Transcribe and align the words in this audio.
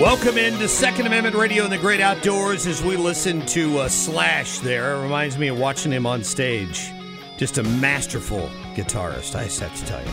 Welcome 0.00 0.38
into 0.38 0.68
Second 0.68 1.06
Amendment 1.06 1.36
Radio 1.36 1.66
in 1.66 1.70
the 1.70 1.76
Great 1.76 2.00
Outdoors 2.00 2.66
as 2.66 2.82
we 2.82 2.96
listen 2.96 3.44
to 3.44 3.80
uh, 3.80 3.88
Slash 3.90 4.60
there. 4.60 4.94
It 4.96 5.02
reminds 5.02 5.36
me 5.36 5.48
of 5.48 5.58
watching 5.58 5.92
him 5.92 6.06
on 6.06 6.24
stage. 6.24 6.90
Just 7.36 7.58
a 7.58 7.62
masterful 7.62 8.48
guitarist, 8.74 9.36
I 9.36 9.44
just 9.44 9.60
have 9.60 9.76
to 9.76 9.84
tell 9.84 10.02
you. 10.02 10.10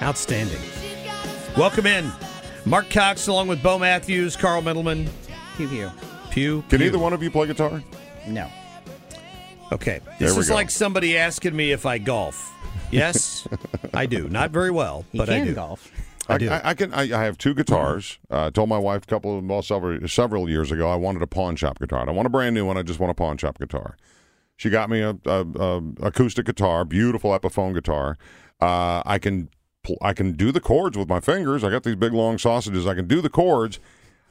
Outstanding. 0.00 0.58
Welcome 1.54 1.84
in. 1.84 2.10
Mark 2.64 2.88
Cox 2.88 3.28
along 3.28 3.48
with 3.48 3.62
Bo 3.62 3.78
Matthews, 3.78 4.36
Carl 4.38 4.62
Middleman. 4.62 5.06
Pew 5.58 5.68
pew. 5.68 5.90
Pew. 6.30 6.64
Can 6.70 6.78
pew. 6.78 6.86
either 6.86 6.98
one 6.98 7.12
of 7.12 7.22
you 7.22 7.30
play 7.30 7.46
guitar? 7.46 7.82
No. 8.26 8.50
Okay. 9.70 10.00
This 10.18 10.34
is 10.34 10.48
go. 10.48 10.54
like 10.54 10.70
somebody 10.70 11.18
asking 11.18 11.54
me 11.54 11.72
if 11.72 11.84
I 11.84 11.98
golf. 11.98 12.50
Yes, 12.90 13.46
I 13.92 14.06
do. 14.06 14.30
Not 14.30 14.50
very 14.50 14.70
well, 14.70 15.04
but 15.12 15.28
I 15.28 15.40
can 15.40 15.48
do. 15.48 15.54
golf. 15.54 15.90
I 16.30 16.38
do. 16.38 16.48
I, 16.48 16.70
I 16.70 16.74
can. 16.74 16.94
I, 16.94 17.02
I 17.02 17.24
have 17.24 17.38
two 17.38 17.54
guitars. 17.54 18.18
Uh, 18.30 18.46
I 18.46 18.50
told 18.50 18.68
my 18.68 18.78
wife 18.78 19.04
a 19.04 19.06
couple 19.06 19.38
of 19.38 19.44
well, 19.44 19.62
several 19.62 20.06
several 20.08 20.48
years 20.48 20.70
ago 20.70 20.90
I 20.90 20.96
wanted 20.96 21.22
a 21.22 21.26
pawn 21.26 21.56
shop 21.56 21.78
guitar. 21.78 22.02
I 22.02 22.04
don't 22.06 22.16
want 22.16 22.26
a 22.26 22.30
brand 22.30 22.54
new 22.54 22.66
one. 22.66 22.76
I 22.76 22.82
just 22.82 23.00
want 23.00 23.10
a 23.10 23.14
pawn 23.14 23.36
shop 23.36 23.58
guitar. 23.58 23.96
She 24.56 24.68
got 24.68 24.90
me 24.90 25.00
a, 25.00 25.16
a, 25.24 25.46
a 25.58 25.82
acoustic 26.02 26.46
guitar, 26.46 26.84
beautiful 26.84 27.30
Epiphone 27.30 27.74
guitar. 27.74 28.18
Uh, 28.60 29.02
I 29.06 29.18
can 29.18 29.48
I 30.02 30.12
can 30.12 30.32
do 30.32 30.52
the 30.52 30.60
chords 30.60 30.98
with 30.98 31.08
my 31.08 31.20
fingers. 31.20 31.64
I 31.64 31.70
got 31.70 31.82
these 31.82 31.96
big 31.96 32.12
long 32.12 32.38
sausages. 32.38 32.86
I 32.86 32.94
can 32.94 33.06
do 33.06 33.20
the 33.20 33.30
chords, 33.30 33.80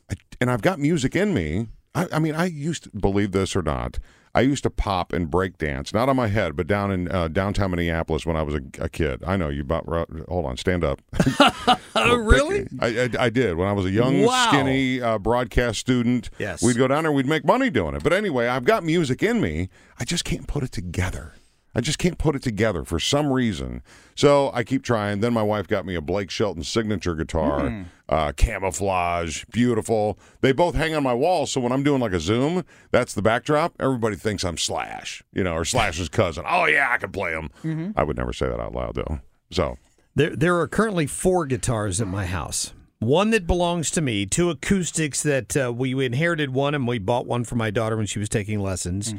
I, 0.10 0.16
and 0.40 0.52
I've 0.52 0.62
got 0.62 0.80
music 0.80 1.16
in 1.16 1.34
me. 1.34 1.68
I, 1.96 2.08
I 2.14 2.20
mean, 2.20 2.36
I 2.36 2.46
used 2.46 2.84
to 2.84 2.90
believe 2.92 3.32
this 3.32 3.56
or 3.56 3.62
not. 3.62 3.98
I 4.36 4.42
used 4.42 4.64
to 4.64 4.70
pop 4.70 5.12
and 5.12 5.30
break 5.30 5.58
dance, 5.58 5.94
not 5.94 6.08
on 6.08 6.16
my 6.16 6.28
head, 6.28 6.56
but 6.56 6.68
down 6.68 6.92
in 6.92 7.12
uh, 7.12 7.28
downtown 7.30 7.72
Minneapolis 7.72 8.26
when 8.26 8.36
I 8.36 8.44
was 8.44 8.56
a, 8.56 8.62
a 8.80 8.88
kid. 8.90 9.24
I 9.26 9.38
know 9.38 9.50
you 9.50 9.62
about. 9.62 9.86
Hold 10.28 10.46
on, 10.46 10.58
stand 10.58 10.84
up. 10.84 11.02
Really? 11.96 12.68
I, 12.80 12.88
I, 13.04 13.10
I 13.26 13.30
did 13.30 13.56
when 13.58 13.68
I 13.68 13.74
was 13.74 13.86
a 13.86 13.90
young, 13.92 14.22
Wow. 14.24 14.48
skinny 14.50 15.02
uh, 15.02 15.18
broadcast 15.18 15.80
student. 15.80 16.30
Yes. 16.38 16.62
we'd 16.62 16.78
go 16.78 16.88
down 16.88 17.04
there, 17.04 17.12
we'd 17.12 17.26
make 17.26 17.44
money 17.46 17.70
doing 17.70 17.96
it. 17.96 18.04
But 18.04 18.14
anyway, 18.14 18.48
I've 18.48 18.66
got 18.66 18.84
music 18.84 19.24
in 19.24 19.42
me. 19.42 19.70
I 20.00 20.06
just 20.06 20.24
can't 20.26 20.48
put 20.48 20.64
it 20.64 20.72
together. 20.72 21.34
I 21.76 21.82
just 21.82 22.00
can't 22.00 22.18
put 22.18 22.36
it 22.36 22.42
together 22.42 22.84
for 22.84 23.00
some 23.00 23.32
reason. 23.32 23.84
So 24.16 24.50
I 24.54 24.64
keep 24.64 24.84
trying. 24.84 25.20
Then 25.20 25.34
my 25.34 25.44
wife 25.44 25.68
got 25.68 25.86
me 25.86 25.96
a 25.96 26.02
Blake 26.02 26.32
Shelton 26.32 26.64
signature 26.64 27.14
guitar, 27.16 27.70
Hmm. 27.70 27.82
uh, 28.10 28.32
camouflage, 28.36 29.46
beautiful. 29.52 30.18
They 30.42 30.52
both 30.52 30.76
hang 30.76 30.96
on 30.96 31.04
my 31.04 31.14
wall. 31.14 31.46
So 31.46 31.62
when 31.62 31.72
I'm 31.72 31.84
doing 31.84 32.02
like 32.02 32.12
a 32.14 32.20
Zoom, 32.20 32.64
that's 32.92 33.14
the 33.14 33.22
backdrop. 33.22 33.74
Everybody 33.80 34.16
thinks 34.16 34.44
I'm 34.44 34.58
Slash, 34.58 35.24
you 35.34 35.44
know, 35.44 35.54
or 35.54 35.64
Slash's 35.66 36.10
cousin. 36.10 36.44
Oh 36.48 36.66
yeah, 36.66 36.90
I 36.92 36.98
can 36.98 37.12
play 37.12 37.32
him. 37.32 37.50
Mm-hmm. 37.64 37.92
I 37.96 38.04
would 38.04 38.18
never 38.18 38.34
say 38.34 38.48
that 38.48 38.60
out 38.60 38.74
loud 38.74 38.96
though. 38.96 39.20
So 39.52 39.78
There, 40.16 40.36
there 40.36 40.60
are 40.60 40.68
currently 40.68 41.06
four 41.08 41.46
guitars 41.46 42.02
at 42.02 42.08
my 42.08 42.26
house. 42.26 42.74
One 43.00 43.30
that 43.30 43.48
belongs 43.48 43.92
to 43.92 44.02
me, 44.02 44.26
two 44.26 44.50
acoustics 44.50 45.24
that 45.24 45.56
uh, 45.56 45.72
we, 45.74 45.94
we 45.94 46.06
inherited 46.06 46.54
one, 46.54 46.76
and 46.76 46.86
we 46.86 47.00
bought 47.00 47.26
one 47.26 47.46
for 47.46 47.56
my 47.56 47.72
daughter 47.72 47.96
when 47.96 48.06
she 48.08 48.20
was 48.20 48.28
taking 48.28 48.60
lessons, 48.60 49.16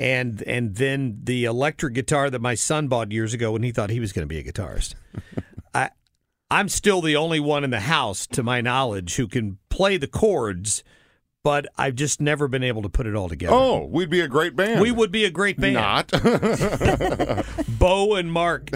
and 0.00 0.42
and 0.44 0.76
then 0.76 1.20
the 1.24 1.44
electric 1.44 1.92
guitar 1.92 2.30
that 2.30 2.40
my 2.40 2.54
son 2.54 2.88
bought 2.88 3.12
years 3.12 3.34
ago 3.34 3.52
when 3.52 3.62
he 3.62 3.70
thought 3.70 3.90
he 3.90 4.00
was 4.00 4.14
going 4.14 4.26
to 4.26 4.26
be 4.26 4.38
a 4.38 4.42
guitarist. 4.42 4.94
I, 5.74 5.90
I'm 6.50 6.70
still 6.70 7.02
the 7.02 7.16
only 7.16 7.38
one 7.38 7.64
in 7.64 7.70
the 7.70 7.80
house, 7.80 8.26
to 8.28 8.42
my 8.42 8.62
knowledge, 8.62 9.16
who 9.16 9.28
can 9.28 9.58
play 9.68 9.98
the 9.98 10.06
chords, 10.06 10.82
but 11.44 11.66
I've 11.76 11.96
just 11.96 12.18
never 12.18 12.48
been 12.48 12.64
able 12.64 12.80
to 12.80 12.88
put 12.88 13.06
it 13.06 13.14
all 13.14 13.28
together. 13.28 13.54
oh, 13.54 13.84
we'd 13.84 14.08
be 14.08 14.20
a 14.22 14.26
great 14.26 14.56
band. 14.56 14.80
We 14.80 14.90
would 14.90 15.12
be 15.12 15.26
a 15.26 15.30
great 15.30 15.60
band. 15.60 15.74
not. 15.74 16.10
Bo 17.68 18.14
and 18.14 18.32
Mark, 18.32 18.70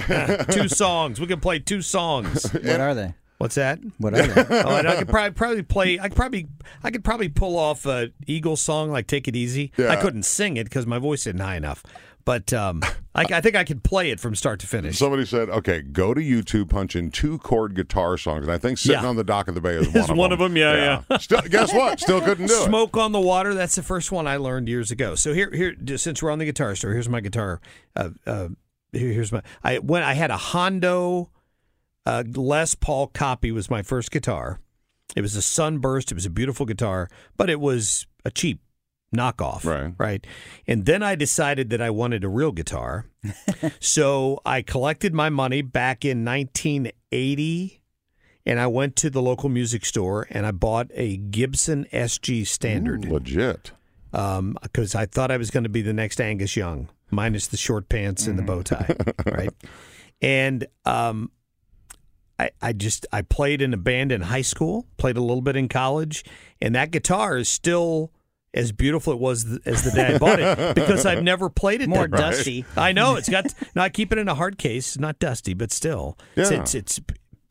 two 0.51 0.69
songs. 0.69 1.19
We 1.19 1.27
can 1.27 1.41
play 1.41 1.59
two 1.59 1.81
songs. 1.81 2.53
What 2.53 2.81
are 2.81 2.95
they? 2.95 3.15
What's 3.45 3.57
that? 3.57 3.79
What 3.99 4.15
are 4.15 4.27
they? 4.27 4.63
oh, 4.65 4.75
I 4.75 4.97
could 4.97 5.09
probably 5.09 5.31
probably 5.33 5.63
play. 5.63 5.99
I 6.01 6.09
could 6.09 6.17
probably 6.17 6.49
I 6.83 6.91
could 6.91 7.05
probably 7.05 7.29
pull 7.29 7.59
off 7.59 7.85
a 7.85 8.11
Eagles 8.27 8.63
song 8.63 8.91
like 8.91 9.07
"Take 9.07 9.29
It 9.29 9.37
Easy." 9.37 9.71
I 9.79 9.97
couldn't 9.97 10.23
sing 10.23 10.57
it 10.57 10.65
because 10.65 10.87
my 10.87 10.99
voice 10.99 11.27
isn't 11.27 11.41
high 11.41 11.57
enough, 11.57 11.83
but 12.25 12.55
um, 12.55 12.81
I, 13.15 13.27
I 13.31 13.41
think 13.43 13.55
I 13.55 13.65
could 13.65 13.85
play 13.85 14.11
it 14.11 14.19
from 14.19 14.35
start 14.35 14.61
to 14.61 14.67
finish. 14.67 14.97
Somebody 14.99 15.27
said, 15.27 15.51
"Okay, 15.51 15.83
go 15.83 16.15
to 16.15 16.23
YouTube, 16.23 16.71
punch 16.71 16.97
in 16.97 17.11
two 17.11 17.37
chord 17.39 17.75
guitar 17.75 18.17
songs," 18.17 18.45
and 18.45 18.51
I 18.51 18.57
think 18.57 18.79
"Sitting 18.79 19.03
Yeah. 19.03 19.09
on 19.11 19.17
the 19.17 19.25
Dock 19.25 19.47
of 19.49 19.55
the 19.55 19.61
Bay" 19.61 19.75
is 19.77 19.89
one 19.95 20.11
of 20.11 20.17
one 20.17 20.31
them. 20.31 20.41
of 20.41 20.51
'em, 20.51 20.57
yeah, 20.57 21.03
Still, 21.19 21.43
guess 21.43 21.71
what? 21.75 22.01
Still 22.01 22.23
couldn't 22.23 22.47
do 22.47 22.55
it. 22.55 22.65
Smoke 22.65 22.97
on 22.97 23.13
the 23.13 23.21
water. 23.21 23.53
That's 23.53 23.75
the 23.75 23.83
first 23.83 24.11
one 24.11 24.27
I 24.27 24.39
learned 24.39 24.69
years 24.71 24.91
ago. 24.91 25.17
So 25.17 25.35
here, 25.35 25.51
here, 25.53 25.75
since 25.99 26.23
we're 26.23 26.31
on 26.31 26.39
the 26.39 26.47
guitar 26.47 26.75
store, 26.77 26.93
here's 26.93 27.11
my 27.11 27.21
guitar. 27.21 27.61
Uh, 27.95 28.09
uh, 28.27 28.49
here's 28.93 29.33
my. 29.33 29.43
I 29.63 29.81
when 29.81 30.03
I 30.03 30.15
had 30.15 30.31
a 30.31 30.39
Hondo 30.39 31.29
uh, 32.07 32.25
Les 32.35 32.75
Paul 32.75 33.09
copy 33.09 33.53
was 33.53 33.71
my 33.71 33.83
first 33.83 34.11
guitar. 34.11 34.61
It 35.17 35.21
was 35.21 35.37
a 35.37 35.43
Sunburst. 35.43 36.11
It 36.11 36.15
was 36.15 36.27
a 36.27 36.31
beautiful 36.31 36.67
guitar, 36.67 37.09
but 37.37 37.49
it 37.49 37.61
was 37.61 38.07
a 38.25 38.31
cheap 38.31 38.61
knockoff. 39.15 39.65
Right. 39.65 39.95
Right. 39.97 40.27
And 40.67 40.87
then 40.87 41.03
I 41.03 41.15
decided 41.15 41.71
that 41.71 41.81
I 41.81 41.91
wanted 41.91 42.25
a 42.25 42.29
real 42.29 42.53
guitar. 42.53 43.07
so 43.81 44.41
I 44.45 44.63
collected 44.63 45.15
my 45.15 45.31
money 45.31 45.63
back 45.63 46.05
in 46.05 46.25
1980 46.25 47.81
and 48.47 48.61
I 48.61 48.67
went 48.67 48.97
to 48.97 49.11
the 49.11 49.23
local 49.23 49.49
music 49.49 49.87
store 49.87 50.27
and 50.31 50.45
I 50.47 50.51
bought 50.51 50.89
a 50.95 51.17
Gibson 51.17 51.87
SG 51.93 52.47
Standard 52.47 53.05
Legit. 53.05 53.73
because 54.11 54.95
I 54.95 55.07
thought 55.07 55.31
I 55.31 55.37
was 55.37 55.51
going 55.51 55.65
to 55.65 55.71
be 55.71 55.83
the 55.83 55.93
next 55.95 56.21
Angus 56.21 56.57
Young, 56.57 56.89
minus 57.11 57.47
the 57.47 57.57
short 57.57 57.89
pants 57.89 58.27
and 58.27 58.39
the 58.39 58.43
bow 58.43 58.63
tie, 58.63 58.97
right? 59.27 59.51
And 60.23 60.67
um, 60.87 61.31
I, 62.39 62.51
I 62.61 62.73
just 62.73 63.07
I 63.13 63.23
played 63.23 63.63
in 63.63 63.73
a 63.73 63.77
band 63.77 64.13
in 64.13 64.23
high 64.23 64.43
school, 64.43 64.87
played 64.97 65.17
a 65.17 65.21
little 65.21 65.43
bit 65.43 65.57
in 65.57 65.69
college, 65.69 66.25
and 66.61 66.75
that 66.75 66.91
guitar 66.91 67.37
is 67.37 67.49
still 67.49 68.13
as 68.53 68.73
beautiful 68.73 69.13
it 69.13 69.19
was 69.19 69.45
th- 69.45 69.61
as 69.67 69.85
the 69.85 69.91
day 69.91 70.15
I 70.15 70.19
bought 70.19 70.41
it 70.41 70.75
because 70.75 71.07
I've 71.07 71.23
never 71.23 71.49
played 71.51 71.81
it. 71.81 71.89
More 71.89 72.03
that 72.03 72.11
much. 72.11 72.21
dusty. 72.21 72.65
I 72.77 72.93
know 72.93 73.17
it's 73.17 73.29
got. 73.29 73.47
No, 73.75 73.83
I 73.83 73.89
keep 73.89 74.13
it 74.13 74.19
in 74.19 74.29
a 74.29 74.35
hard 74.35 74.59
case, 74.59 74.99
not 74.99 75.19
dusty, 75.19 75.55
but 75.55 75.73
still, 75.73 76.19
it's 76.37 76.51
it's, 76.51 76.75
it's 76.75 77.01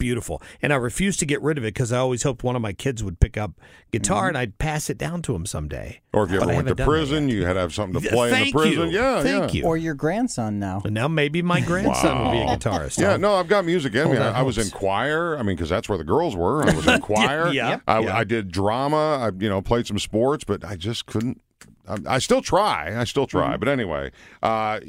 beautiful. 0.03 0.41
And 0.61 0.73
I 0.73 0.75
refused 0.75 1.19
to 1.21 1.25
get 1.25 1.41
rid 1.41 1.57
of 1.57 1.63
it 1.63 1.73
because 1.73 1.94
I 1.94 1.97
always 2.00 2.23
hoped 2.23 2.44
one 2.44 2.57
of 2.57 2.61
my 2.61 2.73
kids 2.73 3.01
would 3.03 3.21
pick 3.21 3.38
up 3.38 3.53
guitar 3.91 4.23
Mm-hmm. 4.23 4.27
and 4.29 4.38
I'd 4.38 4.57
pass 4.57 4.89
it 4.89 4.97
down 4.97 5.21
to 5.23 5.33
him 5.33 5.45
someday. 5.45 6.01
Or 6.11 6.25
if 6.25 6.31
you 6.31 6.39
But 6.39 6.50
ever 6.50 6.55
went 6.55 6.67
to 6.67 6.71
haven't 6.71 6.77
done 6.77 6.88
that 6.88 6.91
prison, 6.91 7.29
you 7.29 7.45
had 7.45 7.53
to 7.53 7.59
have 7.61 7.73
something 7.73 8.01
to 8.01 8.05
Yeah, 8.05 8.11
play 8.13 8.27
in 8.39 8.45
the 8.47 8.51
prison. 8.51 8.89
you. 8.89 8.95
Yeah, 9.00 9.23
Thank 9.23 9.53
yeah. 9.53 9.61
you. 9.61 9.65
Or 9.65 9.77
your 9.77 9.94
grandson 9.94 10.59
now. 10.59 10.81
And 10.83 10.94
now 10.94 11.07
maybe 11.07 11.41
my 11.41 11.61
grandson 11.61 12.19
will 12.21 12.31
be 12.31 12.39
a 12.39 12.45
guitarist. 12.57 13.00
Yeah, 13.00 13.11
I'll- 13.13 13.19
no, 13.19 13.35
I've 13.35 13.47
got 13.47 13.63
music 13.63 13.95
in 13.95 14.09
me. 14.11 14.17
Hold 14.17 14.27
I, 14.27 14.29
on, 14.31 14.35
I 14.35 14.41
was 14.41 14.57
in 14.57 14.69
choir. 14.71 15.38
I 15.38 15.44
mean, 15.44 15.55
because 15.55 15.69
that's 15.69 15.88
where 15.88 15.97
the 15.97 16.03
girls 16.03 16.35
were. 16.35 16.63
I 16.69 16.75
was 16.75 16.85
in 16.85 16.99
choir. 17.09 17.47
yeah, 17.53 17.79
I, 17.88 17.99
yeah. 18.01 18.17
I 18.17 18.23
did 18.25 18.51
drama. 18.51 19.17
I, 19.21 19.31
you 19.41 19.47
know, 19.47 19.61
played 19.61 19.88
some 19.88 19.99
sports, 19.99 20.44
but 20.44 20.65
I 20.65 20.75
just 20.75 21.06
couldn't. 21.06 21.39
I, 21.88 21.97
I 22.07 22.19
still 22.19 22.41
try. 22.41 22.99
I 22.99 23.06
still 23.06 23.25
Mm-hmm. 23.27 23.38
try. 23.38 23.57
But 23.57 23.69
anyway, 23.69 24.11
uh, 24.41 24.81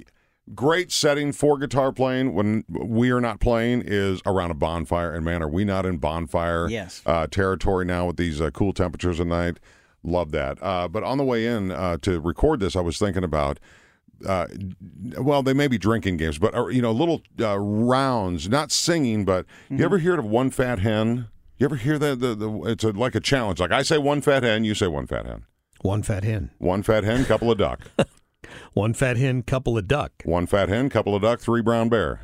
great 0.54 0.90
setting 0.92 1.32
for 1.32 1.56
guitar 1.58 1.92
playing 1.92 2.34
when 2.34 2.64
we 2.68 3.10
are 3.10 3.20
not 3.20 3.40
playing 3.40 3.82
is 3.86 4.20
around 4.26 4.50
a 4.50 4.54
bonfire. 4.54 5.12
And 5.12 5.24
man, 5.24 5.42
are 5.42 5.48
we 5.48 5.64
not 5.64 5.86
in 5.86 5.98
bonfire 5.98 6.68
Yes. 6.68 7.02
uh, 7.06 7.26
territory 7.28 7.84
now 7.84 8.06
with 8.06 8.16
these 8.16 8.40
uh, 8.40 8.50
cool 8.50 8.72
temperatures 8.72 9.20
at 9.20 9.26
night? 9.26 9.58
Love 10.02 10.32
that. 10.32 10.58
Uh, 10.62 10.86
but 10.88 11.02
on 11.02 11.16
the 11.16 11.24
way 11.24 11.46
in 11.46 11.70
uh, 11.70 11.96
to 12.02 12.20
record 12.20 12.60
this, 12.60 12.76
I 12.76 12.80
was 12.80 12.98
thinking 12.98 13.24
about 13.24 13.58
uh, 14.26 14.46
well, 15.18 15.42
they 15.42 15.52
may 15.52 15.66
be 15.66 15.76
drinking 15.76 16.16
games, 16.18 16.38
but 16.38 16.54
uh, 16.54 16.66
you 16.68 16.80
know, 16.80 16.92
little 16.92 17.20
uh, 17.40 17.58
rounds, 17.58 18.48
not 18.48 18.70
singing. 18.70 19.24
But 19.24 19.46
Mm-hmm. 19.64 19.78
you 19.78 19.84
ever 19.84 19.98
hear 19.98 20.18
of 20.18 20.24
one 20.24 20.50
fat 20.50 20.78
hen? 20.78 21.28
You 21.58 21.64
ever 21.66 21.76
hear 21.76 21.98
that? 21.98 22.20
The, 22.20 22.34
the 22.34 22.50
it's 22.64 22.84
a, 22.84 22.90
like 22.90 23.14
a 23.14 23.20
challenge. 23.20 23.60
Like 23.60 23.72
I 23.72 23.82
say 23.82 23.98
one 23.98 24.20
fat 24.20 24.42
hen, 24.42 24.64
you 24.64 24.74
say 24.74 24.86
one 24.86 25.06
fat 25.06 25.26
hen. 25.26 25.44
One 25.82 26.02
fat 26.02 26.22
hen. 26.24 26.50
One 26.58 26.82
fat 26.82 27.04
hen, 27.04 27.24
couple 27.24 27.50
of 27.50 27.58
duck. 27.58 27.80
One 28.72 28.94
fat 28.94 29.16
hen, 29.16 29.42
couple 29.42 29.76
of 29.78 29.86
duck. 29.88 30.12
One 30.24 30.46
fat 30.46 30.68
hen, 30.68 30.88
couple 30.90 31.14
of 31.14 31.22
duck, 31.22 31.40
three 31.40 31.62
brown 31.62 31.88
bear. 31.88 32.20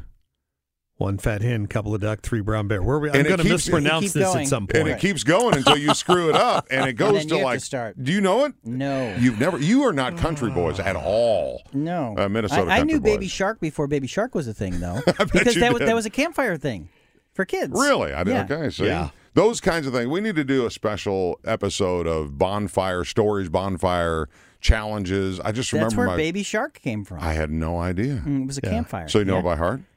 One 0.97 1.17
fat 1.17 1.41
hen, 1.41 1.67
couple 1.67 1.95
of 1.95 2.03
duck, 2.03 2.21
three 2.21 2.43
brown 2.43 2.69
bear. 2.69 2.83
Where 2.83 2.97
are 2.97 3.01
we? 3.01 3.09
I'm 3.09 3.23
going 3.23 3.39
to 3.39 3.43
keeps- 3.43 3.49
mispronounce 3.69 4.13
this 4.13 4.23
going. 4.23 4.43
at 4.43 4.49
some 4.49 4.67
And 4.75 4.87
it 4.87 4.99
keeps 5.01 5.25
going 5.25 5.57
until 5.57 5.79
you 5.79 5.95
screw 5.95 6.29
it 6.29 6.35
up, 6.37 6.67
and 6.71 6.87
it 6.87 6.93
goes 6.97 7.15
then 7.15 7.29
to 7.29 7.29
you 7.29 7.35
have 7.37 7.41
to 7.41 7.45
like. 7.47 7.61
start. 7.61 8.05
Do 8.05 8.13
you 8.13 8.21
know 8.21 8.45
it? 8.45 8.53
No. 8.65 9.15
You've 9.19 9.41
never. 9.41 9.57
You 9.59 9.85
are 9.85 9.95
not 9.95 10.19
country 10.19 10.51
boys 10.55 10.79
at 10.79 10.97
all. 10.97 11.63
No, 11.73 12.15
Uh, 12.19 12.29
Minnesota 12.29 12.71
I, 12.71 12.75
I 12.75 12.79
Country 12.81 12.95
knew 12.97 13.01
Baby 13.01 13.29
Shark 13.29 13.61
before 13.61 13.87
Baby 13.87 14.09
Shark 14.09 14.35
was 14.35 14.47
a 14.47 14.53
thing, 14.53 14.79
though, 14.81 15.01
because 15.33 15.55
you 15.55 15.63
that 15.63 15.73
was 15.73 15.81
that 15.81 15.95
was 15.95 16.05
a 16.05 16.11
campfire 16.11 16.59
thing 16.59 16.91
for 17.33 17.47
kids. 17.47 17.73
Really? 17.75 18.13
I 18.13 18.23
did. 18.23 18.33
Yeah. 18.35 18.45
Okay. 18.51 18.69
See, 18.69 18.85
Yeah. 18.85 19.09
those 19.33 19.59
kinds 19.63 19.87
of 19.87 19.95
things. 19.95 20.07
We 20.09 20.21
need 20.21 20.37
to 20.37 20.45
do 20.45 20.67
a 20.67 20.71
special 20.71 21.41
episode 21.47 22.07
of 22.07 22.37
bonfire 22.37 23.05
stories, 23.05 23.49
bonfire 23.49 24.29
challenges. 24.61 25.41
I 25.41 25.53
just 25.53 25.71
That's 25.71 25.83
remember 25.95 25.97
where 25.97 26.07
my. 26.09 26.17
Baby 26.17 26.43
Shark 26.43 26.81
came 26.83 27.05
from. 27.05 27.21
I 27.21 27.33
had 27.33 27.51
no 27.51 27.79
idea. 27.79 28.23
Mm, 28.27 28.43
it 28.43 28.47
was 28.47 28.59
a 28.59 28.63
campfire. 28.63 29.09
So 29.09 29.19
you 29.21 29.25
know 29.25 29.35
Yeah. 29.35 29.41
it 29.41 29.45
by 29.45 29.57
heart? 29.57 29.81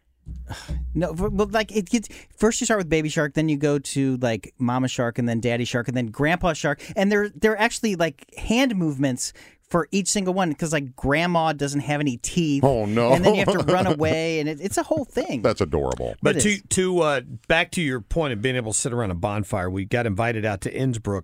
No, 0.95 1.11
but, 1.13 1.31
but 1.31 1.51
like 1.51 1.75
it 1.75 1.89
gets 1.89 2.07
first 2.37 2.61
you 2.61 2.65
start 2.65 2.77
with 2.77 2.87
Baby 2.87 3.09
Shark, 3.09 3.33
then 3.33 3.49
you 3.49 3.57
go 3.57 3.79
to 3.79 4.17
like 4.17 4.53
Mama 4.59 4.87
Shark, 4.87 5.17
and 5.17 5.27
then 5.27 5.39
Daddy 5.39 5.65
Shark, 5.65 5.87
and 5.87 5.97
then 5.97 6.07
Grandpa 6.07 6.53
Shark, 6.53 6.81
and 6.95 7.11
they're 7.11 7.29
they're 7.29 7.57
actually 7.59 7.95
like 7.95 8.31
hand 8.37 8.75
movements 8.75 9.33
for 9.67 9.87
each 9.91 10.07
single 10.07 10.35
one 10.35 10.49
because 10.49 10.71
like 10.71 10.95
Grandma 10.95 11.51
doesn't 11.53 11.79
have 11.81 11.99
any 11.99 12.17
teeth. 12.17 12.63
Oh, 12.63 12.85
no. 12.85 13.11
And 13.13 13.25
then 13.25 13.33
you 13.33 13.43
have 13.43 13.53
to 13.57 13.73
run 13.73 13.87
away, 13.95 14.39
and 14.39 14.47
it, 14.47 14.59
it's 14.61 14.77
a 14.77 14.83
whole 14.83 15.03
thing. 15.03 15.41
That's 15.41 15.61
adorable. 15.61 16.13
But 16.21 16.37
It 16.37 16.41
to 16.41 16.49
is. 16.49 16.63
to 16.69 16.99
uh, 16.99 17.21
back 17.47 17.71
to 17.71 17.81
your 17.81 17.99
point 17.99 18.33
of 18.33 18.41
being 18.41 18.55
able 18.55 18.71
to 18.73 18.77
sit 18.79 18.93
around 18.93 19.09
a 19.09 19.15
bonfire, 19.15 19.69
we 19.71 19.85
got 19.85 20.05
invited 20.05 20.45
out 20.45 20.61
to 20.61 20.71
Innsbrook 20.71 21.23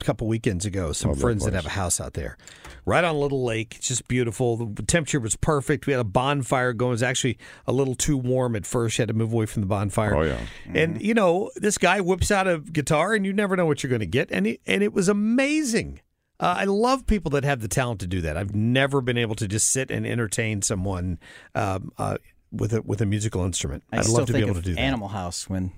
couple 0.00 0.26
weekends 0.26 0.66
ago. 0.66 0.92
Some 0.92 1.10
Love 1.10 1.18
that 1.18 1.22
friends 1.22 1.44
that 1.44 1.54
have 1.54 1.66
a 1.66 1.70
house 1.70 2.00
out 2.00 2.14
there, 2.14 2.36
right 2.84 3.04
on 3.04 3.14
a 3.14 3.18
little 3.18 3.44
lake. 3.44 3.76
It's 3.76 3.88
just 3.88 4.08
beautiful. 4.08 4.56
The 4.56 4.82
temperature 4.82 5.20
was 5.20 5.36
perfect. 5.36 5.86
We 5.86 5.92
had 5.92 6.00
a 6.00 6.04
bonfire 6.04 6.72
going. 6.72 6.90
It 6.90 6.94
was 6.94 7.02
actually 7.02 7.38
a 7.66 7.72
little 7.72 7.94
too 7.94 8.16
warm 8.16 8.56
at 8.56 8.66
first. 8.66 8.98
You 8.98 9.02
had 9.02 9.08
to 9.08 9.14
move 9.14 9.32
away 9.32 9.46
from 9.46 9.62
the 9.62 9.68
bonfire. 9.68 10.14
Oh, 10.14 10.22
yeah. 10.22 10.40
And 10.74 11.00
you 11.02 11.14
know, 11.14 11.50
this 11.56 11.78
guy 11.78 12.00
whips 12.00 12.30
out 12.30 12.46
a 12.46 12.58
guitar, 12.58 13.14
and 13.14 13.24
you 13.26 13.32
never 13.32 13.56
know 13.56 13.66
what 13.66 13.82
you're 13.82 13.90
going 13.90 14.00
to 14.00 14.06
get. 14.06 14.30
And 14.30 14.46
it, 14.46 14.60
and 14.66 14.82
it 14.82 14.92
was 14.92 15.08
amazing. 15.08 16.00
Uh, 16.40 16.54
I 16.58 16.64
love 16.64 17.06
people 17.06 17.30
that 17.32 17.44
have 17.44 17.60
the 17.60 17.68
talent 17.68 18.00
to 18.00 18.06
do 18.06 18.20
that. 18.20 18.36
I've 18.36 18.54
never 18.54 19.00
been 19.00 19.18
able 19.18 19.34
to 19.36 19.48
just 19.48 19.70
sit 19.70 19.90
and 19.90 20.06
entertain 20.06 20.62
someone 20.62 21.18
um, 21.54 21.90
uh, 21.98 22.18
with 22.52 22.72
a 22.72 22.82
with 22.82 23.00
a 23.00 23.06
musical 23.06 23.44
instrument. 23.44 23.82
I 23.92 23.98
I'd 23.98 24.04
still 24.04 24.18
love 24.18 24.26
to 24.28 24.32
be 24.32 24.38
think 24.38 24.48
able 24.48 24.58
of 24.58 24.64
to 24.64 24.70
do 24.70 24.74
that. 24.76 24.80
Animal 24.80 25.08
House 25.08 25.48
when 25.48 25.72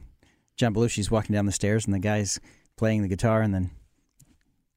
John 0.57 0.75
Belushi's 0.75 1.11
walking 1.11 1.33
down 1.33 1.47
the 1.47 1.53
stairs 1.53 1.87
and 1.87 1.95
the 1.95 1.99
guy's 1.99 2.39
playing 2.77 3.01
the 3.03 3.09
guitar, 3.09 3.41
and 3.41 3.55
then 3.55 3.71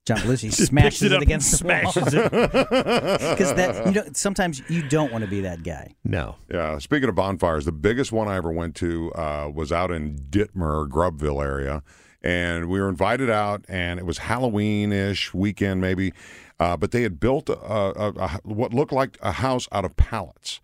John 0.06 0.18
Belushi 0.18 0.52
smashes 0.68 1.04
it 1.04 1.12
it, 1.14 1.22
against 1.22 1.52
the 1.52 1.58
smashes 1.58 2.14
it. 2.14 2.32
Because 2.32 3.54
that 3.54 3.86
you 3.86 3.92
know, 3.94 4.04
sometimes 4.14 4.62
you 4.70 4.88
don't 4.90 5.12
want 5.12 5.24
to 5.24 5.30
be 5.30 5.42
that 5.42 5.64
guy. 5.64 5.96
No. 6.04 6.36
Yeah. 6.52 6.78
Speaking 6.80 7.08
of 7.08 7.16
bonfires, 7.16 7.66
the 7.66 7.72
biggest 7.72 8.12
one 8.12 8.28
I 8.28 8.36
ever 8.36 8.52
went 8.52 8.76
to 8.76 9.14
uh, 9.14 9.50
was 9.54 9.72
out 9.72 9.92
in 9.92 10.16
Dittmer, 10.30 10.88
Grubville 10.90 11.44
area, 11.44 11.84
and 12.22 12.68
we 12.68 12.82
were 12.82 12.90
invited 12.90 13.30
out, 13.30 13.64
and 13.70 14.00
it 14.00 14.06
was 14.06 14.20
Halloween-ish 14.20 15.34
weekend 15.34 15.80
maybe, 15.80 16.14
uh, 16.60 16.76
but 16.76 16.92
they 16.92 17.04
had 17.04 17.20
built 17.20 17.50
a, 17.50 17.54
a, 17.56 18.14
a, 18.18 18.40
what 18.44 18.74
looked 18.74 18.94
like 18.94 19.18
a 19.22 19.34
house 19.34 19.68
out 19.72 19.86
of 19.86 19.96
pallets, 19.96 20.60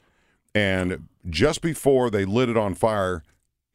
and 0.53 1.07
just 1.29 1.61
before 1.61 2.09
they 2.09 2.25
lit 2.25 2.49
it 2.49 2.57
on 2.57 2.75
fire. 2.75 3.23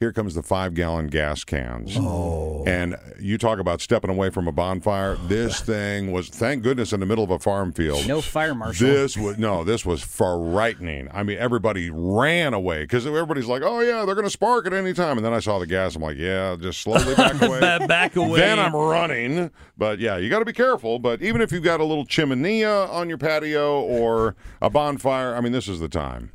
Here 0.01 0.13
comes 0.13 0.35
the 0.35 0.43
five 0.43 0.75
gallon 0.75 1.07
gas 1.07 1.45
cans. 1.45 1.97
Oh. 1.97 2.65
And 2.67 2.97
you 3.21 3.39
talk 3.39 3.61
about 3.61 3.81
stepping 3.81 4.11
away 4.11 4.29
from 4.29 4.49
a 4.49 4.53
bonfire. 4.53 5.17
Oh, 5.17 5.27
this 5.29 5.61
thing 5.61 6.11
was, 6.11 6.29
thank 6.29 6.65
goodness, 6.65 6.93
in 6.93 6.99
the 6.99 7.07
middle 7.07 7.23
of 7.23 7.31
a 7.31 7.39
farm 7.39 7.73
field. 7.73 8.07
No 8.09 8.21
fire 8.21 8.57
marshal. 8.57 8.89
This 8.89 9.17
was 9.17 9.39
no, 9.39 9.63
this 9.63 9.87
was 9.87 10.03
frightening. 10.03 11.09
I 11.13 11.23
mean, 11.23 11.39
everybody 11.39 11.91
ran 11.91 12.55
away 12.55 12.83
because 12.83 13.07
everybody's 13.07 13.47
like, 13.47 13.63
"Oh 13.65 13.81
yeah, 13.81 14.05
they're 14.05 14.17
going 14.17 14.27
to 14.27 14.31
spark 14.31 14.67
at 14.67 14.73
any 14.73 14.95
time." 14.95 15.17
And 15.17 15.25
then 15.25 15.33
I 15.33 15.39
saw 15.39 15.61
the 15.61 15.67
gas. 15.67 15.95
I'm 15.95 16.03
like, 16.03 16.17
"Yeah, 16.17 16.57
just 16.61 16.81
slowly 16.81 17.15
back 17.17 17.41
away." 17.41 17.61
Back 17.61 18.17
away. 18.17 18.41
Then 18.41 18.59
I'm 18.59 18.75
running. 18.75 19.53
But 19.79 20.01
yeah, 20.01 20.17
you 20.17 20.29
got 20.29 20.41
to 20.41 20.45
be 20.45 20.53
careful. 20.53 20.99
But 20.99 21.23
even 21.23 21.41
if 21.41 21.53
you've 21.53 21.63
got 21.63 21.79
a 21.79 21.85
little 21.85 22.05
chimenea 22.05 22.91
on 22.91 23.09
your 23.09 23.19
patio 23.19 23.81
or 23.81 24.35
a 24.61 24.69
bonfire, 24.69 25.37
I 25.37 25.41
mean, 25.41 25.53
this 25.53 25.69
is 25.69 25.79
the 25.79 25.89
time. 25.89 26.33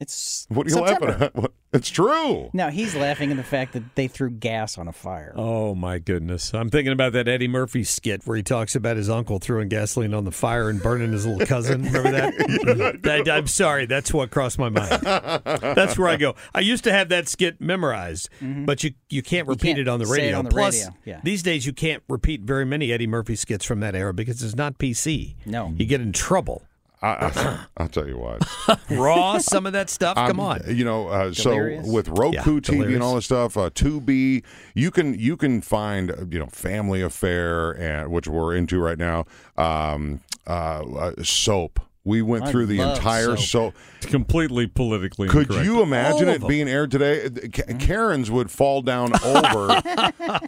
It's 0.00 0.46
What 0.48 0.66
are 0.66 0.70
you 0.70 0.76
September. 0.76 1.18
laughing 1.18 1.44
at? 1.44 1.50
It's 1.70 1.90
true. 1.90 2.48
Now 2.54 2.70
he's 2.70 2.94
laughing 2.94 3.30
at 3.30 3.36
the 3.36 3.42
fact 3.42 3.74
that 3.74 3.94
they 3.94 4.08
threw 4.08 4.30
gas 4.30 4.78
on 4.78 4.88
a 4.88 4.92
fire. 4.92 5.34
Oh 5.36 5.74
my 5.74 5.98
goodness! 5.98 6.54
I'm 6.54 6.70
thinking 6.70 6.92
about 6.92 7.12
that 7.12 7.28
Eddie 7.28 7.48
Murphy 7.48 7.84
skit 7.84 8.22
where 8.24 8.36
he 8.38 8.42
talks 8.42 8.74
about 8.74 8.96
his 8.96 9.10
uncle 9.10 9.38
throwing 9.38 9.68
gasoline 9.68 10.14
on 10.14 10.24
the 10.24 10.30
fire 10.30 10.70
and 10.70 10.82
burning 10.82 11.12
his 11.12 11.26
little 11.26 11.46
cousin. 11.46 11.82
Remember 11.82 12.12
that? 12.12 13.00
I, 13.28 13.36
am 13.36 13.46
sorry, 13.48 13.84
that's 13.84 14.14
what 14.14 14.30
crossed 14.30 14.58
my 14.58 14.70
mind. 14.70 15.02
That's 15.02 15.98
where 15.98 16.08
I 16.08 16.16
go. 16.16 16.36
I 16.54 16.60
used 16.60 16.84
to 16.84 16.92
have 16.92 17.10
that 17.10 17.28
skit 17.28 17.60
memorized, 17.60 18.30
mm-hmm. 18.40 18.64
but 18.64 18.82
you 18.82 18.94
you 19.10 19.22
can't 19.22 19.46
repeat 19.46 19.76
can't 19.76 19.80
it 19.80 19.88
on 19.88 19.98
the 19.98 20.06
radio. 20.06 20.38
on 20.38 20.44
the 20.44 20.50
Plus, 20.50 20.76
radio, 20.76 20.96
yeah. 21.04 21.20
these 21.22 21.42
days 21.42 21.66
you 21.66 21.74
can't 21.74 22.02
repeat 22.08 22.42
very 22.42 22.64
many 22.64 22.92
Eddie 22.92 23.06
Murphy 23.06 23.36
skits 23.36 23.64
from 23.64 23.80
that 23.80 23.94
era 23.94 24.14
because 24.14 24.42
it's 24.42 24.56
not 24.56 24.78
PC. 24.78 25.34
No. 25.44 25.74
you 25.76 25.84
get 25.84 26.00
in 26.00 26.12
trouble. 26.12 26.62
I, 27.00 27.08
I, 27.08 27.64
I'll 27.76 27.88
tell 27.88 28.08
you 28.08 28.18
what. 28.18 28.42
Raw, 28.90 29.38
some 29.38 29.66
of 29.66 29.72
that 29.72 29.88
stuff. 29.90 30.16
Come 30.16 30.40
I'm- 30.40 30.62
on. 30.66 30.76
You 30.76 30.84
know, 30.84 31.08
uh, 31.08 31.32
so 31.32 31.80
with 31.84 32.08
Roku 32.08 32.34
Yeah, 32.36 32.42
TV 32.42 32.94
and 32.94 33.02
all 33.02 33.14
this 33.14 33.26
stuff, 33.26 33.56
uh, 33.56 33.70
Tubi, 33.70 34.42
you 34.74 34.90
can 34.90 35.18
you 35.18 35.36
can 35.36 35.60
find 35.60 36.10
uh, 36.10 36.24
you 36.28 36.38
know 36.38 36.46
Family 36.46 37.00
Affair 37.02 37.72
and 37.72 38.10
which 38.10 38.26
we're 38.26 38.54
into 38.54 38.80
right 38.80 38.98
now. 38.98 39.26
Um, 39.56 40.20
uh, 40.46 40.50
uh, 40.50 41.22
soap. 41.22 41.80
We 42.08 42.22
went 42.22 42.44
I 42.44 42.50
through 42.50 42.66
the 42.66 42.80
entire 42.80 43.36
Soap. 43.36 43.74
soap. 43.74 43.74
completely 44.02 44.66
politically 44.66 45.28
Could 45.28 45.42
incorrect. 45.42 45.64
you 45.66 45.82
imagine 45.82 46.28
All 46.28 46.34
it 46.34 46.38
them. 46.40 46.48
being 46.48 46.68
aired 46.68 46.90
today? 46.90 47.28
Ka- 47.52 47.74
Karens 47.78 48.30
would 48.30 48.50
fall 48.50 48.82
down 48.82 49.12
over, 49.24 49.80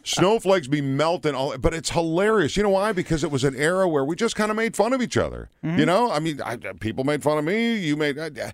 snowflakes 0.04 0.68
be 0.68 0.80
melting. 0.80 1.34
All, 1.34 1.56
but 1.58 1.74
it's 1.74 1.90
hilarious. 1.90 2.56
You 2.56 2.62
know 2.62 2.70
why? 2.70 2.92
Because 2.92 3.24
it 3.24 3.30
was 3.30 3.44
an 3.44 3.54
era 3.56 3.88
where 3.88 4.04
we 4.04 4.16
just 4.16 4.36
kind 4.36 4.50
of 4.50 4.56
made 4.56 4.76
fun 4.76 4.92
of 4.92 5.02
each 5.02 5.16
other. 5.16 5.48
You 5.62 5.86
know, 5.86 6.10
I 6.10 6.18
mean, 6.20 6.40
I, 6.42 6.56
people 6.56 7.04
made 7.04 7.22
fun 7.22 7.38
of 7.38 7.44
me. 7.44 7.76
You 7.78 7.96
made. 7.96 8.18
I, 8.18 8.52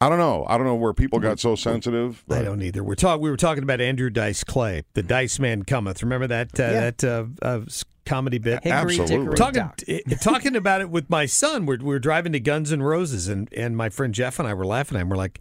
I 0.00 0.08
don't 0.08 0.18
know. 0.18 0.44
I 0.48 0.56
don't 0.56 0.66
know 0.66 0.76
where 0.76 0.92
people 0.92 1.18
got 1.18 1.40
so 1.40 1.56
sensitive. 1.56 2.24
I 2.30 2.42
don't 2.42 2.62
either. 2.62 2.84
We're 2.84 2.94
talk. 2.94 3.20
We 3.20 3.30
were 3.30 3.36
talking 3.36 3.62
about 3.64 3.80
Andrew 3.80 4.10
Dice 4.10 4.44
Clay, 4.44 4.84
the 4.94 5.02
Dice 5.02 5.38
Man 5.40 5.64
cometh. 5.64 6.02
Remember 6.02 6.26
that 6.28 6.58
uh, 6.58 6.62
Yeah. 6.62 6.80
that 6.90 7.04
uh, 7.04 7.24
uh, 7.42 7.60
s- 7.66 7.84
comedy 8.08 8.38
bit? 8.38 8.62
Hickory 8.64 8.72
Absolutely. 8.72 9.16
dickory 9.18 9.36
talking 9.36 9.60
dock. 9.62 9.80
eh, 9.88 10.00
talking 10.20 10.56
about 10.56 10.80
it 10.80 10.90
with 10.90 11.08
my 11.10 11.26
son. 11.26 11.66
We're 11.66 11.78
we're 11.80 11.98
driving 11.98 12.32
to 12.32 12.40
Guns 12.40 12.72
N' 12.72 12.82
Roses, 12.82 13.28
and 13.28 13.52
and 13.52 13.76
my 13.76 13.88
friend 13.88 14.14
Jeff 14.14 14.38
and 14.38 14.48
I 14.48 14.54
were 14.54 14.66
laughing 14.66 14.96
at 14.96 15.02
him. 15.02 15.08
We're 15.10 15.16
like, 15.16 15.38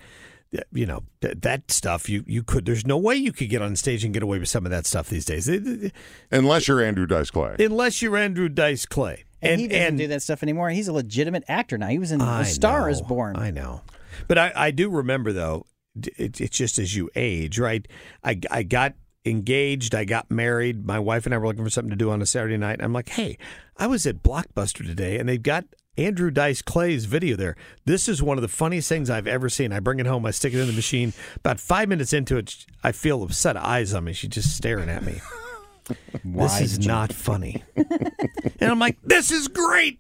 you 0.72 0.86
know, 0.86 1.04
th- 1.22 1.38
that 1.42 1.72
stuff. 1.72 2.10
You 2.10 2.24
you 2.28 2.44
could. 2.44 2.66
There's 2.66 2.86
no 2.86 2.98
way 2.98 3.16
you 3.16 3.32
could 3.32 3.50
get 3.50 3.62
on 3.62 3.76
stage 3.76 4.04
and 4.04 4.14
get 4.14 4.24
away 4.24 4.40
with 4.40 4.50
some 4.50 4.66
of 4.66 4.72
that 4.72 4.86
stuff 4.86 5.10
these 5.10 5.26
days, 5.26 5.48
It- 5.48 5.66
it- 5.66 5.94
Unless 6.32 6.68
you're 6.68 6.82
Andrew 6.84 7.06
Dice 7.06 7.32
Clay. 7.32 7.56
unless 7.60 8.02
you're 8.02 8.18
Andrew 8.18 8.50
Dice 8.50 8.86
Clay. 8.86 9.24
And, 9.42 9.62
he 9.62 9.68
doesn't 9.68 9.98
do 9.98 10.08
that 10.08 10.24
stuff 10.24 10.42
anymore. 10.42 10.72
He's 10.72 10.88
a 10.88 10.94
legitimate 10.94 11.44
actor 11.48 11.78
now. 11.78 11.88
He 11.90 12.00
was 12.00 12.12
in 12.12 12.22
I 12.22 12.42
A 12.42 12.46
Star 12.46 12.82
know, 12.82 12.88
Is 12.88 13.02
Born. 13.04 13.36
I 13.36 13.52
know, 13.52 13.82
but 14.28 14.38
I, 14.40 14.52
I 14.56 14.72
do 14.72 14.90
remember 14.90 15.32
though. 15.32 15.66
It, 15.96 16.42
it's 16.42 16.58
just 16.58 16.80
as 16.80 16.96
you 16.96 17.10
age, 17.16 17.58
right? 17.60 17.88
I 18.24 18.40
I 18.52 18.64
got 18.64 18.94
engaged. 19.30 19.94
I 19.94 20.06
got 20.06 20.30
married. 20.32 20.86
My 20.86 21.00
wife 21.00 21.26
and 21.26 21.34
I 21.36 21.38
were 21.38 21.48
looking 21.48 21.64
for 21.64 21.70
something 21.70 21.90
to 21.92 21.96
do 21.96 22.10
on 22.12 22.22
a 22.22 22.26
Saturday 22.26 22.58
night. 22.58 22.80
I'm 22.82 22.94
like, 22.94 23.10
hey, 23.10 23.38
I 23.78 23.88
was 23.88 24.06
at 24.08 24.24
Blockbuster 24.24 24.86
today, 24.86 25.18
and 25.20 25.28
they've 25.30 25.42
got 25.42 25.66
Andrew 25.98 26.30
Dice 26.32 26.62
Clay's 26.62 27.06
video 27.06 27.36
there. 27.36 27.56
This 27.86 28.08
is 28.08 28.22
one 28.22 28.38
of 28.38 28.42
the 28.42 28.48
funniest 28.48 28.88
things 28.90 29.10
I've 29.10 29.28
ever 29.28 29.50
seen. 29.50 29.72
I 29.74 29.80
bring 29.80 30.00
it 30.00 30.06
home, 30.06 30.26
I 30.26 30.32
stick 30.32 30.54
it 30.54 30.60
in 30.60 30.68
the 30.68 30.74
machine. 30.74 31.14
About 31.38 31.60
five 31.60 31.90
minutes 31.90 32.14
into 32.14 32.38
it, 32.38 32.66
I 32.84 32.92
feel 32.92 33.24
a 33.24 33.32
set 33.34 33.58
of 33.58 33.64
eyes 33.64 33.94
on 33.94 34.04
me. 34.04 34.14
She's 34.14 34.30
just 34.30 34.56
staring 34.56 34.90
at 34.90 35.04
me. 35.04 35.20
this 36.26 36.62
is 36.62 36.86
not 36.86 37.12
funny. 37.14 37.64
and 37.76 38.72
I'm 38.72 38.80
like, 38.80 38.98
this 39.04 39.32
is 39.32 39.48
great. 39.48 40.00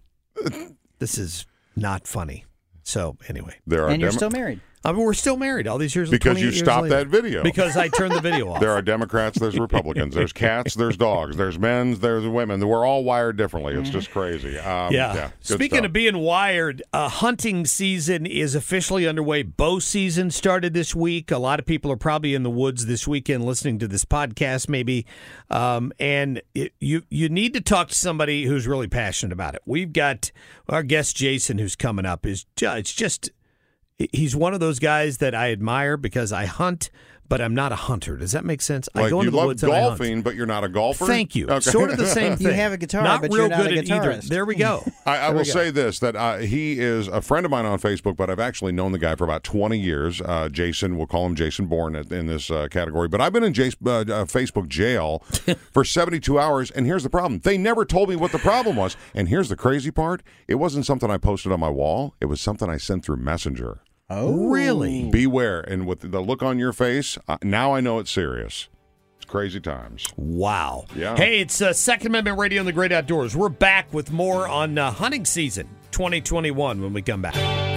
This 0.99 1.17
is 1.17 1.45
not 1.75 2.07
funny. 2.07 2.45
So 2.83 3.17
anyway, 3.27 3.55
There 3.65 3.83
are 3.85 3.89
and 3.89 3.99
you're 4.01 4.09
Demo- 4.11 4.17
still 4.17 4.29
married. 4.29 4.61
I 4.85 4.91
mean, 4.93 5.01
we're 5.01 5.13
still 5.13 5.35
married 5.37 5.67
all 5.67 5.77
these 5.77 5.95
years. 5.95 6.09
Because 6.09 6.33
28 6.37 6.41
you 6.41 6.49
years 6.51 6.59
stopped 6.59 6.83
later. 6.83 6.95
that 6.95 7.07
video. 7.07 7.43
Because 7.43 7.75
I 7.75 7.89
turned 7.89 8.13
the 8.13 8.21
video 8.21 8.49
off. 8.53 8.61
There 8.61 8.71
are 8.71 8.81
Democrats, 8.81 9.37
there's 9.37 9.59
Republicans, 9.59 10.15
there's 10.15 10.31
cats, 10.47 10.75
there's 10.75 10.95
dogs, 10.95 11.35
there's 11.35 11.59
men, 11.59 11.95
there's 11.95 12.25
women. 12.25 12.65
We're 12.65 12.85
all 12.85 13.03
wired 13.03 13.35
differently. 13.37 13.73
It's 13.73 13.89
just 13.89 14.11
crazy. 14.11 14.57
Um, 14.57 14.93
Yeah. 14.93 15.13
good 15.13 15.31
Speaking 15.55 15.77
stuff. 15.79 15.85
of 15.87 15.93
being 15.93 16.19
wired, 16.19 16.83
uh, 16.93 17.09
hunting 17.09 17.65
season 17.65 18.25
is 18.25 18.55
officially 18.55 19.07
underway. 19.07 19.43
Bow 19.43 19.79
season 19.79 20.31
started 20.31 20.73
this 20.73 20.95
week. 20.95 21.31
A 21.31 21.37
lot 21.37 21.59
of 21.59 21.65
people 21.65 21.91
are 21.91 21.97
probably 21.97 22.33
in 22.33 22.43
the 22.43 22.49
woods 22.51 22.85
this 22.85 23.07
weekend 23.07 23.45
listening 23.45 23.79
to 23.79 23.87
this 23.87 24.05
podcast, 24.05 24.69
maybe. 24.69 25.05
Um, 25.49 25.91
and 25.99 26.41
it, 26.53 26.73
you 26.79 27.03
you 27.09 27.29
need 27.29 27.53
to 27.55 27.61
talk 27.61 27.89
to 27.89 27.95
somebody 27.95 28.45
who's 28.45 28.67
really 28.67 28.87
passionate 28.87 29.33
about 29.33 29.55
it. 29.55 29.61
We've 29.65 29.91
got 29.91 30.31
our 30.69 30.83
guest 30.83 31.15
Jason, 31.15 31.57
who's 31.57 31.75
coming 31.75 32.05
up. 32.05 32.25
Is 32.25 32.45
ju- 32.55 32.71
it's 32.71 32.93
just 32.93 33.31
he's 33.97 34.35
one 34.35 34.53
of 34.53 34.59
those 34.59 34.79
guys 34.79 35.17
that 35.17 35.33
I 35.35 35.51
admire 35.51 35.97
because 35.97 36.31
I 36.31 36.45
hunt, 36.45 36.89
but 37.29 37.41
I'm 37.41 37.53
not 37.53 37.73
a 37.73 37.75
hunter. 37.75 38.15
Does 38.15 38.31
that 38.31 38.45
make 38.45 38.61
sense? 38.61 38.87
I 38.95 39.01
like 39.01 39.09
go 39.09 39.17
you 39.17 39.27
into 39.27 39.31
the 39.31 39.37
love 39.37 39.47
woods 39.47 39.63
and 39.63 39.73
I 39.73 39.79
hunt. 39.81 39.97
golfing, 39.97 40.21
but 40.21 40.35
you're 40.35 40.45
not 40.45 40.63
a 40.63 40.69
golfer. 40.69 41.05
Thank 41.05 41.35
you. 41.35 41.47
Okay. 41.47 41.59
Sort 41.59 41.89
of 41.89 41.97
the 41.97 42.05
same 42.05 42.31
You 42.39 42.47
thing. 42.47 42.55
have 42.55 42.71
a 42.71 42.77
guitar, 42.77 43.03
not 43.03 43.19
but 43.21 43.31
real 43.31 43.39
you're 43.39 43.49
not 43.49 43.63
good 43.63 43.73
a 43.73 43.79
at 43.79 43.89
either. 43.91 44.11
guitarist. 44.13 44.27
There 44.29 44.45
we 44.45 44.55
go. 44.55 44.81
I, 45.05 45.17
I 45.17 45.29
will 45.31 45.39
go. 45.39 45.43
say 45.43 45.69
this: 45.69 45.99
that 45.99 46.15
uh, 46.15 46.37
he 46.37 46.79
is 46.79 47.09
a 47.09 47.21
friend 47.21 47.45
of 47.45 47.51
mine 47.51 47.65
on 47.65 47.79
Facebook, 47.79 48.15
but 48.15 48.29
I've 48.29 48.39
actually 48.39 48.71
known 48.71 48.93
the 48.93 48.97
guy 48.97 49.15
for 49.15 49.25
about 49.25 49.43
20 49.43 49.77
years. 49.77 50.21
Uh, 50.21 50.47
Jason, 50.47 50.95
we'll 50.95 51.07
call 51.07 51.25
him 51.25 51.35
Jason 51.35 51.65
Bourne 51.65 51.97
in, 51.97 52.13
in 52.13 52.27
this 52.27 52.49
uh, 52.49 52.69
category. 52.71 53.09
But 53.09 53.19
I've 53.19 53.33
been 53.33 53.43
in 53.43 53.53
Jason, 53.53 53.79
uh, 53.85 53.91
uh, 53.91 54.03
Facebook 54.23 54.69
jail 54.69 55.19
for 55.73 55.83
72 55.83 56.39
hours, 56.39 56.71
and 56.71 56.85
here's 56.85 57.03
the 57.03 57.09
problem: 57.09 57.41
they 57.41 57.57
never 57.57 57.83
told 57.83 58.07
me 58.07 58.15
what 58.15 58.31
the 58.31 58.39
problem 58.39 58.77
was. 58.77 58.95
And 59.13 59.27
here's 59.27 59.49
the 59.49 59.57
crazy 59.57 59.91
part: 59.91 60.23
it 60.47 60.55
wasn't 60.55 60.85
something 60.85 61.11
I 61.11 61.17
posted 61.17 61.51
on 61.51 61.59
my 61.59 61.69
wall; 61.69 62.13
it 62.21 62.27
was 62.27 62.39
something 62.39 62.69
I 62.69 62.77
sent 62.77 63.03
through 63.03 63.17
Messenger. 63.17 63.81
Oh, 64.09 64.47
Really? 64.49 65.09
Beware! 65.09 65.59
And 65.61 65.85
with 65.85 65.99
the 66.11 66.21
look 66.21 66.41
on 66.41 66.57
your 66.59 66.71
face, 66.71 67.17
uh, 67.27 67.37
now 67.43 67.73
I 67.73 67.81
know 67.81 67.99
it's 67.99 68.09
serious. 68.11 68.69
It's 69.17 69.25
crazy 69.25 69.59
times. 69.59 70.05
Wow. 70.15 70.85
Yeah. 70.95 71.17
Hey, 71.17 71.41
it's 71.41 71.61
uh, 71.61 71.73
Second 71.73 72.07
Amendment 72.07 72.37
Radio 72.37 72.61
in 72.61 72.65
the 72.65 72.71
Great 72.71 72.93
Outdoors. 72.93 73.35
We're 73.35 73.49
back 73.49 73.93
with 73.93 74.11
more 74.11 74.47
on 74.47 74.77
uh, 74.77 74.91
hunting 74.91 75.25
season 75.25 75.67
2021 75.91 76.81
when 76.81 76.93
we 76.93 77.01
come 77.01 77.21
back. 77.21 77.76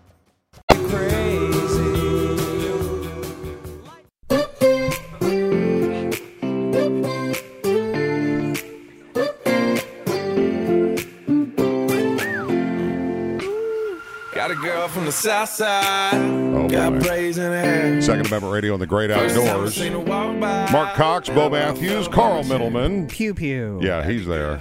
Got 15.23 15.43
a 15.43 15.45
girl 15.45 15.45
the 15.45 15.45
south 15.45 15.49
side. 15.49 16.15
Oh 16.15 16.67
way. 16.67 18.01
Second 18.01 18.27
Amendment 18.27 18.53
Radio 18.53 18.73
and 18.73 18.81
the 18.81 18.87
Great 18.87 19.11
Outdoors. 19.11 19.79
Mark 20.71 20.95
Cox, 20.95 21.29
Bo 21.29 21.49
Matthews, 21.49 22.07
Carl 22.07 22.43
Middleman. 22.43 23.07
Pew 23.07 23.33
pew. 23.33 23.79
Yeah, 23.81 24.05
he's 24.07 24.25
there. 24.25 24.59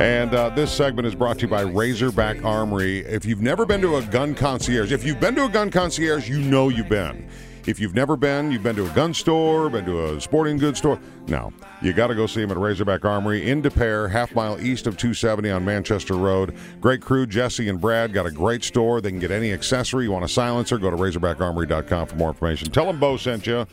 And 0.00 0.34
uh, 0.34 0.50
this 0.50 0.72
segment 0.72 1.06
is 1.06 1.14
brought 1.14 1.38
to 1.38 1.42
you 1.42 1.48
by 1.48 1.62
Razorback 1.62 2.44
Armory. 2.44 3.00
If 3.00 3.24
you've 3.24 3.42
never 3.42 3.66
been 3.66 3.80
to 3.82 3.96
a 3.96 4.02
gun 4.02 4.34
concierge, 4.34 4.92
if 4.92 5.04
you've 5.04 5.20
been 5.20 5.34
to 5.36 5.44
a 5.44 5.48
gun 5.48 5.70
concierge, 5.70 6.28
you 6.28 6.40
know 6.40 6.68
you've 6.68 6.88
been. 6.88 7.28
If 7.66 7.80
you've 7.80 7.94
never 7.94 8.16
been, 8.16 8.52
you've 8.52 8.62
been 8.62 8.76
to 8.76 8.86
a 8.88 8.94
gun 8.94 9.12
store, 9.12 9.68
been 9.68 9.84
to 9.86 10.14
a 10.14 10.20
sporting 10.20 10.56
goods 10.56 10.78
store. 10.78 11.00
No, 11.26 11.52
you 11.82 11.92
got 11.92 12.06
to 12.08 12.14
go 12.14 12.26
see 12.26 12.40
them 12.40 12.52
at 12.52 12.56
Razorback 12.56 13.04
Armory 13.04 13.50
in 13.50 13.60
Des 13.60 13.70
Peres, 13.70 14.12
half 14.12 14.34
mile 14.36 14.60
east 14.60 14.86
of 14.86 14.96
270 14.96 15.50
on 15.50 15.64
Manchester 15.64 16.14
Road. 16.14 16.56
Great 16.80 17.00
crew, 17.00 17.26
Jesse 17.26 17.68
and 17.68 17.80
Brad 17.80 18.12
got 18.12 18.24
a 18.24 18.30
great 18.30 18.62
store. 18.62 19.00
They 19.00 19.10
can 19.10 19.18
get 19.18 19.32
any 19.32 19.52
accessory. 19.52 20.04
You 20.04 20.12
want 20.12 20.24
a 20.24 20.28
silencer? 20.28 20.78
Go 20.78 20.90
to 20.90 20.96
RazorbackArmory.com 20.96 22.06
for 22.06 22.14
more 22.16 22.28
information. 22.28 22.70
Tell 22.70 22.86
them 22.86 23.00
Bo 23.00 23.16
sent 23.16 23.46
you. 23.46 23.66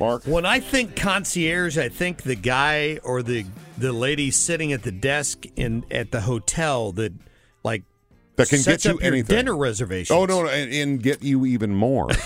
Mark. 0.00 0.24
When 0.26 0.44
I 0.46 0.60
think 0.60 0.96
concierge, 0.96 1.78
I 1.78 1.88
think 1.88 2.22
the 2.22 2.36
guy 2.36 2.98
or 3.02 3.22
the 3.22 3.46
the 3.78 3.92
lady 3.92 4.30
sitting 4.30 4.72
at 4.72 4.82
the 4.82 4.92
desk 4.92 5.44
in 5.56 5.84
at 5.90 6.10
the 6.10 6.20
hotel 6.20 6.92
that 6.92 7.12
like 7.64 7.82
That 8.36 8.48
can 8.48 8.62
get 8.62 8.84
you 8.84 8.98
anything. 8.98 9.36
dinner 9.36 9.56
reservation. 9.56 10.14
Oh 10.14 10.24
no, 10.24 10.42
no 10.42 10.48
and, 10.48 10.72
and 10.72 11.02
get 11.02 11.22
you 11.22 11.46
even 11.46 11.74
more. 11.74 12.08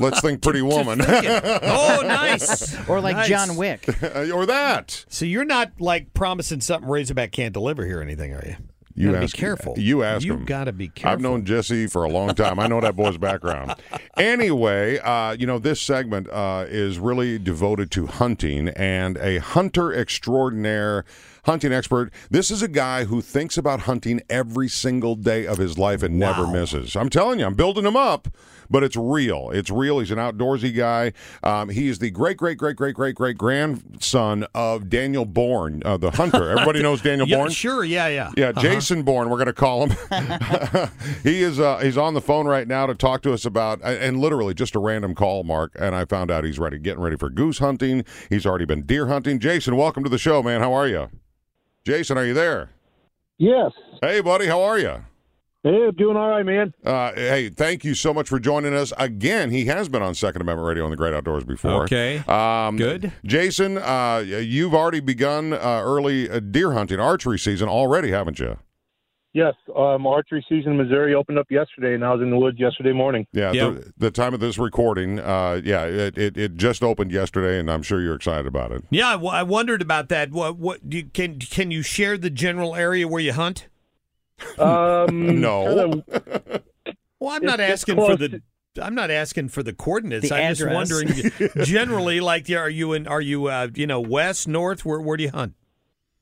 Let's 0.00 0.20
think 0.20 0.42
Pretty 0.42 0.62
Woman. 0.62 1.00
oh, 1.04 2.02
nice. 2.04 2.76
Or 2.88 3.00
like 3.00 3.16
Nice. 3.16 3.28
John 3.28 3.56
Wick. 3.56 3.86
or 4.32 4.46
that. 4.46 5.04
So 5.08 5.24
you're 5.24 5.44
not 5.44 5.72
like 5.78 6.12
promising 6.14 6.60
something 6.60 6.88
Razorback 6.90 7.32
can't 7.32 7.52
deliver 7.52 7.84
here 7.86 7.98
or 7.98 8.02
anything, 8.02 8.32
are 8.34 8.44
you? 8.46 8.56
You 8.96 9.12
gotta 9.12 9.24
ask 9.24 9.34
be 9.36 9.38
careful. 9.38 9.78
You 9.78 10.02
ask 10.02 10.26
You 10.26 10.34
him. 10.34 10.44
gotta 10.44 10.72
be 10.72 10.88
careful. 10.88 11.12
I've 11.12 11.20
known 11.20 11.44
Jesse 11.44 11.86
for 11.86 12.04
a 12.04 12.10
long 12.10 12.34
time. 12.34 12.58
I 12.58 12.66
know 12.66 12.80
that 12.80 12.96
boy's 12.96 13.16
background. 13.18 13.74
Anyway, 14.16 14.98
uh, 14.98 15.32
you 15.38 15.46
know 15.46 15.58
this 15.58 15.80
segment 15.80 16.28
uh, 16.28 16.64
is 16.68 16.98
really 16.98 17.38
devoted 17.38 17.90
to 17.92 18.06
hunting 18.06 18.68
and 18.70 19.16
a 19.18 19.38
hunter 19.38 19.92
extraordinaire. 19.94 21.04
Hunting 21.46 21.72
expert. 21.72 22.12
This 22.30 22.50
is 22.50 22.60
a 22.60 22.68
guy 22.68 23.04
who 23.04 23.22
thinks 23.22 23.56
about 23.56 23.80
hunting 23.80 24.20
every 24.28 24.68
single 24.68 25.14
day 25.14 25.46
of 25.46 25.56
his 25.56 25.78
life 25.78 26.02
and 26.02 26.18
never 26.18 26.46
misses. 26.46 26.94
I'm 26.94 27.08
telling 27.08 27.38
you, 27.40 27.46
I'm 27.46 27.54
building 27.54 27.86
him 27.86 27.96
up, 27.96 28.28
but 28.70 28.82
it's 28.84 28.96
real. 28.96 29.50
It's 29.52 29.70
real. 29.70 29.98
He's 29.98 30.10
an 30.10 30.18
outdoorsy 30.18 30.74
guy. 30.74 31.12
Um, 31.42 31.68
he 31.68 31.88
is 31.88 31.98
the 31.98 32.10
great, 32.10 32.36
great, 32.36 32.56
great, 32.58 32.76
great, 32.76 32.94
great, 32.94 33.14
great 33.14 33.36
grandson 33.36 34.46
of 34.54 34.88
Daniel 34.88 35.24
Bourne, 35.24 35.82
uh, 35.84 35.96
the 35.96 36.10
hunter. 36.12 36.50
Everybody 36.50 36.82
knows 36.82 37.02
Daniel 37.02 37.26
Yeah, 37.28 37.38
Bourne. 37.38 37.50
Sure, 37.50 37.84
yeah, 37.84 38.06
yeah. 38.08 38.30
Yeah, 38.36 38.48
Uh-huh. 38.50 38.62
Jason 38.62 39.02
Bourne, 39.02 39.28
we're 39.28 39.36
going 39.36 39.46
to 39.46 39.52
call 39.52 39.86
him. 39.86 39.96
he 41.22 41.42
is 41.42 41.58
uh, 41.58 41.78
he's 41.78 41.98
on 41.98 42.14
the 42.14 42.20
phone 42.20 42.46
right 42.46 42.66
now 42.68 42.86
to 42.86 42.94
talk 42.94 43.22
to 43.22 43.32
us 43.32 43.44
about 43.44 43.80
and 43.82 44.18
literally 44.20 44.54
just 44.54 44.74
a 44.74 44.78
random 44.78 45.14
call, 45.14 45.42
Mark. 45.44 45.72
And 45.78 45.94
I 45.94 46.04
found 46.04 46.30
out 46.30 46.44
he's 46.44 46.58
ready, 46.58 46.78
getting 46.78 47.02
ready 47.02 47.16
for 47.16 47.28
goose 47.30 47.58
hunting. 47.58 48.04
He's 48.28 48.46
already 48.46 48.64
been 48.66 48.82
deer 48.82 49.06
hunting. 49.08 49.38
Jason, 49.40 49.76
welcome 49.76 50.04
to 50.04 50.10
the 50.10 50.18
show, 50.18 50.42
man. 50.42 50.60
How 50.60 50.72
are 50.72 50.86
you? 50.86 51.08
Jason, 51.84 52.16
are 52.18 52.24
you 52.26 52.34
there? 52.34 52.70
Yes. 53.38 53.72
Hey, 54.02 54.20
buddy, 54.20 54.46
how 54.46 54.60
are 54.60 54.78
you? 54.78 55.04
Hey, 55.62 55.84
I'm 55.88 55.94
doing 55.94 56.16
all 56.16 56.30
right, 56.30 56.44
man. 56.44 56.72
Uh, 56.86 57.12
hey, 57.12 57.50
thank 57.50 57.84
you 57.84 57.92
so 57.94 58.14
much 58.14 58.30
for 58.30 58.40
joining 58.40 58.72
us 58.72 58.94
again. 58.96 59.50
He 59.50 59.66
has 59.66 59.90
been 59.90 60.00
on 60.00 60.14
Second 60.14 60.40
Amendment 60.40 60.66
Radio 60.66 60.84
on 60.84 60.90
the 60.90 60.96
Great 60.96 61.12
Outdoors 61.12 61.44
before. 61.44 61.82
Okay. 61.84 62.18
um, 62.28 62.78
Good. 62.78 63.12
Jason, 63.26 63.76
uh, 63.76 64.24
you've 64.26 64.74
already 64.74 65.00
begun 65.00 65.52
uh, 65.52 65.58
early 65.84 66.30
uh, 66.30 66.40
deer 66.40 66.72
hunting, 66.72 66.98
archery 66.98 67.38
season 67.38 67.68
already, 67.68 68.10
haven't 68.10 68.38
you? 68.38 68.56
Yes, 69.34 69.54
um, 69.76 70.06
archery 70.06 70.44
season 70.48 70.72
in 70.72 70.78
Missouri 70.78 71.14
opened 71.14 71.38
up 71.38 71.46
yesterday, 71.50 71.94
and 71.94 72.04
I 72.04 72.12
was 72.14 72.22
in 72.22 72.30
the 72.30 72.38
woods 72.38 72.58
yesterday 72.58 72.92
morning. 72.92 73.26
Yeah, 73.32 73.52
The, 73.52 73.92
the 73.98 74.10
time 74.10 74.32
of 74.32 74.40
this 74.40 74.58
recording, 74.58 75.20
uh, 75.20 75.60
yeah, 75.62 75.84
it, 75.84 76.16
it, 76.18 76.36
it 76.38 76.54
just 76.56 76.82
opened 76.82 77.12
yesterday, 77.12 77.60
and 77.60 77.70
I'm 77.70 77.82
sure 77.82 78.00
you're 78.00 78.16
excited 78.16 78.46
about 78.46 78.72
it. 78.72 78.82
Yeah, 78.90 79.08
I, 79.08 79.12
w- 79.12 79.30
I 79.30 79.42
wondered 79.44 79.82
about 79.82 80.08
that. 80.08 80.32
What 80.32 80.56
what 80.56 80.88
do 80.88 80.96
you, 80.96 81.04
can 81.04 81.38
can 81.38 81.70
you 81.70 81.82
share 81.82 82.16
the 82.18 82.30
general 82.30 82.74
area 82.74 83.06
where 83.06 83.20
you 83.20 83.34
hunt? 83.34 83.68
Um, 84.58 85.40
no. 85.40 86.02
Well, 87.18 87.30
I'm 87.30 87.44
not 87.44 87.60
asking 87.60 87.96
for 87.96 88.16
close 88.16 88.18
the. 88.18 88.42
I'm 88.80 88.94
not 88.94 89.10
asking 89.10 89.48
for 89.48 89.62
the 89.62 89.72
coordinates. 89.72 90.28
The 90.28 90.34
I'm 90.36 90.54
just 90.54 90.70
wondering. 90.72 91.08
generally, 91.64 92.20
like, 92.20 92.48
are 92.50 92.70
you 92.70 92.92
in? 92.92 93.06
Are 93.08 93.20
you, 93.20 93.46
uh, 93.46 93.68
you 93.74 93.86
know, 93.86 94.00
west, 94.00 94.46
north? 94.48 94.84
Where 94.84 95.00
where 95.00 95.16
do 95.16 95.24
you 95.24 95.30
hunt? 95.30 95.54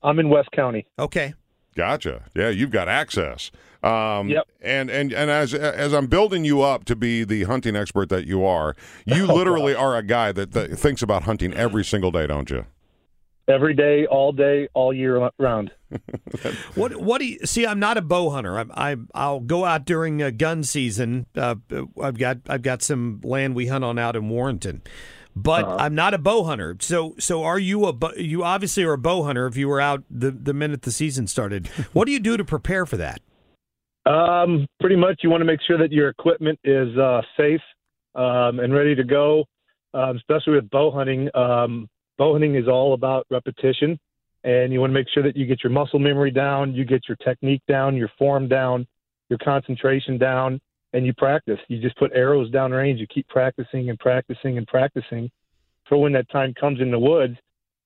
I'm 0.02 0.18
in 0.18 0.28
West 0.28 0.50
County. 0.52 0.86
Okay. 0.98 1.34
Gotcha. 1.74 2.24
Yeah, 2.34 2.48
you've 2.48 2.70
got 2.70 2.88
access. 2.88 3.50
Um, 3.82 4.28
Yep. 4.28 4.48
And 4.60 4.90
and 4.90 5.12
and 5.12 5.30
as 5.30 5.54
as 5.54 5.92
I'm 5.92 6.06
building 6.06 6.44
you 6.44 6.62
up 6.62 6.84
to 6.86 6.96
be 6.96 7.22
the 7.22 7.44
hunting 7.44 7.76
expert 7.76 8.08
that 8.08 8.26
you 8.26 8.44
are, 8.44 8.74
you 9.06 9.30
Oh, 9.30 9.34
literally 9.36 9.74
are 9.74 9.96
a 9.96 10.02
guy 10.02 10.32
that, 10.32 10.52
that 10.52 10.76
thinks 10.76 11.02
about 11.02 11.24
hunting 11.24 11.54
every 11.54 11.84
single 11.84 12.10
day, 12.10 12.26
don't 12.26 12.50
you? 12.50 12.66
Every 13.48 13.72
day, 13.72 14.04
all 14.06 14.30
day, 14.32 14.68
all 14.74 14.92
year 14.92 15.30
round. 15.38 15.70
What 16.74 16.96
what 16.96 17.18
do 17.20 17.26
you 17.26 17.38
see? 17.46 17.66
I'm 17.66 17.78
not 17.80 17.96
a 17.96 18.02
bow 18.02 18.28
hunter. 18.30 18.58
I'm, 18.58 18.70
I 18.74 18.96
I'll 19.14 19.40
go 19.40 19.64
out 19.64 19.84
during 19.86 20.22
uh, 20.22 20.30
gun 20.30 20.62
season. 20.62 21.26
Uh, 21.34 21.54
I've 22.00 22.18
got 22.18 22.38
I've 22.48 22.62
got 22.62 22.82
some 22.82 23.20
land 23.24 23.54
we 23.54 23.66
hunt 23.68 23.84
on 23.84 23.98
out 23.98 24.14
in 24.16 24.28
Warrenton, 24.28 24.82
but 25.34 25.64
Uh-huh. 25.64 25.76
I'm 25.80 25.94
not 25.94 26.12
a 26.12 26.18
bow 26.18 26.44
hunter. 26.44 26.76
So 26.80 27.14
so 27.18 27.42
are 27.42 27.58
you 27.58 27.86
a 27.86 27.92
bow- 27.94 28.12
you 28.16 28.44
obviously 28.44 28.84
are 28.84 28.92
a 28.92 28.98
bow 28.98 29.22
hunter 29.24 29.46
if 29.46 29.56
you 29.56 29.66
were 29.68 29.80
out 29.80 30.04
the 30.10 30.30
the 30.30 30.52
minute 30.52 30.82
the 30.82 30.92
season 30.92 31.26
started. 31.26 31.66
what 31.94 32.04
do 32.04 32.12
you 32.12 32.20
do 32.20 32.36
to 32.36 32.44
prepare 32.44 32.84
for 32.84 32.98
that? 32.98 33.20
Um, 34.06 34.66
pretty 34.80 34.96
much, 34.96 35.20
you 35.22 35.30
want 35.30 35.40
to 35.40 35.44
make 35.46 35.60
sure 35.66 35.78
that 35.78 35.92
your 35.92 36.08
equipment 36.08 36.58
is 36.64 36.96
uh, 36.98 37.20
safe 37.36 37.60
um, 38.14 38.58
and 38.60 38.72
ready 38.74 38.94
to 38.94 39.04
go. 39.04 39.44
Um, 39.94 40.16
especially 40.16 40.54
with 40.54 40.68
bow 40.70 40.90
hunting, 40.90 41.28
um, 41.34 41.88
bow 42.18 42.32
hunting 42.32 42.56
is 42.56 42.68
all 42.68 42.92
about 42.92 43.26
repetition, 43.30 43.98
and 44.44 44.72
you 44.72 44.80
want 44.80 44.90
to 44.90 44.94
make 44.94 45.08
sure 45.12 45.22
that 45.22 45.36
you 45.36 45.46
get 45.46 45.62
your 45.64 45.72
muscle 45.72 45.98
memory 45.98 46.30
down, 46.30 46.74
you 46.74 46.84
get 46.84 47.08
your 47.08 47.16
technique 47.16 47.62
down, 47.68 47.96
your 47.96 48.10
form 48.18 48.48
down, 48.48 48.86
your 49.30 49.38
concentration 49.38 50.18
down, 50.18 50.60
and 50.92 51.06
you 51.06 51.14
practice. 51.14 51.58
You 51.68 51.80
just 51.80 51.96
put 51.96 52.12
arrows 52.14 52.50
down 52.50 52.72
range. 52.72 53.00
You 53.00 53.06
keep 53.06 53.28
practicing 53.28 53.90
and 53.90 53.98
practicing 53.98 54.58
and 54.58 54.66
practicing. 54.66 55.30
For 55.88 56.00
when 56.00 56.12
that 56.12 56.30
time 56.30 56.54
comes 56.54 56.80
in 56.80 56.90
the 56.90 56.98
woods, 56.98 57.36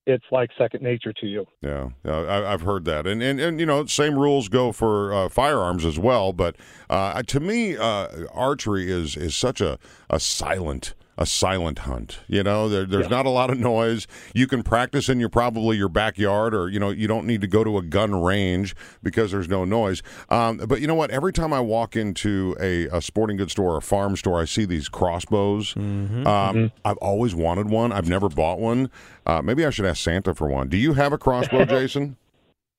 it's 0.05 0.25
like 0.31 0.49
second 0.57 0.83
nature 0.83 1.13
to 1.13 1.25
you. 1.25 1.45
Yeah, 1.61 1.89
I, 2.05 2.53
I've 2.53 2.61
heard 2.61 2.83
that, 2.85 3.07
and, 3.07 3.23
and 3.23 3.39
and 3.39 3.59
you 3.59 3.65
know, 3.65 3.85
same 3.85 4.19
rules 4.19 4.49
go 4.49 4.73
for 4.73 5.13
uh, 5.13 5.29
firearms 5.29 5.85
as 5.85 5.97
well. 5.97 6.33
But 6.33 6.57
uh, 6.89 7.23
to 7.23 7.39
me, 7.39 7.77
uh, 7.77 8.27
archery 8.33 8.91
is 8.91 9.15
is 9.15 9.35
such 9.35 9.61
a 9.61 9.79
a 10.09 10.19
silent 10.19 10.93
a 11.17 11.25
silent 11.25 11.79
hunt. 11.79 12.19
You 12.27 12.43
know, 12.43 12.69
there, 12.69 12.85
there's 12.85 13.09
not 13.09 13.25
a 13.25 13.29
lot 13.29 13.49
of 13.49 13.59
noise. 13.59 14.07
You 14.33 14.47
can 14.47 14.63
practice 14.63 15.09
in 15.09 15.19
your 15.19 15.29
probably 15.29 15.77
your 15.77 15.89
backyard, 15.89 16.53
or 16.53 16.69
you 16.69 16.79
know, 16.79 16.89
you 16.89 17.07
don't 17.07 17.27
need 17.27 17.41
to 17.41 17.47
go 17.47 17.63
to 17.63 17.77
a 17.77 17.81
gun 17.81 18.21
range 18.21 18.75
because 19.01 19.31
there's 19.31 19.49
no 19.49 19.65
noise. 19.65 20.01
Um, 20.29 20.57
but 20.57 20.81
you 20.81 20.87
know 20.87 20.95
what? 20.95 21.11
Every 21.11 21.33
time 21.33 21.53
I 21.53 21.59
walk 21.59 21.95
into 21.95 22.55
a, 22.59 22.87
a 22.87 23.01
sporting 23.01 23.37
goods 23.37 23.51
store 23.51 23.73
or 23.73 23.77
a 23.77 23.81
farm 23.81 24.15
store, 24.15 24.41
I 24.41 24.45
see 24.45 24.65
these 24.65 24.89
crossbows. 24.89 25.75
Um, 25.75 26.71
I've 26.85 26.97
always 26.97 27.35
wanted 27.35 27.69
one. 27.69 27.91
I've 27.91 28.09
never 28.09 28.29
bought 28.29 28.59
one. 28.59 28.89
Uh, 29.25 29.41
maybe 29.41 29.65
I 29.65 29.69
should 29.69 29.85
ask 29.85 30.01
Santa 30.01 30.33
for 30.33 30.47
one. 30.47 30.69
Do 30.69 30.77
you 30.77 30.93
have 30.93 31.13
a 31.13 31.17
crossbow, 31.17 31.65
Jason? 31.73 32.17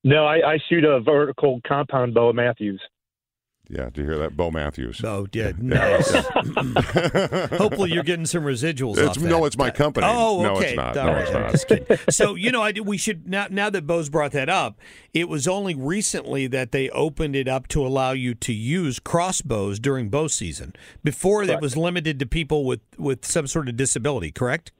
No, 0.03 0.25
I, 0.25 0.53
I 0.53 0.59
shoot 0.69 0.83
a 0.83 0.99
vertical 0.99 1.61
compound 1.67 2.13
bow 2.13 2.29
at 2.29 2.35
Mathews. 2.35 2.79
Yeah, 3.69 3.89
do 3.91 4.01
you 4.01 4.07
hear 4.07 4.17
that? 4.19 4.37
Bo 4.37 4.51
Matthews. 4.51 5.01
Oh, 5.03 5.27
yeah, 5.33 5.51
nice. 5.57 6.11
Hopefully, 7.57 7.91
you're 7.91 8.03
getting 8.03 8.25
some 8.25 8.43
residuals. 8.43 8.93
It's- 8.93 9.09
off 9.09 9.15
that. 9.15 9.27
no, 9.27 9.45
it's 9.45 9.57
my 9.57 9.71
company. 9.71 10.05
Oh, 10.09 10.41
No, 10.43 10.55
okay. 10.55 10.67
it's 10.69 10.75
not. 10.77 10.97
All 10.97 11.05
No, 11.07 11.13
right, 11.13 11.21
it's 11.23 11.31
not. 11.31 11.51
just 11.51 11.67
kidding. 11.67 11.97
so 12.09 12.35
you 12.35 12.51
know, 12.51 12.61
I 12.61 12.73
we 12.83 12.97
should 12.97 13.27
now. 13.27 13.47
Now 13.49 13.69
that 13.69 13.87
Bo's 13.87 14.09
brought 14.09 14.31
that 14.33 14.49
up, 14.49 14.79
it 15.13 15.27
was 15.29 15.47
only 15.47 15.73
recently 15.75 16.47
that 16.47 16.71
they 16.71 16.89
opened 16.89 17.35
it 17.35 17.47
up 17.47 17.67
to 17.69 17.85
allow 17.85 18.11
you 18.11 18.35
to 18.35 18.53
use 18.53 18.99
crossbows 18.99 19.79
during 19.79 20.09
bow 20.09 20.27
season. 20.27 20.73
Before, 21.03 21.45
that 21.45 21.53
Correct. 21.53 21.61
was 21.61 21.77
limited 21.77 22.19
to 22.19 22.25
people 22.25 22.65
with 22.65 22.81
with 22.97 23.25
some 23.25 23.47
sort 23.47 23.67
of 23.69 23.75
disability. 23.77 24.31
Correct? 24.31 24.71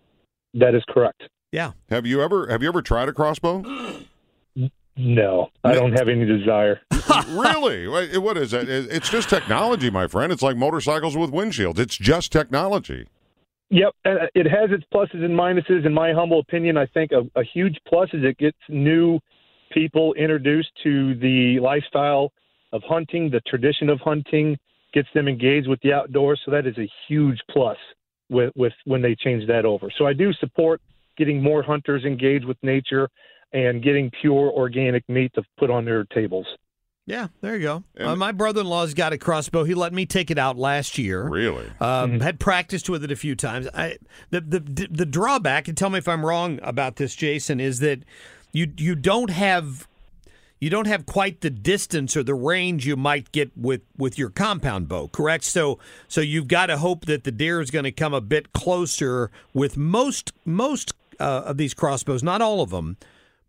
That 0.54 0.76
is 0.76 0.84
correct. 0.89 1.24
Yeah. 1.52 1.71
Have 1.89 2.06
you 2.06 2.21
ever 2.21 2.48
have 2.48 2.62
you 2.62 2.67
ever 2.69 2.82
tried 2.82 3.10
a 3.10 3.13
crossbow? 3.13 3.63
No, 4.97 5.49
I 5.63 5.73
don't 5.73 5.91
have 5.93 6.08
any 6.08 6.25
desire. 6.25 6.79
really? 7.27 7.88
What 7.88 8.38
is 8.38 8.53
it? 8.53 8.69
It- 8.69 8.91
It's 8.91 9.10
just 9.10 9.29
technology, 9.29 9.89
my 9.89 10.08
friend. 10.08 10.31
It's 10.31 10.41
like 10.41 10.55
motorcycles 10.55 11.17
with 11.17 11.31
windshields. 11.31 11.79
It's 11.79 11.97
just 11.97 12.31
technology. 12.31 13.08
Yep, 13.71 13.93
and 14.05 14.19
uh, 14.19 14.25
it 14.36 14.45
has 14.45 14.69
its 14.71 14.84
pluses 14.93 15.23
and 15.25 15.38
minuses. 15.38 15.86
In 15.86 15.93
my 15.93 16.13
humble 16.13 16.39
opinion, 16.39 16.77
I 16.77 16.86
think 16.86 17.12
a, 17.12 17.23
a 17.39 17.43
huge 17.43 17.77
plus 17.88 18.10
is 18.13 18.23
it 18.23 18.38
gets 18.38 18.58
new 18.69 19.19
people 19.71 20.13
introduced 20.13 20.69
to 20.84 21.15
the 21.15 21.60
lifestyle 21.60 22.31
of 22.71 22.84
hunting, 22.88 23.29
the 23.31 23.41
tradition 23.41 23.89
of 23.89 23.99
hunting, 23.99 24.58
gets 24.93 25.08
them 25.13 25.27
engaged 25.27 25.67
with 25.67 25.81
the 25.81 25.91
outdoors. 25.93 26.39
So 26.45 26.51
that 26.51 26.67
is 26.67 26.77
a 26.77 26.88
huge 27.08 27.39
plus 27.49 27.77
with, 28.29 28.53
with 28.55 28.73
when 28.86 29.01
they 29.01 29.15
change 29.15 29.47
that 29.47 29.65
over. 29.65 29.91
So 29.97 30.05
I 30.05 30.13
do 30.13 30.31
support 30.34 30.79
getting 31.17 31.41
more 31.41 31.63
hunters 31.63 32.05
engaged 32.05 32.45
with 32.45 32.58
nature 32.62 33.10
and 33.56 33.82
getting 33.82 34.12
pure 34.22 34.52
organic 34.52 35.08
meat 35.08 35.32
to 35.36 35.44
put 35.58 35.70
on 35.70 35.86
their 35.86 36.04
tables. 36.04 36.46
Yeah, 37.08 37.28
there 37.41 37.56
you 37.56 37.62
go. 37.62 37.84
Uh, 38.00 38.15
my 38.15 38.32
brother-in-law's 38.32 38.96
got 38.96 39.13
a 39.13 39.18
crossbow. 39.18 39.63
He 39.63 39.76
let 39.76 39.94
me 39.94 40.08
take 40.08 40.32
it 40.32 40.39
out 40.39 40.58
last 40.58 40.98
year. 40.98 41.24
Really? 41.30 41.68
Um, 41.80 42.20
Had 42.20 42.39
practiced 42.39 42.89
with 42.89 43.04
it 43.04 43.12
a 43.12 43.15
few 43.15 43.36
times. 43.36 43.68
I, 43.74 43.98
the, 44.32 44.41
the 44.41 44.88
the 44.89 45.06
drawback, 45.06 45.68
and 45.68 45.78
tell 45.78 45.91
me 45.91 46.00
if 46.00 46.08
I'm 46.08 46.26
wrong 46.26 46.60
about 46.63 46.96
this, 46.96 47.15
Jason, 47.15 47.60
is 47.60 47.80
that 47.80 48.00
you 48.52 48.74
you 48.76 48.96
don't 48.96 49.30
have 49.30 49.88
you 50.60 50.72
don't 50.72 50.88
have 50.88 51.06
quite 51.06 51.41
the 51.41 51.52
distance 51.52 52.18
or 52.18 52.24
the 52.24 52.34
range 52.34 52.88
you 52.88 52.96
might 52.96 53.32
get 53.32 53.56
with 53.56 53.82
with 53.98 54.18
your 54.18 54.32
compound 54.32 54.88
bow. 54.88 55.08
Correct? 55.10 55.44
So 55.44 55.78
so 56.08 56.22
you've 56.22 56.48
got 56.48 56.65
to 56.68 56.78
hope 56.78 57.06
that 57.06 57.24
the 57.24 57.32
deer 57.32 57.62
is 57.62 57.70
going 57.70 57.86
to 57.86 57.91
come 57.91 58.15
a 58.15 58.22
bit 58.22 58.52
closer 58.52 59.30
with 59.54 59.78
most 59.78 60.34
most 60.44 60.94
uh, 61.20 61.44
of 61.46 61.58
these 61.58 61.76
crossbows, 61.76 62.24
not 62.24 62.41
all 62.41 62.62
of 62.62 62.72
them. 62.72 62.98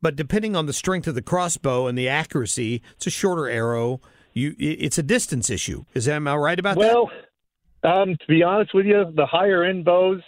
But 0.07 0.15
depending 0.15 0.55
on 0.55 0.67
the 0.67 0.73
strength 0.73 1.09
of 1.09 1.17
the 1.17 1.21
crossbow 1.21 1.89
and 1.89 1.99
the 1.99 2.09
accuracy, 2.09 2.81
it's 2.93 3.09
a 3.09 3.11
shorter 3.11 3.49
arrow. 3.49 4.01
You, 4.35 4.55
it's 4.57 4.99
a 4.99 5.03
distance 5.03 5.51
issue. 5.51 5.83
Is 5.95 6.05
that 6.05 6.15
am 6.15 6.29
I 6.29 6.37
right 6.37 6.61
about 6.61 6.79
that? 6.79 6.95
well, 6.95 7.11
um, 7.83 8.11
to 8.11 8.27
be 8.29 8.41
honest 8.45 8.73
with 8.73 8.87
you, 8.87 9.13
the 9.17 9.27
higher 9.27 9.65
end 9.65 9.85
bows, 9.85 10.21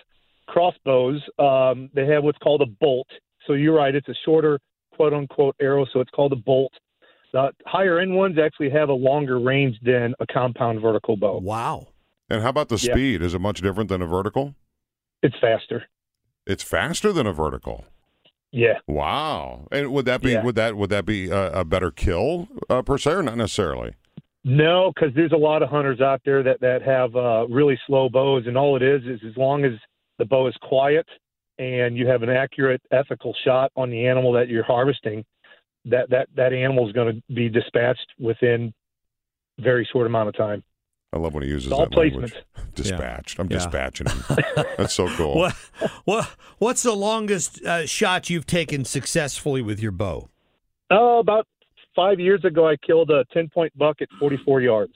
crossbows, 0.48 1.22
um, 1.38 1.90
they 1.94 2.06
have 2.06 2.24
what's 2.24 2.38
called 2.38 2.60
a 2.62 2.66
bolt. 2.66 3.06
So 3.46 3.52
you're 3.52 3.76
right; 3.76 3.94
it's 3.94 4.08
a 4.08 4.16
shorter 4.24 4.58
quote 4.96 5.12
unquote 5.14 5.54
arrow, 5.60 5.86
so 5.92 6.00
it's 6.00 6.10
called 6.10 6.32
a 6.32 6.42
bolt. 6.44 6.72
The 7.32 7.52
higher 7.64 8.00
end 8.00 8.16
ones 8.16 8.36
actually 8.36 8.70
have 8.70 8.88
a 8.88 8.94
longer 8.94 9.38
range 9.38 9.76
than 9.82 10.12
a 10.18 10.26
compound 10.26 10.82
vertical 10.82 11.16
bow. 11.16 11.38
Wow! 11.38 11.86
And 12.28 12.42
how 12.42 12.48
about 12.48 12.68
the 12.68 12.82
Yeah. 12.82 12.94
speed? 12.94 13.22
Is 13.22 13.32
it 13.32 13.40
much 13.40 13.60
different 13.60 13.90
than 13.90 14.02
a 14.02 14.06
vertical? 14.08 14.56
It's 15.22 15.36
faster. 15.40 15.84
It's 16.48 16.64
faster 16.64 17.12
than 17.12 17.28
a 17.28 17.32
vertical. 17.32 17.84
Yeah. 18.52 18.78
Wow. 18.86 19.68
And 19.70 19.92
would 19.92 20.06
that 20.06 20.22
be 20.22 20.32
Yeah. 20.32 20.42
would 20.42 20.54
that 20.54 20.76
would 20.76 20.90
that 20.90 21.04
be 21.04 21.30
a, 21.30 21.60
a 21.60 21.64
better 21.64 21.90
kill 21.90 22.48
uh, 22.70 22.82
per 22.82 22.98
se 22.98 23.12
or 23.12 23.22
not 23.22 23.36
necessarily? 23.36 23.94
No, 24.44 24.92
because 24.94 25.14
there's 25.14 25.32
a 25.32 25.36
lot 25.36 25.62
of 25.62 25.68
hunters 25.68 26.00
out 26.00 26.22
there 26.24 26.42
that 26.42 26.60
that 26.60 26.82
have 26.82 27.14
uh, 27.16 27.46
really 27.48 27.78
slow 27.86 28.08
bows, 28.08 28.46
and 28.46 28.56
all 28.56 28.76
it 28.76 28.82
is 28.82 29.02
is 29.04 29.20
as 29.28 29.36
long 29.36 29.64
as 29.64 29.72
the 30.18 30.24
bow 30.24 30.46
is 30.46 30.54
quiet 30.62 31.06
and 31.58 31.96
you 31.96 32.06
have 32.06 32.22
an 32.22 32.30
accurate, 32.30 32.80
ethical 32.92 33.34
shot 33.44 33.70
on 33.76 33.90
the 33.90 34.06
animal 34.06 34.32
that 34.32 34.48
you're 34.48 34.64
harvesting, 34.64 35.24
that 35.84 36.08
that 36.10 36.28
that 36.36 36.52
animal 36.52 36.86
is 36.86 36.92
going 36.94 37.14
to 37.14 37.34
be 37.34 37.48
dispatched 37.48 38.06
within 38.18 38.72
a 39.58 39.62
very 39.62 39.86
short 39.92 40.06
amount 40.06 40.28
of 40.28 40.36
time. 40.36 40.62
I 41.12 41.16
love 41.18 41.32
when 41.32 41.42
he 41.42 41.48
uses 41.48 41.66
It's 41.66 41.72
all 41.72 41.86
that 41.86 41.96
language. 41.96 42.32
placement. 42.32 42.74
Dispatched. 42.74 43.38
I'm 43.38 43.46
Yeah. 43.50 43.56
dispatching 43.58 44.06
him. 44.08 44.22
That's 44.76 44.92
so 44.94 45.08
cool. 45.16 45.36
What, 45.36 45.54
what 46.04 46.24
what's 46.58 46.82
the 46.82 46.92
longest 46.94 47.62
uh, 47.64 47.86
shot 47.86 48.28
you've 48.30 48.46
taken 48.46 48.84
successfully 48.84 49.62
with 49.62 49.80
your 49.80 49.92
bow? 49.92 50.28
Oh, 50.90 51.18
about 51.18 51.46
five 51.96 52.20
years 52.20 52.44
ago, 52.44 52.68
I 52.68 52.76
killed 52.76 53.10
a 53.10 53.24
ten 53.32 53.48
point 53.48 53.76
buck 53.76 54.02
at 54.02 54.08
44 54.20 54.60
yards. 54.60 54.92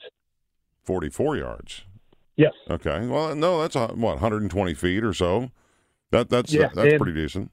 44 0.83 1.37
yards. 1.37 1.81
Yes. 2.35 2.53
Okay. 2.69 3.07
Well, 3.07 3.35
no, 3.35 3.61
that's 3.61 3.75
uh, 3.75 3.87
what 3.89 4.15
120 4.15 4.73
feet 4.75 5.03
or 5.03 5.13
so. 5.13 5.51
That 6.11 6.29
that's 6.29 6.53
Yeah, 6.53 6.69
that's 6.75 6.97
pretty 6.97 7.13
decent. 7.19 7.51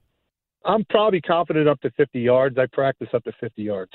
I'm 0.64 0.84
probably 0.90 1.22
confident 1.22 1.66
up 1.68 1.80
to 1.80 1.90
50 1.92 2.20
yards. 2.20 2.58
I 2.58 2.66
practice 2.66 3.08
up 3.14 3.24
to 3.24 3.32
50 3.40 3.62
yards. 3.62 3.92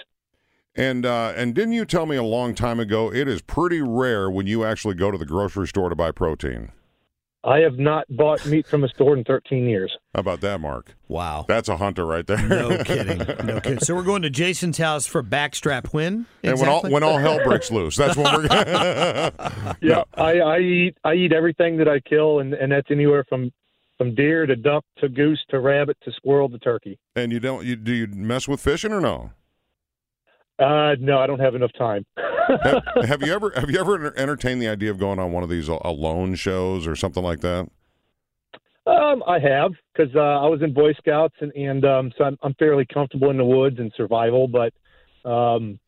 And 0.75 1.05
uh, 1.05 1.33
and 1.35 1.53
didn't 1.55 1.73
you 1.73 1.85
tell 1.85 2.05
me 2.05 2.15
a 2.17 2.23
long 2.23 2.53
time 2.53 2.79
ago 2.79 3.11
it 3.11 3.27
is 3.27 3.41
pretty 3.41 3.81
rare 3.81 4.29
when 4.29 4.45
you 4.47 4.65
actually 4.65 4.95
go 4.95 5.09
to 5.11 5.17
the 5.17 5.25
grocery 5.25 5.67
store 5.67 5.89
to 5.89 5.95
buy 5.95 6.11
protein? 6.11 6.71
I 7.45 7.59
have 7.59 7.77
not 7.77 8.07
bought 8.09 8.43
meat 8.47 8.65
from 8.65 8.83
a 8.83 8.87
store 8.89 9.15
in 9.15 9.23
13 9.23 9.69
years. 9.69 9.95
How 10.15 10.21
about 10.21 10.41
that, 10.41 10.59
Mark? 10.59 10.95
Wow. 11.07 11.45
That's 11.47 11.69
a 11.69 11.77
hunter 11.77 12.03
right 12.03 12.25
there. 12.25 12.41
No 12.41 12.75
kidding. 12.83 13.19
No 13.19 13.59
kidding. 13.59 13.79
So 13.81 13.93
we're 13.93 14.01
going 14.01 14.23
to 14.23 14.31
Jason's 14.31 14.79
house 14.79 15.05
for 15.05 15.21
backstrap 15.21 15.93
when? 15.93 16.25
And 16.43 16.59
when 16.59 16.67
all 16.67 16.81
when 16.81 17.03
all 17.03 17.19
hell 17.19 17.41
breaks 17.43 17.71
loose, 17.71 17.95
that's 17.97 18.17
when 18.17 18.25
we're. 18.25 18.47
Yeah, 19.81 20.03
I, 20.15 20.39
I 20.39 20.59
eat 20.59 20.97
I 21.03 21.13
eat 21.13 21.31
everything 21.33 21.77
that 21.77 21.87
I 21.87 21.99
kill, 21.99 22.39
and 22.39 22.53
and 22.53 22.71
that's 22.71 22.89
anywhere 22.89 23.23
from 23.29 23.51
from 23.97 24.15
deer 24.15 24.45
to 24.45 24.55
duck 24.55 24.83
to 24.97 25.07
goose 25.07 25.39
to 25.51 25.59
rabbit 25.59 25.97
to 26.03 26.11
squirrel 26.13 26.49
to 26.49 26.57
turkey. 26.59 26.99
and 27.15 27.31
you 27.31 27.39
don't 27.39 27.63
you 27.63 27.75
do 27.75 27.93
you 27.93 28.07
mess 28.07 28.47
with 28.47 28.59
fishing 28.59 28.91
or 28.91 28.99
no? 28.99 29.31
Uh, 30.57 30.95
no, 30.99 31.19
I 31.19 31.27
don't 31.27 31.39
have 31.39 31.55
enough 31.55 31.71
time. 31.77 32.05
have, 32.63 32.83
have 33.05 33.21
you 33.21 33.33
ever 33.33 33.51
have 33.55 33.69
you 33.69 33.79
ever 33.79 34.17
entertained 34.17 34.61
the 34.61 34.69
idea 34.69 34.91
of 34.91 34.97
going 34.97 35.19
on 35.19 35.31
one 35.31 35.43
of 35.43 35.49
these 35.49 35.67
alone 35.67 36.35
shows 36.35 36.87
or 36.87 36.95
something 36.95 37.23
like 37.23 37.41
that? 37.41 37.69
Um, 38.87 39.23
I 39.27 39.39
have 39.39 39.71
because 39.93 40.15
uh, 40.15 40.19
I 40.19 40.47
was 40.47 40.61
in 40.61 40.73
Boy 40.73 40.93
Scouts, 40.93 41.35
and 41.41 41.51
and 41.53 41.83
um, 41.85 42.11
so 42.17 42.23
I'm, 42.23 42.37
I'm 42.43 42.53
fairly 42.55 42.85
comfortable 42.85 43.31
in 43.31 43.37
the 43.37 43.45
woods 43.45 43.77
and 43.79 43.91
survival. 43.97 44.47
But 44.47 44.73
um, 45.29 45.79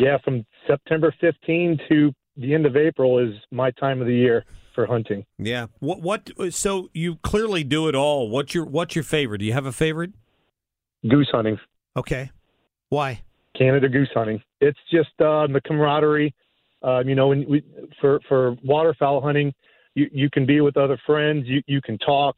yeah, 0.00 0.18
from 0.24 0.44
September 0.66 1.14
15 1.20 1.78
to 1.88 2.12
the 2.36 2.54
end 2.54 2.66
of 2.66 2.76
April 2.76 3.18
is 3.18 3.34
my 3.50 3.70
time 3.72 4.00
of 4.00 4.06
the 4.06 4.14
year 4.14 4.44
for 4.74 4.86
hunting. 4.86 5.24
Yeah. 5.38 5.66
What 5.78 6.02
what 6.02 6.30
so 6.50 6.90
you 6.92 7.16
clearly 7.16 7.64
do 7.64 7.88
it 7.88 7.94
all. 7.94 8.28
What's 8.28 8.54
your 8.54 8.64
what's 8.64 8.94
your 8.94 9.04
favorite? 9.04 9.38
Do 9.38 9.44
you 9.44 9.52
have 9.52 9.66
a 9.66 9.72
favorite? 9.72 10.12
Goose 11.08 11.28
hunting. 11.32 11.58
Okay. 11.96 12.30
Why? 12.88 13.22
Canada 13.56 13.88
goose 13.88 14.10
hunting. 14.14 14.42
It's 14.60 14.78
just 14.90 15.10
uh, 15.20 15.46
the 15.46 15.60
camaraderie. 15.64 16.34
Um, 16.82 17.08
you 17.08 17.14
know, 17.14 17.28
when 17.28 17.48
we, 17.48 17.62
for 18.00 18.20
for 18.28 18.56
waterfowl 18.62 19.20
hunting, 19.20 19.52
you 19.94 20.08
you 20.12 20.30
can 20.30 20.44
be 20.46 20.60
with 20.60 20.76
other 20.76 20.98
friends. 21.06 21.46
You 21.46 21.62
you 21.66 21.80
can 21.80 21.98
talk. 21.98 22.36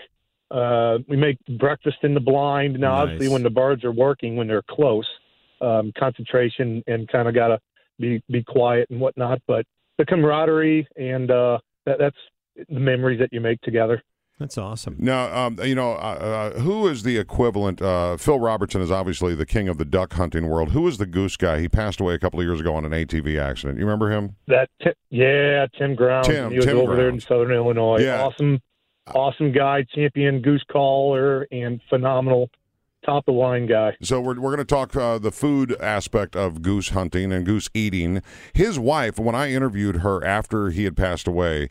Uh, 0.51 0.99
we 1.09 1.17
make 1.17 1.39
breakfast 1.59 1.97
in 2.03 2.15
the 2.15 2.21
blind. 2.21 2.79
Now, 2.79 2.95
obviously, 2.95 3.29
when 3.29 3.43
the 3.43 3.51
birds 3.51 3.83
are 3.85 3.91
working, 3.91 4.37
when 4.37 4.47
they're 4.47 4.63
close, 4.71 5.09
um, 5.61 5.93
concentration 5.99 6.85
and 6.87 7.09
kind 7.09 7.27
of 7.27 7.35
got 7.35 7.49
to 7.49 7.59
be 7.99 8.23
be 8.31 8.45
quiet 8.45 8.89
and 8.91 9.01
whatnot. 9.01 9.41
But 9.49 9.67
the 9.99 10.05
camaraderie 10.05 10.87
and 10.97 11.31
uh, 11.31 11.59
that, 11.87 11.99
that's 11.99 12.17
the 12.69 12.81
memories 12.81 13.19
that 13.19 13.33
you 13.33 13.41
make 13.41 13.61
together. 13.63 14.03
That's 14.39 14.59
awesome. 14.59 14.97
Now, 14.99 15.35
um, 15.35 15.59
you 15.63 15.75
know, 15.75 15.93
uh, 15.93 16.53
uh, 16.55 16.61
who 16.61 16.87
is 16.89 17.05
the 17.05 17.17
equivalent? 17.17 17.81
Uh, 17.81 18.19
Phil 18.19 18.39
Robertson 18.39 18.83
is 18.83 18.91
obviously 18.91 19.35
the 19.35 19.47
king 19.47 19.67
of 19.67 19.79
the 19.79 19.85
duck 19.87 20.13
hunting 20.13 20.47
world. 20.49 20.73
Who 20.73 20.87
is 20.87 20.99
the 20.99 21.07
goose 21.07 21.39
guy? 21.39 21.59
He 21.61 21.69
passed 21.71 22.01
away 22.01 22.15
a 22.15 22.19
couple 22.19 22.41
of 22.41 22.47
years 22.47 22.61
ago 22.61 22.77
in 22.77 22.85
an 22.85 22.93
ATV 22.93 23.41
accident. 23.41 23.79
You 23.79 23.87
remember 23.87 24.11
him? 24.11 24.37
That 24.47 24.69
Ti- 24.83 24.91
yeah, 25.09 25.67
Tim 25.79 25.95
Grounds. 25.95 26.29
Tim- 26.29 26.51
he 26.51 26.59
was 26.59 26.67
Tim 26.67 26.77
over 26.77 26.97
there 26.97 27.09
in 27.09 27.19
Southern 27.19 27.53
Illinois. 27.53 28.01
Yeah. 28.01 28.25
Awesome, 28.25 28.61
awesome 29.15 29.53
guy, 29.53 29.87
champion 29.95 30.43
goose 30.43 30.65
caller, 30.71 31.47
and 31.51 31.81
phenomenal 31.89 32.51
top 33.07 33.27
of 33.29 33.35
the 33.35 33.41
line 33.41 33.67
guy. 33.67 33.97
So 34.03 34.21
we're, 34.21 34.39
we're 34.39 34.55
going 34.55 34.59
to 34.59 34.65
talk 34.65 34.95
uh, 34.95 35.19
the 35.19 35.31
food 35.33 35.75
aspect 35.81 36.37
of 36.37 36.61
goose 36.61 36.91
hunting 36.91 37.33
and 37.33 37.47
goose 37.47 37.71
eating. 37.73 38.21
His 38.53 38.79
wife, 38.79 39.19
when 39.19 39.35
I 39.35 39.51
interviewed 39.51 39.99
her 39.99 40.23
after 40.25 40.71
he 40.71 40.85
had 40.85 40.97
passed 40.97 41.27
away, 41.27 41.71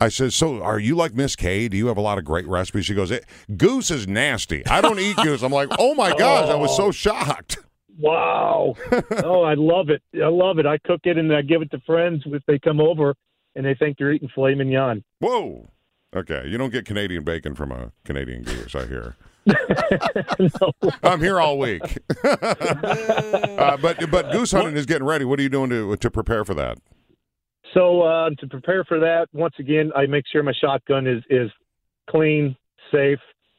I 0.00 0.08
said, 0.08 0.32
"So 0.32 0.62
are 0.62 0.78
you 0.78 0.96
like 0.96 1.14
Miss 1.14 1.36
Kay? 1.36 1.68
Do 1.68 1.76
you 1.76 1.86
have 1.86 1.96
a 1.96 2.02
lot 2.02 2.18
of 2.18 2.24
great 2.24 2.46
recipes?" 2.46 2.86
She 2.86 2.94
goes, 2.94 3.12
"Eh, 3.12 3.20
"Goose 3.56 3.90
is 3.90 4.08
nasty. 4.08 4.66
I 4.66 4.80
don't 4.80 4.98
eat 4.98 5.16
goose." 5.16 5.42
I'm 5.42 5.52
like, 5.52 5.68
"Oh 5.78 5.94
my 5.94 6.14
gosh!" 6.16 6.48
I 6.48 6.56
was 6.56 6.76
so 6.76 6.90
shocked. 6.90 7.58
Wow. 7.98 8.74
oh, 9.22 9.42
I 9.42 9.54
love 9.54 9.88
it. 9.88 10.02
I 10.14 10.28
love 10.28 10.58
it. 10.58 10.66
I 10.66 10.78
cook 10.78 11.02
it 11.04 11.16
and 11.16 11.32
I 11.34 11.42
give 11.42 11.62
it 11.62 11.70
to 11.70 11.80
friends 11.80 12.22
if 12.26 12.42
they 12.46 12.58
come 12.58 12.80
over 12.80 13.14
and 13.54 13.64
they 13.64 13.74
think 13.74 13.98
you're 14.00 14.12
eating 14.12 14.28
filet 14.34 14.54
mignon. 14.54 15.04
Whoa. 15.20 15.68
Okay, 16.14 16.46
you 16.46 16.58
don't 16.58 16.70
get 16.70 16.84
Canadian 16.84 17.24
bacon 17.24 17.54
from 17.54 17.72
a 17.72 17.90
Canadian 18.04 18.42
goose. 18.42 18.74
I 18.74 18.86
hear. 18.86 19.16
I'm 21.02 21.20
here 21.20 21.40
all 21.40 21.58
week. 21.58 21.82
uh, 22.24 23.76
but 23.76 24.10
but 24.10 24.32
goose 24.32 24.52
hunting 24.52 24.76
is 24.76 24.86
getting 24.86 25.06
ready. 25.06 25.24
What 25.24 25.38
are 25.38 25.42
you 25.42 25.48
doing 25.48 25.70
to 25.70 25.96
to 25.96 26.10
prepare 26.10 26.44
for 26.44 26.54
that? 26.54 26.78
So 27.74 28.02
uh, 28.02 28.30
to 28.38 28.46
prepare 28.46 28.84
for 28.84 29.00
that, 29.00 29.26
once 29.32 29.54
again, 29.58 29.90
I 29.96 30.06
make 30.06 30.24
sure 30.30 30.42
my 30.42 30.54
shotgun 30.60 31.06
is 31.06 31.22
is 31.28 31.50
clean, 32.08 32.56
safe. 32.92 33.18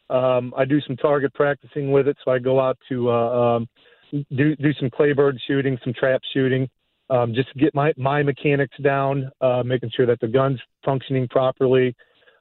Um, 0.10 0.54
I 0.56 0.66
do 0.66 0.80
some 0.82 0.96
target 0.96 1.34
practicing 1.34 1.92
with 1.92 2.08
it, 2.08 2.18
so 2.24 2.32
I 2.32 2.40
go 2.40 2.60
out 2.60 2.78
to 2.90 3.10
uh, 3.12 3.56
um, 3.56 3.70
do 4.12 4.56
do 4.56 4.74
some 4.80 4.90
claybird 4.90 5.38
shooting, 5.48 5.78
some 5.84 5.94
trap 5.94 6.22
shooting, 6.34 6.70
um, 7.10 7.34
just 7.34 7.52
to 7.54 7.60
get 7.60 7.76
my 7.76 7.92
my 7.98 8.24
mechanics 8.24 8.76
down, 8.82 9.30
uh, 9.42 9.64
making 9.64 9.92
sure 9.96 10.06
that 10.06 10.20
the 10.22 10.28
gun's 10.28 10.60
functioning 10.86 11.28
properly. 11.28 11.96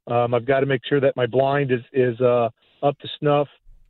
Um, 0.06 0.34
I've 0.34 0.46
got 0.46 0.60
to 0.60 0.66
make 0.66 0.82
sure 0.88 1.00
that 1.00 1.16
my 1.16 1.26
blind 1.26 1.72
is 1.72 1.80
is 1.92 2.20
uh, 2.20 2.50
up 2.82 2.98
to 2.98 3.08
snuff. 3.18 3.48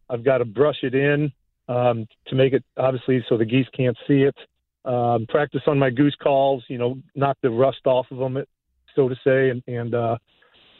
I've 0.08 0.24
got 0.24 0.38
to 0.38 0.44
brush 0.44 0.78
it 0.82 0.94
in 0.94 1.30
um, 1.68 2.06
to 2.28 2.34
make 2.34 2.52
it 2.52 2.64
obviously 2.76 3.24
so 3.28 3.36
the 3.36 3.44
geese 3.44 3.66
can't 3.76 3.96
see 4.06 4.22
it. 4.22 4.36
Um, 4.84 5.26
practice 5.28 5.62
on 5.66 5.78
my 5.78 5.90
goose 5.90 6.16
calls, 6.22 6.62
you 6.68 6.76
know, 6.76 6.98
knock 7.14 7.38
the 7.42 7.50
rust 7.50 7.86
off 7.86 8.06
of 8.10 8.18
them, 8.18 8.38
so 8.94 9.08
to 9.08 9.14
say, 9.24 9.48
and, 9.48 9.62
and 9.66 9.94
uh, 9.94 10.16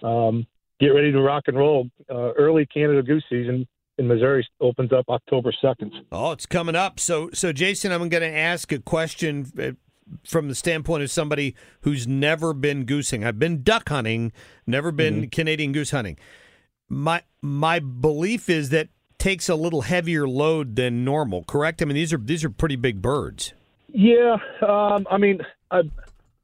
um, 0.07 0.47
get 0.79 0.89
ready 0.89 1.11
to 1.11 1.21
rock 1.21 1.45
and 1.47 1.57
roll. 1.57 1.89
Uh, 2.11 2.33
early 2.35 2.67
Canada 2.67 3.03
goose 3.03 3.25
season 3.31 3.67
in 3.99 4.07
Missouri 4.07 4.47
opens 4.61 4.93
up 4.93 5.07
October 5.09 5.53
second. 5.61 5.93
Oh, 6.13 6.33
it's 6.33 6.47
coming 6.47 6.77
up. 6.77 7.01
So, 7.01 7.31
so 7.33 7.53
Jason, 7.53 7.93
I'm 7.93 8.09
going 8.09 8.23
to 8.23 8.37
ask 8.37 8.73
a 8.73 8.79
question 8.79 9.51
uh, 9.59 9.71
from 10.25 10.49
the 10.49 10.55
standpoint 10.55 11.03
of 11.03 11.11
somebody 11.11 11.55
who's 11.83 12.07
never 12.07 12.53
been 12.53 12.85
goosing. 12.85 13.25
I've 13.25 13.39
been 13.39 13.63
duck 13.63 13.89
hunting, 13.89 14.33
never 14.67 14.93
been 14.93 15.31
Canadian 15.31 15.73
goose 15.73 15.91
hunting. 15.91 16.19
My 16.89 17.23
my 17.41 17.79
belief 17.79 18.51
is 18.51 18.69
that 18.71 18.89
takes 19.19 19.49
a 19.49 19.55
little 19.55 19.83
heavier 19.83 20.29
load 20.29 20.77
than 20.77 21.05
normal. 21.05 21.45
Correct? 21.45 21.81
I 21.81 21.87
mean, 21.87 21.95
these 21.95 22.13
are 22.13 22.19
these 22.19 22.45
are 22.45 22.51
pretty 22.51 22.77
big 22.77 23.01
birds. 23.01 23.55
Yeah, 23.97 24.39
um, 24.61 25.07
I 25.09 25.19
mean, 25.19 25.39
a, 25.71 25.85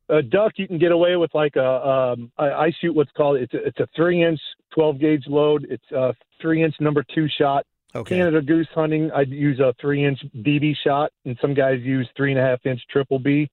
a 0.08 0.22
duck 0.22 0.52
you 0.54 0.68
can 0.68 0.78
get 0.78 0.92
away 0.92 1.16
with 1.16 1.34
like 1.34 1.56
a 1.56 1.66
um, 1.66 2.30
I, 2.38 2.50
I 2.50 2.72
shoot 2.80 2.94
what's 2.94 3.10
called 3.10 3.38
it's 3.38 3.52
a, 3.52 3.66
it's 3.66 3.80
a 3.80 3.88
three 3.96 4.22
inch 4.22 4.38
twelve 4.72 5.00
gauge 5.00 5.24
load. 5.26 5.66
It's 5.68 5.90
a 5.90 6.14
three 6.40 6.62
inch 6.62 6.76
number 6.78 7.04
two 7.12 7.26
shot. 7.28 7.66
Okay. 7.92 8.18
Canada 8.18 8.40
goose 8.40 8.68
hunting, 8.72 9.10
I'd 9.10 9.30
use 9.30 9.58
a 9.58 9.74
three 9.80 10.04
inch 10.04 10.20
BB 10.36 10.76
shot, 10.84 11.10
and 11.24 11.36
some 11.40 11.52
guys 11.52 11.80
use 11.80 12.08
three 12.16 12.30
and 12.30 12.38
a 12.38 12.42
half 12.42 12.64
inch 12.64 12.80
triple 12.88 13.18
B. 13.18 13.50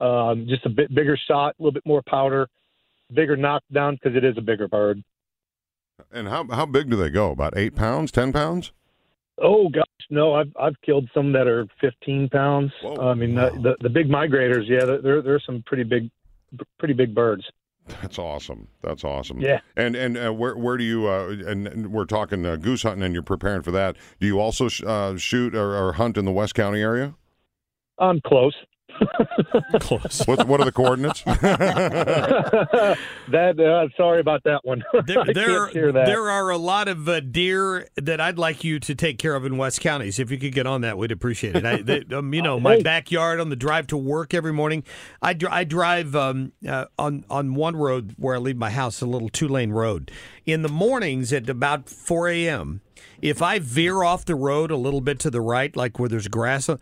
Um, 0.00 0.46
just 0.48 0.64
a 0.64 0.70
bit 0.70 0.94
bigger 0.94 1.18
shot, 1.28 1.56
a 1.58 1.62
little 1.62 1.72
bit 1.72 1.84
more 1.84 2.02
powder, 2.08 2.48
bigger 3.12 3.36
knockdown 3.36 3.94
because 3.96 4.16
it 4.16 4.22
is 4.22 4.38
a 4.38 4.40
bigger 4.40 4.68
bird. 4.68 5.02
And 6.12 6.28
how 6.28 6.46
how 6.48 6.66
big 6.66 6.90
do 6.90 6.96
they 6.96 7.10
go? 7.10 7.32
About 7.32 7.54
eight 7.56 7.74
pounds, 7.74 8.12
ten 8.12 8.32
pounds? 8.32 8.70
Oh 9.38 9.68
gosh, 9.68 9.84
no! 10.10 10.34
I've 10.34 10.52
I've 10.60 10.80
killed 10.84 11.08
some 11.14 11.32
that 11.32 11.46
are 11.46 11.66
15 11.80 12.28
pounds. 12.28 12.72
I 13.00 13.14
mean, 13.14 13.34
the, 13.34 13.50
the 13.62 13.76
the 13.80 13.88
big 13.88 14.08
migrators, 14.08 14.68
yeah, 14.68 14.84
there 14.84 15.22
there 15.22 15.34
are 15.34 15.40
some 15.44 15.62
pretty 15.66 15.84
big, 15.84 16.10
pretty 16.78 16.94
big 16.94 17.14
birds. 17.14 17.44
That's 17.86 18.18
awesome. 18.18 18.68
That's 18.82 19.04
awesome. 19.04 19.40
Yeah. 19.40 19.60
And 19.76 19.96
and 19.96 20.16
uh, 20.16 20.32
where 20.32 20.56
where 20.56 20.76
do 20.76 20.84
you 20.84 21.08
uh, 21.08 21.28
and, 21.46 21.66
and 21.66 21.92
we're 21.92 22.04
talking 22.04 22.46
uh, 22.46 22.56
goose 22.56 22.82
hunting, 22.82 23.02
and 23.02 23.14
you're 23.14 23.22
preparing 23.22 23.62
for 23.62 23.72
that. 23.72 23.96
Do 24.20 24.26
you 24.26 24.38
also 24.38 24.68
sh- 24.68 24.84
uh, 24.84 25.16
shoot 25.16 25.54
or, 25.54 25.74
or 25.74 25.94
hunt 25.94 26.16
in 26.16 26.24
the 26.24 26.32
West 26.32 26.54
County 26.54 26.80
area? 26.80 27.14
I'm 27.98 28.20
close. 28.20 28.54
close. 29.80 30.22
What 30.26 30.46
what 30.46 30.60
are 30.60 30.64
the 30.64 30.72
coordinates? 30.72 31.22
that 31.24 32.96
uh, 33.58 33.88
sorry 33.96 34.20
about 34.20 34.44
that 34.44 34.64
one. 34.64 34.82
There, 35.06 35.24
there, 35.72 35.92
that. 35.92 36.06
there 36.06 36.30
are 36.30 36.50
a 36.50 36.56
lot 36.56 36.88
of 36.88 37.08
uh, 37.08 37.20
deer 37.20 37.88
that 37.96 38.20
I'd 38.20 38.38
like 38.38 38.64
you 38.64 38.78
to 38.80 38.94
take 38.94 39.18
care 39.18 39.34
of 39.34 39.44
in 39.44 39.56
West 39.56 39.80
Counties. 39.80 40.18
If 40.18 40.30
you 40.30 40.38
could 40.38 40.52
get 40.52 40.66
on 40.66 40.82
that, 40.82 40.96
we'd 40.96 41.10
appreciate 41.12 41.56
it. 41.56 41.64
I, 41.64 41.76
they, 41.82 42.04
um, 42.14 42.32
you 42.32 42.42
know, 42.42 42.60
my 42.60 42.80
backyard 42.80 43.40
on 43.40 43.48
the 43.50 43.56
drive 43.56 43.86
to 43.88 43.96
work 43.96 44.32
every 44.34 44.52
morning. 44.52 44.84
I, 45.20 45.32
dr- 45.34 45.52
I 45.52 45.64
drive 45.64 46.14
um, 46.14 46.52
uh, 46.66 46.86
on 46.98 47.24
on 47.28 47.54
one 47.54 47.76
road 47.76 48.14
where 48.16 48.34
I 48.36 48.38
leave 48.38 48.56
my 48.56 48.70
house, 48.70 49.00
a 49.00 49.06
little 49.06 49.28
two 49.28 49.48
lane 49.48 49.70
road. 49.72 50.10
In 50.46 50.62
the 50.62 50.68
mornings 50.68 51.32
at 51.32 51.48
about 51.48 51.88
four 51.88 52.28
a.m., 52.28 52.80
if 53.20 53.42
I 53.42 53.58
veer 53.58 54.02
off 54.02 54.24
the 54.24 54.34
road 54.34 54.70
a 54.70 54.76
little 54.76 55.00
bit 55.00 55.18
to 55.20 55.30
the 55.30 55.40
right, 55.40 55.74
like 55.76 55.98
where 55.98 56.08
there's 56.08 56.28
grass, 56.28 56.68
on- 56.68 56.80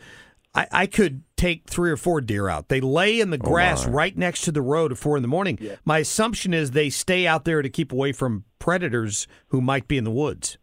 I, 0.55 0.67
I 0.73 0.87
could 0.87 1.23
take 1.37 1.69
three 1.69 1.91
or 1.91 1.97
four 1.97 2.21
deer 2.21 2.49
out. 2.49 2.69
They 2.69 2.81
lay 2.81 3.21
in 3.21 3.31
the 3.31 3.41
oh, 3.41 3.49
grass 3.49 3.87
right 3.87 4.17
next 4.17 4.43
to 4.43 4.53
the 4.53 4.63
road 4.63 4.93
at 4.93 4.99
four 4.99 5.17
in 5.17 5.23
the 5.23 5.29
morning. 5.29 5.59
My 5.85 5.99
assumption 5.99 6.53
is 6.53 6.73
they 6.73 6.91
stay 6.91 7.27
out 7.27 7.45
there 7.45 7.63
to 7.63 7.69
keep 7.69 7.93
away 7.93 8.13
from 8.13 8.45
predators 8.59 9.27
who 9.49 9.61
might 9.61 9.89
be 9.89 9.97
in 9.97 10.05
the 10.05 10.11
woods. 10.11 10.59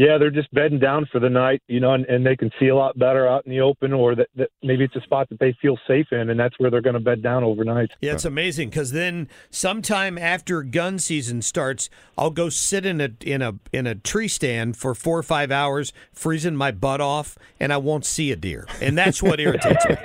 Yeah, 0.00 0.16
they're 0.16 0.30
just 0.30 0.50
bedding 0.54 0.78
down 0.78 1.06
for 1.12 1.18
the 1.20 1.28
night, 1.28 1.62
you 1.68 1.78
know, 1.78 1.92
and, 1.92 2.06
and 2.06 2.24
they 2.24 2.34
can 2.34 2.50
see 2.58 2.68
a 2.68 2.74
lot 2.74 2.98
better 2.98 3.28
out 3.28 3.44
in 3.44 3.50
the 3.50 3.60
open, 3.60 3.92
or 3.92 4.14
that, 4.14 4.28
that 4.34 4.48
maybe 4.62 4.82
it's 4.84 4.96
a 4.96 5.02
spot 5.02 5.28
that 5.28 5.38
they 5.38 5.54
feel 5.60 5.76
safe 5.86 6.06
in, 6.10 6.30
and 6.30 6.40
that's 6.40 6.58
where 6.58 6.70
they're 6.70 6.80
going 6.80 6.94
to 6.94 7.00
bed 7.00 7.22
down 7.22 7.44
overnight. 7.44 7.90
Yeah, 8.00 8.14
it's 8.14 8.24
amazing 8.24 8.70
because 8.70 8.92
then 8.92 9.28
sometime 9.50 10.16
after 10.16 10.62
gun 10.62 10.98
season 10.98 11.42
starts, 11.42 11.90
I'll 12.16 12.30
go 12.30 12.48
sit 12.48 12.86
in 12.86 13.02
a 13.02 13.10
in 13.20 13.42
a 13.42 13.56
in 13.74 13.86
a 13.86 13.94
tree 13.94 14.28
stand 14.28 14.78
for 14.78 14.94
four 14.94 15.18
or 15.18 15.22
five 15.22 15.50
hours, 15.50 15.92
freezing 16.14 16.56
my 16.56 16.70
butt 16.70 17.02
off, 17.02 17.36
and 17.58 17.70
I 17.70 17.76
won't 17.76 18.06
see 18.06 18.32
a 18.32 18.36
deer, 18.36 18.66
and 18.80 18.96
that's 18.96 19.22
what 19.22 19.38
irritates 19.40 19.84
me. 19.86 19.96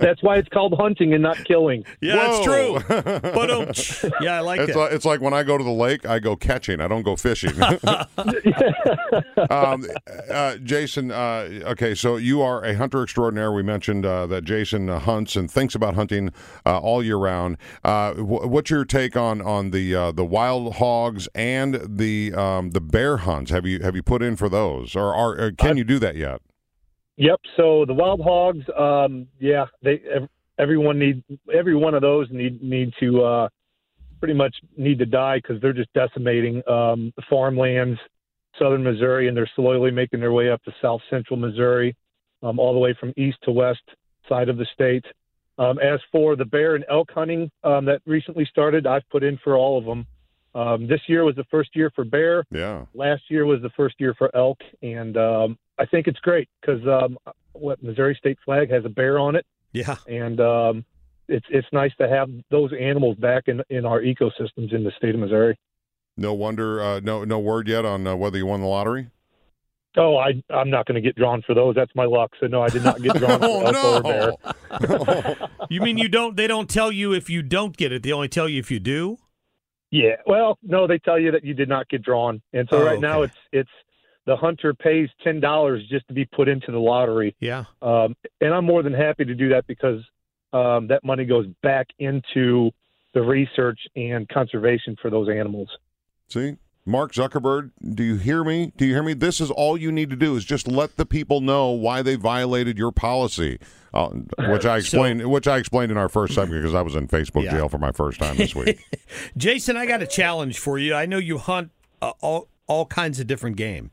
That's 0.00 0.22
why 0.22 0.36
it's 0.36 0.50
called 0.50 0.74
hunting 0.78 1.14
and 1.14 1.22
not 1.22 1.42
killing. 1.44 1.82
Yeah, 2.02 2.16
that's 2.16 2.44
true. 2.44 2.78
But 2.86 3.50
um, 4.04 4.12
yeah, 4.20 4.36
I 4.36 4.40
like 4.40 4.60
it's 4.60 4.74
that. 4.74 4.78
Like, 4.78 4.92
it's 4.92 5.06
like 5.06 5.22
when 5.22 5.32
I 5.32 5.44
go 5.44 5.56
to 5.56 5.64
the 5.64 5.70
lake, 5.70 6.04
I 6.04 6.18
go 6.18 6.36
catching. 6.36 6.82
I 6.82 6.88
don't 6.88 7.04
go 7.04 7.16
fishing. 7.16 7.52
um, 9.50 9.86
uh, 10.30 10.56
Jason, 10.56 11.10
uh, 11.10 11.48
okay, 11.64 11.94
so 11.94 12.16
you 12.16 12.42
are 12.42 12.64
a 12.64 12.74
hunter 12.74 13.02
extraordinaire. 13.02 13.52
We 13.52 13.62
mentioned 13.62 14.06
uh, 14.06 14.26
that 14.26 14.44
Jason 14.44 14.88
uh, 14.88 14.98
hunts 14.98 15.36
and 15.36 15.50
thinks 15.50 15.74
about 15.74 15.94
hunting 15.94 16.32
uh, 16.64 16.78
all 16.78 17.02
year 17.02 17.16
round. 17.16 17.56
Uh, 17.84 18.14
wh- 18.14 18.50
what's 18.50 18.70
your 18.70 18.84
take 18.84 19.16
on 19.16 19.40
on 19.40 19.70
the 19.70 19.94
uh, 19.94 20.12
the 20.12 20.24
wild 20.24 20.76
hogs 20.76 21.28
and 21.34 21.98
the 21.98 22.32
um, 22.34 22.70
the 22.70 22.80
bear 22.80 23.18
hunts? 23.18 23.50
Have 23.50 23.66
you 23.66 23.80
have 23.80 23.96
you 23.96 24.02
put 24.02 24.22
in 24.22 24.36
for 24.36 24.48
those, 24.48 24.96
or, 24.96 25.14
are, 25.14 25.38
or 25.38 25.52
can 25.52 25.76
you 25.76 25.84
do 25.84 25.98
that 25.98 26.16
yet? 26.16 26.40
Yep. 27.16 27.40
So 27.56 27.84
the 27.84 27.94
wild 27.94 28.20
hogs, 28.20 28.64
um, 28.78 29.26
yeah, 29.38 29.66
they 29.82 30.00
everyone 30.58 30.98
need 30.98 31.22
every 31.52 31.74
one 31.74 31.94
of 31.94 32.02
those 32.02 32.28
need 32.30 32.62
need 32.62 32.92
to 33.00 33.22
uh, 33.22 33.48
pretty 34.20 34.34
much 34.34 34.54
need 34.76 34.98
to 34.98 35.06
die 35.06 35.38
because 35.38 35.60
they're 35.60 35.72
just 35.72 35.92
decimating 35.94 36.56
um, 36.68 37.12
the 37.16 37.22
farmlands, 37.28 37.98
southern 38.58 38.82
Missouri, 38.82 39.28
and 39.28 39.36
they're 39.36 39.50
slowly 39.56 39.90
making 39.90 40.20
their 40.20 40.32
way 40.32 40.50
up 40.50 40.62
to 40.64 40.72
south 40.82 41.00
central 41.10 41.38
Missouri, 41.38 41.96
um, 42.42 42.58
all 42.58 42.72
the 42.72 42.78
way 42.78 42.94
from 42.98 43.12
east 43.16 43.38
to 43.44 43.52
west 43.52 43.82
side 44.28 44.48
of 44.48 44.56
the 44.56 44.66
state. 44.72 45.04
Um, 45.58 45.78
as 45.78 46.00
for 46.10 46.36
the 46.36 46.44
bear 46.44 46.74
and 46.74 46.84
elk 46.90 47.10
hunting 47.12 47.50
um, 47.64 47.84
that 47.84 48.00
recently 48.06 48.46
started, 48.46 48.86
I've 48.86 49.08
put 49.10 49.22
in 49.22 49.38
for 49.44 49.56
all 49.56 49.78
of 49.78 49.84
them. 49.84 50.06
Um, 50.54 50.88
this 50.88 51.00
year 51.06 51.24
was 51.24 51.36
the 51.36 51.44
first 51.44 51.76
year 51.76 51.92
for 51.94 52.04
bear 52.04 52.44
Yeah. 52.50 52.86
last 52.94 53.22
year 53.28 53.46
was 53.46 53.62
the 53.62 53.70
first 53.70 53.96
year 53.98 54.14
for 54.14 54.34
elk, 54.34 54.58
and 54.82 55.16
um, 55.16 55.58
I 55.78 55.86
think 55.86 56.08
it's 56.08 56.18
great 56.20 56.48
because 56.60 56.80
um, 56.88 57.18
what 57.52 57.82
Missouri 57.82 58.16
state 58.18 58.38
flag 58.44 58.70
has 58.70 58.84
a 58.84 58.88
bear 58.88 59.18
on 59.18 59.36
it, 59.36 59.46
yeah, 59.72 59.96
and 60.08 60.40
um, 60.40 60.84
it's 61.28 61.46
it's 61.50 61.68
nice 61.72 61.92
to 61.98 62.08
have 62.08 62.28
those 62.50 62.72
animals 62.72 63.16
back 63.18 63.44
in 63.46 63.62
in 63.70 63.86
our 63.86 64.00
ecosystems 64.00 64.72
in 64.72 64.82
the 64.82 64.92
state 64.96 65.14
of 65.14 65.20
Missouri. 65.20 65.56
No 66.20 66.34
wonder. 66.34 66.82
Uh, 66.82 67.00
no 67.00 67.24
no 67.24 67.38
word 67.38 67.66
yet 67.66 67.86
on 67.86 68.06
uh, 68.06 68.14
whether 68.14 68.36
you 68.36 68.44
won 68.44 68.60
the 68.60 68.66
lottery. 68.66 69.08
Oh, 69.96 70.18
I 70.18 70.42
I'm 70.50 70.68
not 70.68 70.84
going 70.84 70.96
to 70.96 71.00
get 71.00 71.16
drawn 71.16 71.42
for 71.46 71.54
those. 71.54 71.74
That's 71.74 71.90
my 71.96 72.04
luck. 72.04 72.32
So 72.38 72.46
no, 72.46 72.62
I 72.62 72.68
did 72.68 72.84
not 72.84 73.02
get 73.02 73.16
drawn 73.16 73.38
Oh, 73.42 73.62
elk 73.62 73.74
or 73.74 74.02
no. 74.02 74.36
bear. 74.76 75.48
you 75.70 75.80
mean 75.80 75.96
you 75.96 76.08
don't? 76.08 76.36
They 76.36 76.46
don't 76.46 76.68
tell 76.68 76.92
you 76.92 77.14
if 77.14 77.30
you 77.30 77.42
don't 77.42 77.74
get 77.74 77.90
it. 77.90 78.02
They 78.02 78.12
only 78.12 78.28
tell 78.28 78.50
you 78.50 78.58
if 78.60 78.70
you 78.70 78.78
do. 78.78 79.16
Yeah, 79.90 80.16
well, 80.26 80.58
no, 80.62 80.86
they 80.86 80.98
tell 80.98 81.18
you 81.18 81.32
that 81.32 81.42
you 81.42 81.52
did 81.54 81.68
not 81.68 81.88
get 81.88 82.02
drawn, 82.02 82.40
and 82.52 82.68
so 82.70 82.82
Oh, 82.82 82.84
right 82.84 83.00
now 83.00 83.22
it's 83.22 83.34
it's 83.50 83.70
the 84.26 84.36
hunter 84.36 84.74
pays 84.74 85.08
ten 85.24 85.40
dollars 85.40 85.82
just 85.90 86.06
to 86.08 86.14
be 86.14 86.26
put 86.26 86.48
into 86.48 86.70
the 86.70 86.78
lottery. 86.78 87.34
Yeah. 87.40 87.64
Um, 87.80 88.14
and 88.42 88.52
I'm 88.52 88.66
more 88.66 88.82
than 88.82 88.92
happy 88.92 89.24
to 89.24 89.34
do 89.34 89.48
that 89.48 89.66
because 89.66 90.00
um, 90.52 90.86
that 90.88 91.02
money 91.02 91.24
goes 91.24 91.46
back 91.62 91.86
into 91.98 92.70
the 93.14 93.22
research 93.22 93.80
and 93.96 94.28
conservation 94.28 94.96
for 95.00 95.10
those 95.10 95.30
animals. 95.30 95.68
See, 96.30 96.56
Mark 96.86 97.12
Zuckerberg, 97.12 97.72
do 97.94 98.02
you 98.02 98.16
hear 98.16 98.44
me? 98.44 98.72
Do 98.76 98.86
you 98.86 98.94
hear 98.94 99.02
me? 99.02 99.14
This 99.14 99.40
is 99.40 99.50
all 99.50 99.76
you 99.76 99.90
need 99.92 100.10
to 100.10 100.16
do 100.16 100.36
is 100.36 100.44
just 100.44 100.68
let 100.68 100.96
the 100.96 101.04
people 101.04 101.40
know 101.40 101.70
why 101.70 102.02
they 102.02 102.14
violated 102.14 102.78
your 102.78 102.92
policy, 102.92 103.58
uh, 103.92 104.08
which 104.48 104.64
I 104.64 104.76
explained. 104.78 105.28
which 105.30 105.48
I 105.48 105.58
explained 105.58 105.90
in 105.92 105.98
our 105.98 106.08
first 106.08 106.34
segment 106.34 106.62
because 106.62 106.74
I 106.74 106.82
was 106.82 106.94
in 106.94 107.08
Facebook 107.08 107.44
Yeah. 107.44 107.52
jail 107.52 107.68
for 107.68 107.78
my 107.78 107.92
first 107.92 108.20
time 108.20 108.36
this 108.36 108.54
week. 108.54 108.78
Jason, 109.36 109.76
I 109.76 109.86
got 109.86 110.02
a 110.02 110.06
challenge 110.06 110.58
for 110.58 110.78
you. 110.78 110.94
I 110.94 111.04
know 111.06 111.18
you 111.18 111.38
hunt 111.38 111.70
uh, 112.00 112.12
all 112.20 112.48
all 112.66 112.86
kinds 112.86 113.18
of 113.18 113.26
different 113.26 113.56
game. 113.56 113.90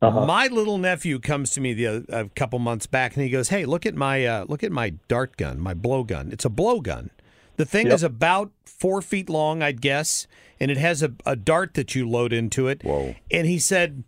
My 0.00 0.48
little 0.48 0.76
nephew 0.76 1.18
comes 1.18 1.50
to 1.52 1.62
me 1.62 1.72
the 1.72 1.86
other, 1.86 2.04
a 2.10 2.28
couple 2.28 2.58
months 2.58 2.86
back, 2.86 3.16
and 3.16 3.24
he 3.24 3.30
goes, 3.30 3.48
"Hey, 3.48 3.64
look 3.64 3.86
at 3.86 3.94
my 3.94 4.26
uh, 4.26 4.44
look 4.46 4.62
at 4.62 4.70
my 4.70 4.90
dart 5.08 5.38
gun, 5.38 5.58
my 5.58 5.72
blow 5.72 6.04
gun. 6.04 6.28
It's 6.30 6.44
a 6.44 6.50
blow 6.50 6.80
gun. 6.82 7.08
The 7.56 7.64
thing 7.64 7.86
Yep. 7.86 7.94
is 7.94 8.02
about 8.02 8.50
four 8.64 9.00
feet 9.02 9.28
long, 9.30 9.62
I'd 9.62 9.80
guess, 9.80 10.26
and 10.60 10.70
it 10.70 10.76
has 10.76 11.02
a, 11.02 11.12
a 11.24 11.36
dart 11.36 11.74
that 11.74 11.94
you 11.94 12.08
load 12.08 12.32
into 12.32 12.68
it. 12.68 12.82
Whoa! 12.84 13.14
And 13.30 13.46
he 13.46 13.58
said." 13.58 14.04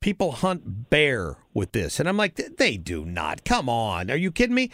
People 0.00 0.30
hunt 0.30 0.88
bear 0.90 1.38
with 1.52 1.72
this. 1.72 1.98
And 1.98 2.08
I'm 2.08 2.16
like, 2.16 2.36
they 2.56 2.76
do 2.76 3.04
not. 3.04 3.44
Come 3.44 3.68
on. 3.68 4.12
Are 4.12 4.16
you 4.16 4.30
kidding 4.30 4.54
me? 4.54 4.70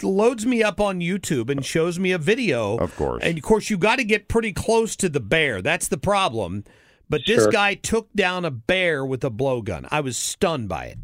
Loads 0.00 0.46
me 0.46 0.62
up 0.62 0.80
on 0.80 1.00
YouTube 1.00 1.50
and 1.50 1.66
shows 1.66 1.98
me 1.98 2.12
a 2.12 2.18
video. 2.18 2.76
Of 2.76 2.94
course. 2.94 3.20
And 3.24 3.36
of 3.36 3.42
course, 3.42 3.68
you 3.68 3.76
got 3.76 3.96
to 3.96 4.04
get 4.04 4.28
pretty 4.28 4.52
close 4.52 4.94
to 4.94 5.08
the 5.08 5.18
bear. 5.18 5.60
That's 5.60 5.88
the 5.88 5.98
problem. 5.98 6.62
But 7.08 7.22
this 7.26 7.42
Sure. 7.42 7.50
guy 7.50 7.74
took 7.74 8.12
down 8.12 8.44
a 8.44 8.52
bear 8.52 9.04
with 9.04 9.24
a 9.24 9.30
blowgun. 9.30 9.88
I 9.90 10.00
was 10.02 10.16
stunned 10.16 10.68
by 10.68 10.84
it. 10.84 10.98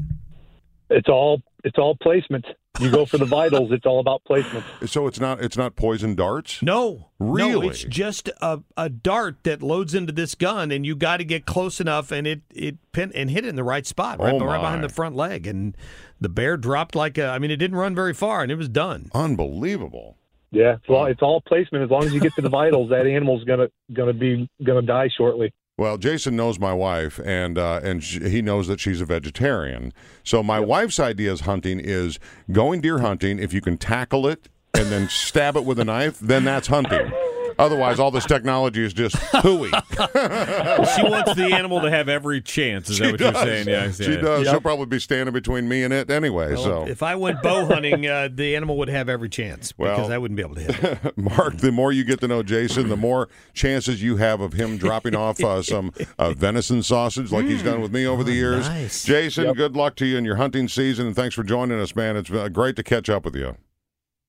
It's 0.89 1.09
all 1.09 1.43
it's 1.65 1.77
all 1.77 1.97
placement. 1.97 2.45
You 2.81 2.91
go 2.91 3.07
for 3.07 3.19
the 3.19 3.25
vitals. 3.25 3.73
It's 3.73 3.87
all 3.87 4.01
about 4.01 4.23
placement. 4.25 4.65
So 4.87 5.07
it's 5.07 5.19
not 5.21 5.41
it's 5.43 5.57
not 5.57 5.77
poison 5.77 6.15
darts. 6.15 6.62
No, 6.62 7.11
no, 7.19 7.27
Really? 7.33 7.69
it's 7.69 7.83
just 7.85 8.29
a, 8.43 8.61
a 8.77 8.89
dart 8.89 9.37
that 9.45 9.62
loads 9.62 9.95
into 9.95 10.12
this 10.12 10.35
gun, 10.35 10.71
and 10.71 10.85
you 10.85 10.95
got 10.97 11.19
to 11.19 11.25
get 11.25 11.47
close 11.47 11.81
enough 11.81 12.12
and 12.12 12.27
it 12.27 12.43
it 12.55 12.77
pin 12.93 13.12
and 13.15 13.31
hit 13.31 13.45
it 13.45 13.49
in 13.49 13.57
the 13.57 13.65
right 13.65 13.87
spot, 13.87 14.19
right, 14.21 14.35
Oh, 14.35 14.45
right 14.45 14.61
behind 14.61 14.85
the 14.85 14.89
front 14.89 15.17
leg, 15.17 15.47
and 15.47 15.77
the 16.21 16.29
bear 16.29 16.57
dropped 16.57 16.95
like 16.95 17.17
a. 17.19 17.27
I 17.29 17.39
mean, 17.39 17.51
it 17.51 17.57
didn't 17.57 17.77
run 17.77 17.95
very 17.95 18.15
far, 18.15 18.43
and 18.43 18.51
it 18.53 18.57
was 18.57 18.69
done. 18.69 19.11
Unbelievable. 19.15 20.17
Yeah, 20.53 20.75
it's 20.77 20.89
all, 20.89 21.07
it's 21.07 21.23
all 21.23 21.41
placement. 21.43 21.85
As 21.85 21.91
long 21.91 22.05
as 22.05 22.15
you 22.15 22.21
get 22.21 22.35
to 22.37 22.43
the 22.43 22.49
vitals, 22.49 22.91
that 22.91 23.07
animal's 23.07 23.45
gonna 23.45 23.69
gonna 23.93 24.12
be 24.12 24.49
gonna 24.62 24.83
die 24.83 25.09
shortly. 25.17 25.53
Well, 25.79 25.99
Jason 25.99 26.37
knows 26.37 26.59
my 26.59 26.73
wife, 26.73 27.21
and 27.23 27.59
uh, 27.59 27.81
and 27.83 28.03
sh 28.03 28.19
he 28.23 28.41
knows 28.41 28.67
that 28.67 28.81
she's 28.81 29.03
a 29.03 29.05
vegetarian. 29.05 29.93
So 30.25 30.43
my 30.43 30.59
wife's 30.59 30.99
idea 30.99 31.31
is 31.31 31.41
hunting 31.41 31.81
is 31.81 32.19
going 32.51 32.81
deer 32.81 33.01
hunting. 33.01 33.39
If 33.39 33.53
you 33.53 33.61
can 33.61 33.77
tackle 33.77 34.27
it 34.27 34.49
and 34.73 34.87
then 34.87 35.11
stab 35.11 35.55
it 35.55 35.67
with 35.67 35.79
a 35.79 35.85
knife, 35.85 36.19
then 36.19 36.45
that's 36.45 36.69
hunting. 36.69 37.12
Otherwise, 37.59 37.99
all 37.99 38.11
this 38.11 38.27
technology 38.27 38.85
is 38.85 38.92
just 38.92 39.16
hooey. 39.42 39.69
she 39.97 41.03
wants 41.03 41.35
the 41.35 41.51
animal 41.53 41.81
to 41.81 41.90
have 41.90 42.09
every 42.09 42.40
chance. 42.40 42.90
Is 42.90 42.99
that 42.99 43.05
She 43.07 43.11
what 43.12 43.21
you're 43.21 43.33
does. 43.33 43.42
saying? 43.42 43.69
Yeah, 43.69 43.90
She 43.92 44.12
yeah. 44.14 44.21
does. 44.21 44.47
She'll 44.49 44.61
probably 44.61 44.87
be 44.87 44.99
standing 45.01 45.33
between 45.33 45.69
me 45.69 45.83
and 45.85 45.92
it 45.92 46.11
anyway. 46.11 46.55
Well, 46.55 46.62
so, 46.62 46.87
if 46.87 47.03
I 47.03 47.14
went 47.16 47.42
bow 47.42 47.64
hunting, 47.66 48.07
uh, 48.07 48.29
the 48.33 48.57
animal 48.57 48.77
would 48.79 48.88
have 48.88 49.09
every 49.09 49.29
chance 49.29 49.73
because 49.73 49.99
Well- 49.99 50.12
I 50.12 50.19
wouldn't 50.19 50.37
be 50.37 50.42
able 50.42 50.55
to 50.57 50.61
hit 50.73 51.01
it. 51.05 51.16
Mark, 51.19 51.57
the 51.59 51.73
more 51.73 51.92
you 51.92 52.05
get 52.05 52.21
to 52.21 52.29
know 52.29 52.42
Jason, 52.42 52.88
the 52.88 52.97
more 52.97 53.29
chances 53.55 54.03
you 54.03 54.16
have 54.16 54.40
of 54.40 54.53
him 54.53 54.77
dropping 54.77 55.14
off 55.14 55.42
uh, 55.42 55.62
some 55.62 55.92
uh, 56.19 56.33
venison 56.33 56.83
sausage 56.83 57.33
like 57.33 57.47
he's 57.47 57.62
done 57.62 57.81
with 57.81 57.92
me 57.92 58.07
over 58.07 58.23
the 58.25 58.33
years. 58.33 58.69
nice. 58.69 59.05
Jason, 59.05 59.53
good 59.55 59.77
luck 59.77 59.97
to 59.97 60.07
you 60.07 60.16
in 60.19 60.25
your 60.25 60.37
hunting 60.37 60.69
season, 60.69 61.07
and 61.07 61.16
thanks 61.16 61.35
for 61.35 61.42
joining 61.42 61.81
us, 61.81 61.97
man. 61.97 62.16
It's 62.16 62.31
uh, 62.31 62.49
great 62.49 62.77
to 62.77 62.83
catch 62.83 63.09
up 63.09 63.25
with 63.25 63.35
you. 63.37 63.57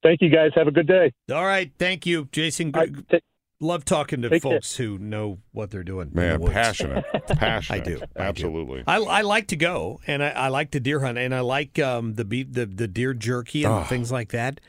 Thank 0.03 0.21
you, 0.21 0.29
guys. 0.29 0.51
Have 0.55 0.67
a 0.67 0.71
good 0.71 0.87
day. 0.87 1.11
All 1.33 1.45
right, 1.45 1.71
thank 1.79 2.05
you, 2.05 2.27
Jason. 2.31 2.71
All 2.73 2.81
right, 2.81 3.09
ta- 3.09 3.17
Love 3.59 3.83
talking 3.85 4.21
to 4.21 4.29
Take 4.29 4.43
care. 4.43 4.51
folks 4.51 4.75
who 4.77 4.99
know 4.99 5.39
what 5.51 5.71
they're 5.71 5.83
doing. 5.83 6.09
in 6.09 6.13
the 6.13 6.21
Man, 6.37 6.41
passionate, 6.51 7.03
passionate. 7.27 7.81
I 7.81 7.83
do. 7.83 7.95
I 7.95 7.99
do. 7.99 8.05
absolutely. 8.17 8.83
I, 8.85 8.97
I 8.97 9.21
like 9.21 9.47
to 9.47 9.55
go, 9.55 9.99
and 10.05 10.23
I, 10.23 10.29
I 10.29 10.47
like 10.49 10.69
to 10.71 10.79
deer 10.79 10.99
hunt, 10.99 11.17
and 11.17 11.33
I 11.33 11.39
like 11.39 11.79
um, 11.79 12.13
the 12.13 12.23
beef, 12.23 12.53
the 12.53 12.67
the 12.67 12.87
deer 12.87 13.15
jerky 13.15 13.63
and 13.63 13.87
things 13.87 14.11
like 14.11 14.29
that. 14.29 14.61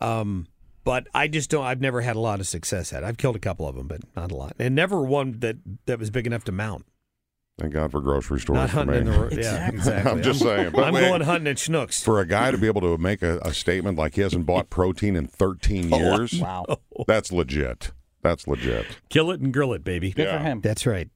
Um, 0.00 0.46
but 0.84 1.06
I 1.14 1.28
just 1.28 1.50
don't. 1.50 1.66
I've 1.66 1.82
never 1.82 2.00
had 2.00 2.16
a 2.16 2.20
lot 2.20 2.40
of 2.40 2.46
success 2.48 2.94
at. 2.94 3.02
it. 3.02 3.06
I've 3.06 3.18
killed 3.18 3.36
a 3.36 3.40
couple 3.40 3.68
of 3.68 3.76
them, 3.76 3.86
but 3.86 4.00
not 4.16 4.32
a 4.32 4.34
lot, 4.36 4.54
and 4.58 4.74
never 4.74 5.02
one 5.02 5.40
that 5.40 5.56
that 5.84 5.98
was 5.98 6.08
big 6.10 6.26
enough 6.26 6.44
to 6.44 6.52
mount. 6.52 6.86
Thank 7.60 7.74
God 7.74 7.90
for 7.92 8.00
grocery 8.00 8.40
stores. 8.40 8.56
Not 8.56 8.70
for 8.70 8.76
hunting 8.76 8.94
me. 8.94 8.98
in 9.00 9.04
the 9.04 9.20
ro- 9.20 9.28
yeah, 9.32 9.68
exactly. 9.68 10.10
I'm 10.10 10.22
just 10.22 10.40
saying. 10.40 10.70
But 10.72 10.84
I'm 10.84 10.94
wait, 10.94 11.02
going 11.02 11.20
hunting 11.20 11.46
at 11.46 11.58
Schnucks. 11.58 12.02
For 12.02 12.18
a 12.18 12.26
guy 12.26 12.50
to 12.50 12.56
be 12.56 12.66
able 12.66 12.80
to 12.80 12.96
make 12.96 13.20
a, 13.20 13.38
a 13.40 13.52
statement 13.52 13.98
like 13.98 14.14
he 14.14 14.22
hasn't 14.22 14.46
bought 14.46 14.70
protein 14.70 15.14
in 15.14 15.26
13 15.26 15.90
years, 15.90 16.40
Wow. 16.40 16.64
that's 17.06 17.30
legit. 17.30 17.92
That's 18.22 18.48
legit. 18.48 18.86
Kill 19.10 19.30
it 19.30 19.40
and 19.42 19.52
grill 19.52 19.74
it, 19.74 19.84
baby. 19.84 20.10
Good 20.10 20.28
for 20.30 20.38
him. 20.38 20.62
That's 20.62 20.86
right. 20.86 21.10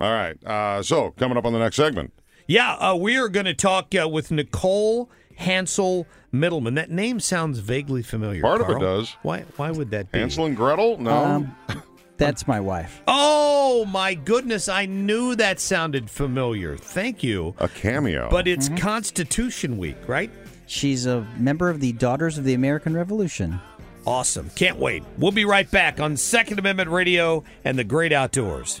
All 0.00 0.10
right. 0.10 0.42
Uh, 0.44 0.82
so 0.82 1.10
coming 1.10 1.36
up 1.36 1.44
on 1.44 1.52
the 1.52 1.58
next 1.58 1.76
segment. 1.76 2.14
Yeah, 2.46 2.72
uh, 2.76 2.96
we 2.96 3.18
are 3.18 3.28
going 3.28 3.44
to 3.46 3.54
talk 3.54 3.94
uh, 3.94 4.08
with 4.08 4.30
Nicole 4.30 5.10
Hansel 5.36 6.06
Middleman. 6.32 6.74
That 6.74 6.90
name 6.90 7.20
sounds 7.20 7.58
vaguely 7.58 8.02
familiar. 8.02 8.40
Part 8.40 8.62
of 8.62 8.70
it 8.70 8.80
does. 8.80 9.14
Why? 9.22 9.44
Why 9.56 9.70
would 9.70 9.90
that 9.90 10.10
be? 10.10 10.18
Hansel 10.18 10.46
and 10.46 10.56
Gretel? 10.56 10.96
No. 10.98 11.12
Um, 11.12 11.56
that's 12.22 12.46
my 12.46 12.60
wife. 12.60 13.02
Oh 13.08 13.84
my 13.86 14.14
goodness! 14.14 14.68
I 14.68 14.86
knew 14.86 15.34
that 15.36 15.60
sounded 15.60 16.08
familiar. 16.10 16.76
Thank 16.76 17.22
you. 17.22 17.54
a 17.58 17.68
cameo. 17.68 18.28
But 18.30 18.46
it's 18.48 18.68
Mm-hmm. 18.68 18.76
Constitution 18.76 19.78
Week, 19.78 19.96
right? 20.08 20.30
She's 20.66 21.06
a 21.06 21.26
member 21.38 21.68
of 21.68 21.80
the 21.80 21.92
Daughters 21.92 22.38
of 22.38 22.44
the 22.44 22.54
American 22.54 22.94
Revolution. 22.94 23.60
Awesome. 24.06 24.50
Can't 24.56 24.78
wait. 24.78 25.04
We'll 25.18 25.30
be 25.32 25.44
right 25.44 25.70
back 25.70 26.00
on 26.00 26.16
Second 26.16 26.58
Amendment 26.58 26.90
Radio 26.90 27.44
and 27.64 27.78
the 27.78 27.84
Great 27.84 28.12
Outdoors. 28.12 28.80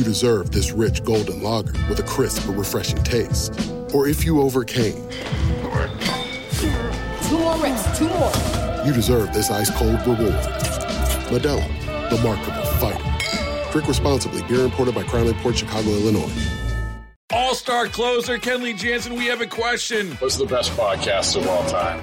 you 0.00 0.04
deserve 0.06 0.50
this 0.50 0.72
rich 0.72 1.04
golden 1.04 1.42
lager 1.42 1.72
with 1.90 1.98
a 1.98 2.02
crisp 2.02 2.46
but 2.46 2.56
refreshing 2.56 3.02
taste. 3.04 3.52
Or 3.92 4.08
if 4.08 4.24
you 4.24 4.40
overcame, 4.40 4.94
Two 7.28 7.38
more 7.38 7.56
reps, 7.58 7.98
two 7.98 8.08
more. 8.08 8.32
you 8.86 8.94
deserve 8.94 9.32
this 9.34 9.50
ice 9.50 9.70
cold 9.76 10.00
reward. 10.06 10.32
Modelo, 11.28 12.08
the 12.08 12.18
mark 12.24 12.40
of 12.48 12.56
a 12.56 12.66
fighter. 12.78 13.72
Drink 13.72 13.86
responsibly. 13.88 14.42
Beer 14.44 14.64
imported 14.64 14.94
by 14.94 15.02
Crown 15.04 15.32
Port 15.34 15.58
Chicago, 15.58 15.90
Illinois. 15.90 16.32
All 17.32 17.54
star 17.54 17.86
closer, 17.86 18.38
Kenley 18.38 18.74
Jansen, 18.76 19.14
we 19.14 19.26
have 19.26 19.42
a 19.42 19.46
question. 19.46 20.12
What's 20.12 20.36
the 20.36 20.46
best 20.46 20.72
podcast 20.72 21.36
of 21.36 21.46
all 21.46 21.64
time? 21.68 22.02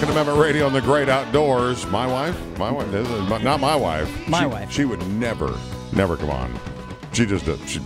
Second 0.00 0.12
Amendment 0.12 0.38
Radio 0.38 0.66
on 0.66 0.72
the 0.72 0.80
Great 0.80 1.10
Outdoors. 1.10 1.86
My 1.88 2.06
wife, 2.06 2.34
my 2.58 2.70
wife, 2.70 2.90
this 2.90 3.06
is 3.06 3.28
my- 3.28 3.36
not 3.42 3.60
my 3.60 3.76
wife. 3.76 4.08
My 4.28 4.40
She- 4.40 4.46
wife. 4.46 4.72
She 4.72 4.84
would 4.86 5.06
never, 5.08 5.54
never 5.92 6.16
come 6.16 6.30
on. 6.30 6.58
She 7.12 7.26
just, 7.26 7.46
uh, 7.46 7.56
she, 7.66 7.80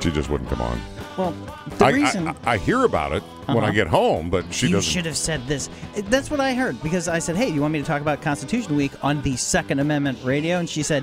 she 0.00 0.10
just 0.10 0.28
wouldn't 0.28 0.50
come 0.50 0.60
on. 0.60 0.78
Well, 1.16 1.32
the 1.78 1.86
I, 1.86 1.90
reason 1.90 2.28
I, 2.28 2.34
I 2.44 2.56
hear 2.58 2.84
about 2.84 3.12
it 3.12 3.22
when 3.46 3.58
I 3.58 3.60
Uh-huh. 3.68 3.70
get 3.72 3.86
home, 3.86 4.28
but 4.28 4.52
she 4.52 4.66
you 4.66 4.74
doesn't. 4.74 4.90
should 4.92 5.06
have 5.06 5.16
said 5.16 5.46
this. 5.46 5.70
That's 6.10 6.30
what 6.30 6.40
I 6.40 6.52
heard 6.52 6.80
because 6.82 7.08
I 7.08 7.18
said, 7.18 7.36
"Hey, 7.36 7.48
you 7.48 7.62
want 7.62 7.72
me 7.72 7.78
to 7.80 7.84
talk 7.86 8.02
about 8.02 8.20
Constitution 8.20 8.76
Week 8.76 8.92
on 9.02 9.22
the 9.22 9.36
Second 9.36 9.78
Amendment 9.80 10.18
radio?" 10.22 10.58
And 10.58 10.68
she 10.68 10.82
said, 10.82 11.02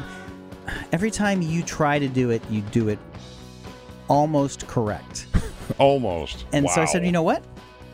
"Every 0.91 1.09
time 1.09 1.41
you 1.41 1.63
try 1.63 1.97
to 1.97 2.07
do 2.07 2.29
it, 2.29 2.43
you 2.51 2.61
do 2.61 2.87
it 2.89 2.99
almost 4.07 4.67
correct." 4.67 5.25
Almost. 5.79 6.45
And 6.51 6.69
so 6.69 6.81
I 6.81 6.85
said, 6.85 7.03
"You 7.05 7.11
know 7.13 7.23
what? 7.23 7.41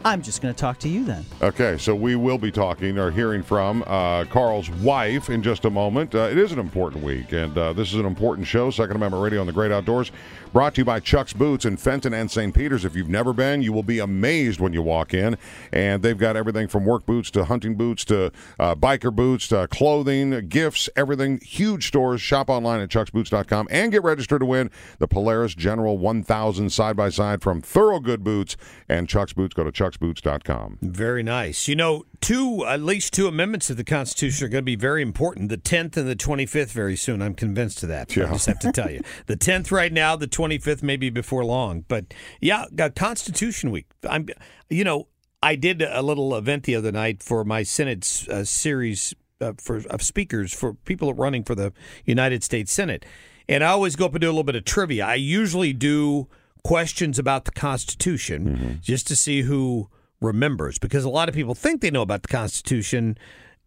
I'm 0.06 0.22
just 0.22 0.42
going 0.42 0.54
to 0.54 0.60
talk 0.60 0.78
to 0.80 0.90
you 0.90 1.04
then. 1.04 1.26
Okay, 1.42 1.78
so 1.78 1.94
we 1.94 2.16
will 2.16 2.38
be 2.38 2.52
talking 2.52 2.98
or 2.98 3.12
hearing 3.12 3.44
from 3.44 3.84
uh, 3.86 4.24
Carl's 4.26 4.70
wife 4.70 5.30
in 5.30 5.44
just 5.44 5.66
a 5.66 5.70
moment. 5.70 6.16
Uh, 6.16 6.30
it 6.32 6.38
is 6.38 6.54
an 6.54 6.60
important 6.60 7.04
week, 7.04 7.34
and 7.34 7.58
uh, 7.58 7.74
this 7.74 7.90
is 7.90 7.96
an 7.96 8.06
important 8.06 8.48
show. 8.48 8.72
Second 8.72 8.96
Amendment 8.96 9.22
Radio 9.22 9.42
on 9.42 9.48
the 9.48 9.52
Great 9.52 9.74
Outdoors, 9.74 10.12
brought 10.52 10.76
to 10.76 10.82
you 10.82 10.86
by 10.86 11.00
Chuck's 11.00 11.34
Boots 11.34 11.66
in 11.66 11.78
Fenton 11.78 12.14
and 12.14 12.30
St. 12.30 12.54
Peter's. 12.54 12.86
If 12.86 12.96
you've 12.96 13.10
never 13.10 13.34
been, 13.34 13.62
you 13.62 13.72
will 13.72 13.84
be 13.84 14.00
amazed 14.00 14.60
when 14.60 14.74
you 14.74 14.82
walk 14.82 15.14
in. 15.14 15.38
And 15.72 16.02
they've 16.02 16.18
got 16.18 16.36
everything 16.36 16.68
from 16.68 16.86
work 16.86 17.06
boots 17.06 17.32
to 17.32 17.46
hunting 17.46 17.76
boots 17.76 18.04
to 18.06 18.32
uh, 18.60 18.76
biker 18.76 19.14
boots 19.14 19.48
to 19.50 19.68
clothing, 19.68 20.48
gifts, 20.48 20.90
everything. 20.96 21.40
Huge 21.44 21.88
stores. 21.88 22.22
Shop 22.22 22.50
online 22.50 22.82
at 22.82 22.90
chucksboots.com 22.90 23.68
and 23.72 23.92
get 23.92 24.04
registered 24.04 24.42
to 24.42 24.46
win 24.46 24.70
the 25.00 25.08
Polaris 25.08 25.56
General 25.56 25.98
1000 25.98 26.72
side 26.72 26.96
by 26.96 27.10
side 27.10 27.42
from 27.42 27.62
Thorogood 27.62 28.24
Boots 28.24 28.58
and 28.88 29.08
Chuck's 29.08 29.34
Boots. 29.34 29.54
Go 29.54 29.64
to 29.64 29.72
chucksboots.com. 29.72 30.80
Very 30.82 31.24
nice. 31.24 31.68
You 31.68 31.76
know, 31.76 32.06
two 32.22 32.66
at 32.66 32.82
least 32.82 33.14
two 33.14 33.28
amendments 33.28 33.70
of 33.70 33.78
the 33.78 33.84
Constitution 33.84 34.46
are 34.46 34.50
going 34.50 34.62
to 34.62 34.66
be 34.66 34.76
very 34.76 35.02
important. 35.02 35.50
The 35.50 35.58
tenth 35.58 35.98
and 35.98 36.08
the 36.08 36.16
twenty 36.16 36.46
fifth 36.46 36.72
very 36.72 36.96
soon. 36.96 37.22
I'm 37.22 37.34
convinced 37.34 37.84
of 37.84 37.90
that. 37.90 38.12
I 38.12 38.32
just 38.32 38.46
have 38.46 38.60
to 38.60 38.72
tell 38.72 38.90
you, 38.90 39.02
the 39.28 39.36
tenth 39.36 39.72
right 39.72 39.92
now, 39.92 40.16
the 40.16 40.28
twenty 40.28 40.58
fifth 40.58 40.84
maybe 40.84 41.10
before 41.10 41.46
long. 41.46 41.86
But 41.88 42.14
yeah, 42.42 42.66
got 42.76 42.96
Constitution 42.96 43.72
Week. 43.72 43.88
I'm, 44.10 44.28
you 44.70 44.84
know, 44.84 45.08
I 45.42 45.56
did 45.56 45.82
a 45.82 46.02
little 46.02 46.36
event 46.36 46.64
the 46.64 46.76
other 46.76 46.92
night 46.92 47.24
for 47.24 47.44
my 47.44 47.64
Senate 47.64 48.26
uh, 48.30 48.44
series 48.44 49.14
uh, 49.42 49.54
for 49.58 49.82
of 49.90 50.02
speakers 50.02 50.54
for 50.54 50.74
people 50.74 51.14
running 51.14 51.44
for 51.44 51.56
the 51.56 51.72
United 52.06 52.44
States 52.44 52.72
Senate, 52.72 53.06
and 53.48 53.64
I 53.64 53.68
always 53.68 53.96
go 53.96 54.06
up 54.06 54.14
and 54.14 54.22
do 54.22 54.28
a 54.28 54.32
little 54.32 54.44
bit 54.44 54.56
of 54.56 54.66
trivia. 54.66 55.06
I 55.06 55.16
usually 55.16 55.74
do 55.74 56.28
questions 56.62 57.18
about 57.18 57.46
the 57.46 57.52
Constitution 57.52 58.80
just 58.84 59.08
to 59.08 59.16
see 59.16 59.44
who 59.44 59.90
remembers 60.22 60.78
because 60.78 61.04
a 61.04 61.10
lot 61.10 61.30
of 61.30 61.36
people 61.36 61.56
think 61.56 61.82
they 61.82 61.92
know 61.92 62.02
about 62.02 62.22
the 62.24 62.28
Constitution 62.28 63.18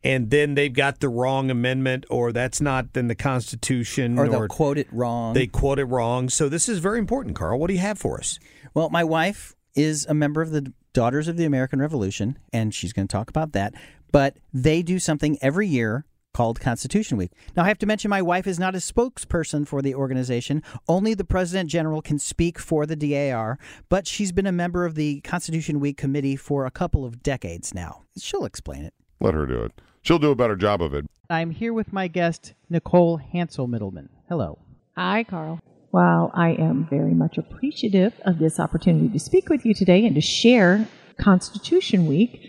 and 0.05 0.30
then 0.30 0.55
they've 0.55 0.72
got 0.72 1.00
the 1.00 1.09
wrong 1.09 1.50
amendment 1.50 2.05
or 2.11 2.32
that's 2.32 2.61
not 2.61 2.86
in 2.94 3.09
the 3.09 3.14
Constitution 3.14 4.18
Or 4.18 4.28
they'll 4.28 4.48
quote 4.48 4.78
it 4.78 4.88
wrong. 4.92 5.34
They 5.34 5.46
quote 5.46 5.78
it 5.78 5.84
wrong. 5.84 6.28
So 6.28 6.48
this 6.48 6.68
is 6.68 6.78
very 6.78 6.98
important, 6.98 7.36
Carl. 7.36 7.59
What 7.59 7.68
do 7.68 7.74
you 7.74 7.80
have 7.80 7.98
for 7.98 8.18
us? 8.18 8.38
Well, 8.74 8.90
my 8.90 9.05
wife 9.05 9.55
is 9.74 10.05
a 10.07 10.14
member 10.14 10.42
of 10.42 10.50
the 10.50 10.72
Daughters 10.92 11.26
of 11.28 11.38
the 11.38 11.44
American 11.46 11.80
Revolution, 11.80 12.38
and 12.53 12.74
she's 12.74 12.92
going 12.92 13.09
to 13.09 13.12
talk 13.12 13.30
about 13.30 13.53
that. 13.53 13.72
But 14.11 14.36
they 14.53 14.82
do 14.82 14.98
something 14.98 15.38
every 15.40 15.66
year 15.66 16.05
called 16.33 16.61
Constitution 16.61 17.18
Week. 17.18 17.33
Now, 17.57 17.64
I 17.64 17.68
have 17.68 17.78
to 17.78 17.87
mention 17.87 18.09
my 18.09 18.22
wife 18.22 18.47
is 18.47 18.59
not 18.59 18.74
a 18.74 18.78
spokesperson 18.78 19.66
for 19.66 19.83
the 19.83 19.95
organization. 19.95 20.62
Only 20.89 21.14
the 21.14 21.24
President 21.24 21.70
General 21.70 22.03
can 22.03 22.18
speak 22.18 22.59
for 22.59 22.87
the 22.87 22.97
DAR, 22.97 23.59
but 23.89 24.07
she's 24.07 24.33
been 24.33 24.47
a 24.47 24.53
member 24.53 24.85
of 24.85 24.95
the 24.95 25.20
Constitution 25.20 25.80
Week 25.80 25.97
committee 25.97 26.37
for 26.37 26.66
a 26.66 26.70
couple 26.70 27.05
of 27.05 27.22
decades 27.22 27.74
now. 27.74 28.03
She'll 28.18 28.45
explain 28.45 28.85
it. 28.85 28.95
Let 29.20 29.35
her 29.35 29.47
do 29.47 29.62
it. 29.62 29.72
She'll 30.03 30.18
do 30.18 30.30
a 30.30 30.37
better 30.37 30.57
job 30.57 30.83
of 30.83 30.95
it. 30.95 31.07
I'm 31.30 31.51
here 31.51 31.72
with 31.72 31.93
my 31.93 32.09
guest, 32.09 32.55
Nicole 32.68 33.18
Hansel 33.18 33.66
Middleman. 33.66 34.09
Hello. 34.28 34.59
Hi, 34.97 35.24
Carl. 35.24 35.61
While 35.91 36.30
I 36.35 36.51
am 36.53 36.87
very 36.89 37.14
much 37.14 37.39
appreciative 37.39 38.14
of 38.24 38.39
this 38.39 38.59
opportunity 38.59 39.09
to 39.11 39.18
speak 39.18 39.49
with 39.49 39.64
you 39.64 39.74
today 39.74 40.05
and 40.07 40.14
to 40.14 40.20
share 40.20 40.89
Constitution 41.20 42.07
Week, 42.07 42.41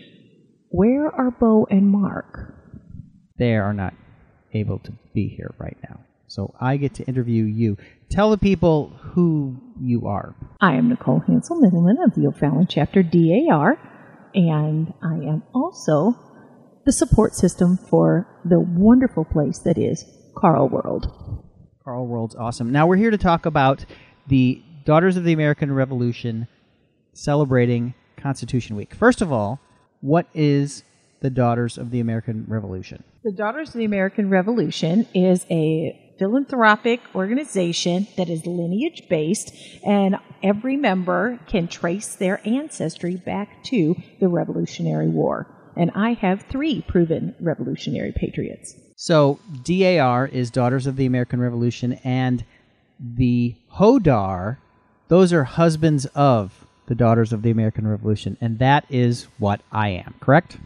where 0.70 1.08
are 1.08 1.30
Bo 1.30 1.66
and 1.70 1.88
Mark? 1.88 2.63
They 3.36 3.56
are 3.56 3.72
not 3.72 3.94
able 4.52 4.78
to 4.80 4.92
be 5.12 5.28
here 5.28 5.54
right 5.58 5.76
now. 5.88 6.00
So 6.28 6.54
I 6.60 6.76
get 6.76 6.94
to 6.94 7.04
interview 7.04 7.44
you. 7.44 7.76
Tell 8.10 8.30
the 8.30 8.38
people 8.38 8.90
who 9.12 9.56
you 9.80 10.06
are. 10.06 10.34
I 10.60 10.74
am 10.74 10.88
Nicole 10.88 11.20
Hansel 11.20 11.60
Middleman 11.60 11.98
of 12.04 12.14
the 12.14 12.26
O'Fallon 12.26 12.66
chapter 12.68 13.02
DAR, 13.02 13.78
and 14.34 14.92
I 15.02 15.14
am 15.14 15.42
also 15.54 16.14
the 16.86 16.92
support 16.92 17.34
system 17.34 17.76
for 17.76 18.26
the 18.44 18.60
wonderful 18.60 19.24
place 19.24 19.58
that 19.60 19.78
is 19.78 20.04
Carl 20.36 20.68
World. 20.68 21.06
Carl 21.82 22.06
World's 22.06 22.34
awesome. 22.34 22.70
Now 22.70 22.86
we're 22.86 22.96
here 22.96 23.10
to 23.10 23.18
talk 23.18 23.46
about 23.46 23.84
the 24.28 24.62
Daughters 24.84 25.16
of 25.16 25.24
the 25.24 25.32
American 25.32 25.72
Revolution 25.72 26.46
celebrating 27.14 27.94
Constitution 28.16 28.76
Week. 28.76 28.94
First 28.94 29.22
of 29.22 29.32
all, 29.32 29.60
what 30.00 30.26
is 30.34 30.84
the 31.24 31.30
Daughters 31.30 31.78
of 31.78 31.90
the 31.90 32.00
American 32.00 32.44
Revolution? 32.46 33.02
The 33.24 33.32
Daughters 33.32 33.70
of 33.70 33.76
the 33.76 33.86
American 33.86 34.28
Revolution 34.28 35.06
is 35.14 35.46
a 35.50 36.14
philanthropic 36.18 37.00
organization 37.14 38.06
that 38.18 38.28
is 38.28 38.44
lineage 38.44 39.04
based, 39.08 39.54
and 39.86 40.16
every 40.42 40.76
member 40.76 41.40
can 41.46 41.66
trace 41.66 42.14
their 42.14 42.46
ancestry 42.46 43.16
back 43.16 43.64
to 43.64 43.96
the 44.20 44.28
Revolutionary 44.28 45.08
War. 45.08 45.46
And 45.78 45.90
I 45.94 46.12
have 46.12 46.42
three 46.42 46.82
proven 46.82 47.34
revolutionary 47.40 48.12
patriots. 48.14 48.74
So 48.96 49.40
DAR 49.64 50.26
is 50.26 50.50
Daughters 50.50 50.86
of 50.86 50.96
the 50.96 51.06
American 51.06 51.40
Revolution, 51.40 51.94
and 52.04 52.44
the 53.00 53.56
HODAR, 53.68 54.58
those 55.08 55.32
are 55.32 55.44
husbands 55.44 56.04
of 56.14 56.66
the 56.86 56.94
Daughters 56.94 57.32
of 57.32 57.40
the 57.40 57.50
American 57.50 57.86
Revolution, 57.86 58.36
and 58.42 58.58
that 58.58 58.84
is 58.90 59.26
what 59.38 59.62
I 59.72 59.88
am, 59.88 60.16
correct? 60.20 60.58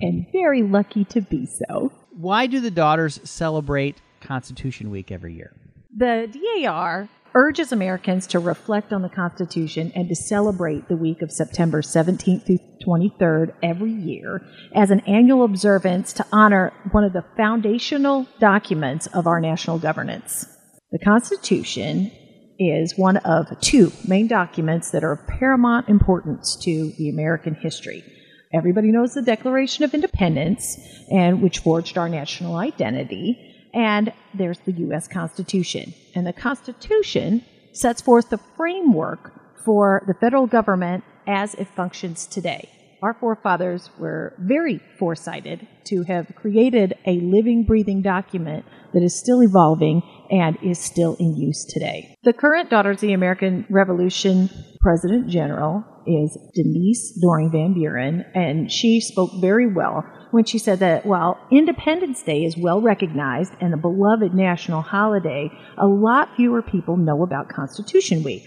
And 0.00 0.26
very 0.32 0.62
lucky 0.62 1.04
to 1.06 1.20
be 1.20 1.46
so. 1.46 1.92
Why 2.10 2.46
do 2.46 2.60
the 2.60 2.70
Daughters 2.70 3.20
celebrate 3.24 4.00
Constitution 4.20 4.90
Week 4.90 5.10
every 5.10 5.34
year? 5.34 5.52
The 5.96 6.28
DAR 6.62 7.08
urges 7.34 7.72
Americans 7.72 8.26
to 8.28 8.38
reflect 8.38 8.92
on 8.92 9.02
the 9.02 9.08
Constitution 9.08 9.92
and 9.94 10.08
to 10.08 10.14
celebrate 10.14 10.88
the 10.88 10.96
week 10.96 11.22
of 11.22 11.30
September 11.30 11.82
17th 11.82 12.46
through 12.46 12.58
23rd 12.86 13.54
every 13.62 13.92
year 13.92 14.42
as 14.74 14.90
an 14.90 15.00
annual 15.00 15.44
observance 15.44 16.12
to 16.14 16.26
honor 16.32 16.72
one 16.90 17.04
of 17.04 17.12
the 17.12 17.24
foundational 17.36 18.26
documents 18.40 19.06
of 19.08 19.26
our 19.26 19.40
national 19.40 19.78
governance. 19.78 20.46
The 20.90 20.98
Constitution 20.98 22.10
is 22.58 22.94
one 22.96 23.18
of 23.18 23.46
two 23.60 23.92
main 24.06 24.26
documents 24.26 24.90
that 24.90 25.04
are 25.04 25.12
of 25.12 25.26
paramount 25.26 25.88
importance 25.88 26.56
to 26.62 26.92
the 26.98 27.08
American 27.08 27.54
history. 27.54 28.02
Everybody 28.52 28.90
knows 28.90 29.14
the 29.14 29.22
Declaration 29.22 29.84
of 29.84 29.92
Independence, 29.92 30.78
and 31.10 31.42
which 31.42 31.58
forged 31.58 31.98
our 31.98 32.08
national 32.08 32.56
identity. 32.56 33.38
And 33.74 34.12
there's 34.32 34.58
the 34.60 34.72
U.S. 34.72 35.06
Constitution. 35.06 35.92
And 36.14 36.26
the 36.26 36.32
Constitution 36.32 37.44
sets 37.72 38.00
forth 38.00 38.30
the 38.30 38.38
framework 38.56 39.32
for 39.64 40.02
the 40.06 40.14
federal 40.14 40.46
government 40.46 41.04
as 41.26 41.54
it 41.54 41.68
functions 41.68 42.26
today. 42.26 42.70
Our 43.00 43.14
forefathers 43.14 43.90
were 43.98 44.34
very 44.40 44.80
foresighted 44.98 45.66
to 45.86 46.02
have 46.02 46.34
created 46.34 46.94
a 47.06 47.20
living, 47.20 47.64
breathing 47.64 48.02
document 48.02 48.64
that 48.92 49.04
is 49.04 49.18
still 49.18 49.40
evolving 49.42 50.02
and 50.30 50.58
is 50.62 50.78
still 50.80 51.14
in 51.20 51.36
use 51.36 51.64
today. 51.72 52.16
The 52.24 52.32
current 52.32 52.70
Daughters 52.70 52.96
of 52.96 53.02
the 53.02 53.12
American 53.12 53.66
Revolution 53.70 54.50
President 54.80 55.28
General 55.28 55.84
is 56.06 56.36
Denise 56.54 57.18
Doring 57.22 57.50
Van 57.52 57.74
Buren, 57.74 58.24
and 58.34 58.70
she 58.70 59.00
spoke 59.00 59.30
very 59.40 59.72
well 59.72 60.04
when 60.32 60.44
she 60.44 60.58
said 60.58 60.80
that 60.80 61.06
while 61.06 61.38
Independence 61.52 62.22
Day 62.22 62.44
is 62.44 62.56
well 62.56 62.80
recognized 62.80 63.52
and 63.60 63.72
a 63.72 63.78
beloved 63.78 64.34
national 64.34 64.82
holiday, 64.82 65.50
a 65.76 65.86
lot 65.86 66.34
fewer 66.36 66.62
people 66.62 66.96
know 66.96 67.22
about 67.22 67.48
Constitution 67.48 68.22
Week. 68.24 68.42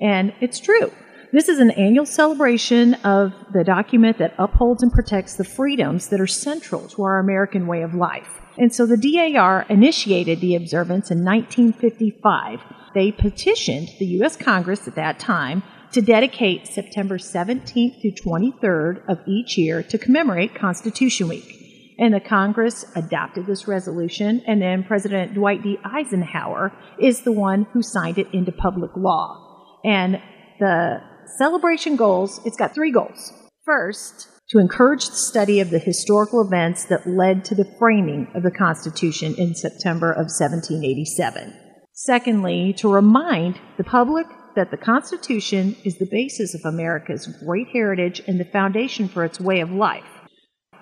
And 0.00 0.34
it's 0.40 0.60
true. 0.60 0.92
This 1.34 1.48
is 1.48 1.58
an 1.58 1.72
annual 1.72 2.06
celebration 2.06 2.94
of 3.02 3.32
the 3.52 3.64
document 3.64 4.18
that 4.18 4.34
upholds 4.38 4.84
and 4.84 4.92
protects 4.92 5.34
the 5.34 5.42
freedoms 5.42 6.06
that 6.10 6.20
are 6.20 6.28
central 6.28 6.86
to 6.90 7.02
our 7.02 7.18
American 7.18 7.66
way 7.66 7.82
of 7.82 7.92
life. 7.92 8.28
And 8.56 8.72
so 8.72 8.86
the 8.86 8.96
DAR 8.96 9.66
initiated 9.68 10.40
the 10.40 10.54
observance 10.54 11.10
in 11.10 11.24
1955. 11.24 12.60
They 12.94 13.10
petitioned 13.10 13.88
the 13.98 14.06
U.S. 14.18 14.36
Congress 14.36 14.86
at 14.86 14.94
that 14.94 15.18
time 15.18 15.64
to 15.90 16.00
dedicate 16.00 16.68
September 16.68 17.18
17th 17.18 18.00
through 18.00 18.12
23rd 18.12 19.02
of 19.08 19.18
each 19.26 19.58
year 19.58 19.82
to 19.82 19.98
commemorate 19.98 20.54
Constitution 20.54 21.26
Week. 21.26 21.96
And 21.98 22.14
the 22.14 22.20
Congress 22.20 22.84
adopted 22.94 23.46
this 23.46 23.66
resolution, 23.66 24.40
and 24.46 24.62
then 24.62 24.84
President 24.84 25.34
Dwight 25.34 25.64
D. 25.64 25.80
Eisenhower 25.84 26.72
is 27.00 27.22
the 27.22 27.32
one 27.32 27.66
who 27.72 27.82
signed 27.82 28.18
it 28.18 28.28
into 28.32 28.52
public 28.52 28.92
law. 28.94 29.80
And 29.84 30.22
the 30.60 31.02
celebration 31.28 31.96
goals, 31.96 32.40
it's 32.44 32.56
got 32.56 32.74
three 32.74 32.92
goals. 32.92 33.32
First, 33.64 34.28
to 34.50 34.58
encourage 34.58 35.06
the 35.06 35.16
study 35.16 35.60
of 35.60 35.70
the 35.70 35.78
historical 35.78 36.40
events 36.40 36.84
that 36.84 37.06
led 37.06 37.44
to 37.46 37.54
the 37.54 37.74
framing 37.78 38.28
of 38.34 38.42
the 38.42 38.50
Constitution 38.50 39.34
in 39.38 39.54
September 39.54 40.12
of 40.12 40.26
1787. 40.26 41.54
Secondly, 41.92 42.74
to 42.74 42.92
remind 42.92 43.58
the 43.78 43.84
public 43.84 44.26
that 44.54 44.70
the 44.70 44.76
Constitution 44.76 45.76
is 45.84 45.98
the 45.98 46.08
basis 46.10 46.54
of 46.54 46.60
America's 46.64 47.26
great 47.44 47.68
heritage 47.68 48.20
and 48.26 48.38
the 48.38 48.44
foundation 48.44 49.08
for 49.08 49.24
its 49.24 49.40
way 49.40 49.60
of 49.60 49.70
life. 49.70 50.04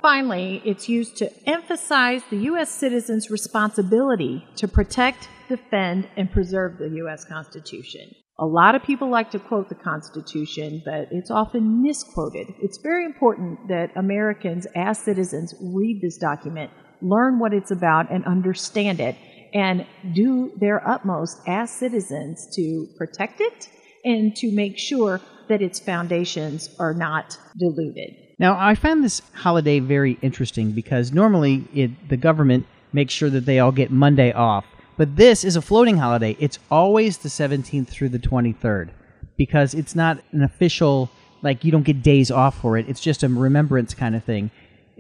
Finally, 0.00 0.60
it's 0.64 0.88
used 0.88 1.16
to 1.16 1.30
emphasize 1.48 2.22
the 2.28 2.38
U.S. 2.38 2.70
citizens' 2.70 3.30
responsibility 3.30 4.44
to 4.56 4.66
protect, 4.66 5.28
defend, 5.48 6.08
and 6.16 6.30
preserve 6.30 6.78
the 6.78 6.88
U.S. 6.88 7.24
Constitution. 7.24 8.10
A 8.38 8.46
lot 8.46 8.74
of 8.74 8.82
people 8.82 9.10
like 9.10 9.30
to 9.32 9.38
quote 9.38 9.68
the 9.68 9.74
Constitution, 9.74 10.82
but 10.84 11.08
it's 11.10 11.30
often 11.30 11.82
misquoted. 11.82 12.46
It's 12.60 12.78
very 12.82 13.04
important 13.04 13.68
that 13.68 13.90
Americans, 13.94 14.66
as 14.74 14.98
citizens, 14.98 15.54
read 15.60 16.00
this 16.02 16.16
document, 16.16 16.70
learn 17.02 17.38
what 17.38 17.52
it's 17.52 17.70
about, 17.70 18.10
and 18.10 18.24
understand 18.24 19.00
it, 19.00 19.16
and 19.52 19.86
do 20.14 20.50
their 20.58 20.86
utmost 20.88 21.40
as 21.46 21.70
citizens 21.70 22.48
to 22.56 22.86
protect 22.96 23.40
it 23.40 23.68
and 24.04 24.34
to 24.36 24.50
make 24.50 24.78
sure 24.78 25.20
that 25.48 25.60
its 25.60 25.78
foundations 25.78 26.74
are 26.78 26.94
not 26.94 27.36
diluted. 27.58 28.14
Now, 28.38 28.56
I 28.58 28.74
found 28.74 29.04
this 29.04 29.20
holiday 29.34 29.78
very 29.78 30.18
interesting 30.22 30.72
because 30.72 31.12
normally 31.12 31.68
it, 31.74 32.08
the 32.08 32.16
government 32.16 32.66
makes 32.92 33.12
sure 33.12 33.30
that 33.30 33.44
they 33.44 33.58
all 33.58 33.72
get 33.72 33.90
Monday 33.90 34.32
off. 34.32 34.64
But 34.96 35.16
this 35.16 35.44
is 35.44 35.56
a 35.56 35.62
floating 35.62 35.98
holiday. 35.98 36.36
It's 36.38 36.58
always 36.70 37.18
the 37.18 37.28
17th 37.28 37.88
through 37.88 38.10
the 38.10 38.18
23rd 38.18 38.90
because 39.36 39.74
it's 39.74 39.94
not 39.94 40.22
an 40.32 40.42
official, 40.42 41.10
like, 41.42 41.64
you 41.64 41.72
don't 41.72 41.84
get 41.84 42.02
days 42.02 42.30
off 42.30 42.60
for 42.60 42.76
it. 42.76 42.88
It's 42.88 43.00
just 43.00 43.22
a 43.22 43.28
remembrance 43.28 43.94
kind 43.94 44.14
of 44.14 44.22
thing. 44.24 44.50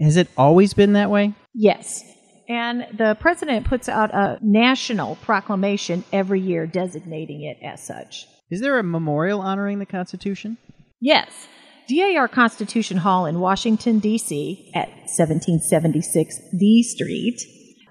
Has 0.00 0.16
it 0.16 0.28
always 0.36 0.74
been 0.74 0.94
that 0.94 1.10
way? 1.10 1.34
Yes. 1.54 2.02
And 2.48 2.86
the 2.96 3.16
president 3.20 3.66
puts 3.66 3.88
out 3.88 4.12
a 4.14 4.38
national 4.40 5.16
proclamation 5.16 6.04
every 6.12 6.40
year 6.40 6.66
designating 6.66 7.42
it 7.42 7.58
as 7.64 7.86
such. 7.86 8.26
Is 8.50 8.60
there 8.60 8.78
a 8.78 8.82
memorial 8.82 9.40
honoring 9.40 9.78
the 9.78 9.86
Constitution? 9.86 10.58
Yes. 11.00 11.48
DAR 11.88 12.28
Constitution 12.28 12.98
Hall 12.98 13.26
in 13.26 13.40
Washington, 13.40 13.98
D.C., 13.98 14.70
at 14.74 14.88
1776 14.88 16.40
D 16.58 16.82
Street, 16.82 17.40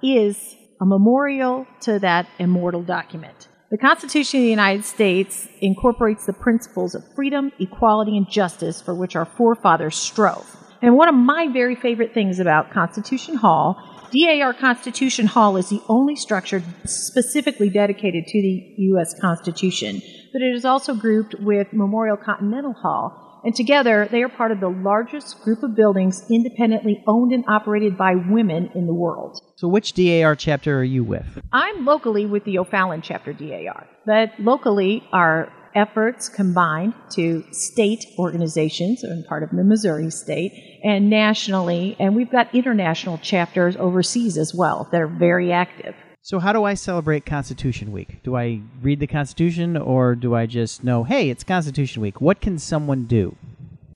is 0.02 0.56
a 0.82 0.86
memorial 0.86 1.68
to 1.82 2.00
that 2.00 2.28
immortal 2.40 2.82
document. 2.82 3.48
The 3.70 3.78
Constitution 3.78 4.40
of 4.40 4.44
the 4.44 4.50
United 4.50 4.84
States 4.84 5.48
incorporates 5.62 6.26
the 6.26 6.34
principles 6.34 6.96
of 6.96 7.04
freedom, 7.16 7.52
equality, 7.60 8.18
and 8.18 8.30
justice 8.30 8.82
for 8.82 8.94
which 8.94 9.16
our 9.16 9.26
forefathers 9.26 9.96
strove. 9.96 10.46
And 10.82 10.98
one 10.98 11.08
of 11.08 11.16
my 11.16 11.48
very 11.54 11.76
favorite 11.76 12.14
things 12.14 12.40
about 12.40 12.72
Constitution 12.72 13.36
Hall, 13.36 13.78
DAR 14.12 14.54
Constitution 14.54 15.28
Hall 15.28 15.56
is 15.56 15.70
the 15.70 15.82
only 15.88 16.16
structure 16.16 16.64
specifically 16.84 17.70
dedicated 17.70 18.26
to 18.28 18.42
the 18.42 18.74
U.S. 18.78 19.18
Constitution, 19.22 20.02
but 20.34 20.42
it 20.42 20.54
is 20.54 20.66
also 20.66 20.96
grouped 20.96 21.36
with 21.40 21.72
Memorial 21.72 22.18
Continental 22.18 22.74
Hall, 22.74 23.31
and 23.44 23.56
together 23.56 24.08
they 24.12 24.24
are 24.24 24.30
part 24.30 24.52
of 24.52 24.60
the 24.60 24.70
largest 24.70 25.42
group 25.42 25.64
of 25.64 25.76
buildings 25.76 26.24
independently 26.30 27.04
owned 27.08 27.32
and 27.32 27.44
operated 27.48 27.98
by 27.98 28.16
women 28.16 28.70
in 28.76 28.88
the 28.88 28.94
world. 28.94 29.42
So, 29.56 29.68
which 29.68 29.94
DAR 29.94 30.36
chapter 30.36 30.80
are 30.80 30.84
you 30.84 31.04
with? 31.04 31.26
I'm 31.52 31.86
locally 31.86 32.26
with 32.26 32.44
the 32.46 32.60
O'Fallon 32.60 33.02
chapter 33.02 33.34
DAR, 33.34 33.88
but 34.06 34.32
locally 34.39 35.04
our 35.12 35.52
efforts 35.74 36.30
combined 36.30 36.94
to 37.12 37.44
state 37.52 38.06
organizations 38.18 39.04
and 39.04 39.26
part 39.26 39.44
of 39.44 39.50
the 39.52 39.64
Missouri 39.64 40.12
state 40.12 40.80
and 40.84 41.10
nationally 41.10 41.96
and 42.00 42.16
we've 42.16 42.32
got 42.32 42.54
international 42.54 43.18
chapters 43.20 43.76
overseas 43.78 44.38
as 44.38 44.54
well 44.54 44.89
that 44.92 45.02
are 45.02 45.08
very 45.08 45.52
active. 45.52 45.96
So, 46.24 46.38
how 46.38 46.53
do 46.53 46.63
I 46.63 46.76
celebrate 46.76 47.26
Constitution 47.26 47.91
Week? 47.91 48.22
Do 48.22 48.38
I 48.38 48.61
read 48.80 48.99
the 48.99 49.07
Constitution 49.07 49.76
or 49.76 50.13
do 50.13 50.36
I 50.36 50.45
just 50.45 50.84
know, 50.84 51.03
hey, 51.03 51.32
it's 51.32 51.43
Constitution 51.43 51.99
Week? 51.99 52.22
What 52.22 52.41
can 52.41 52.59
someone 52.59 53.05
do? 53.05 53.36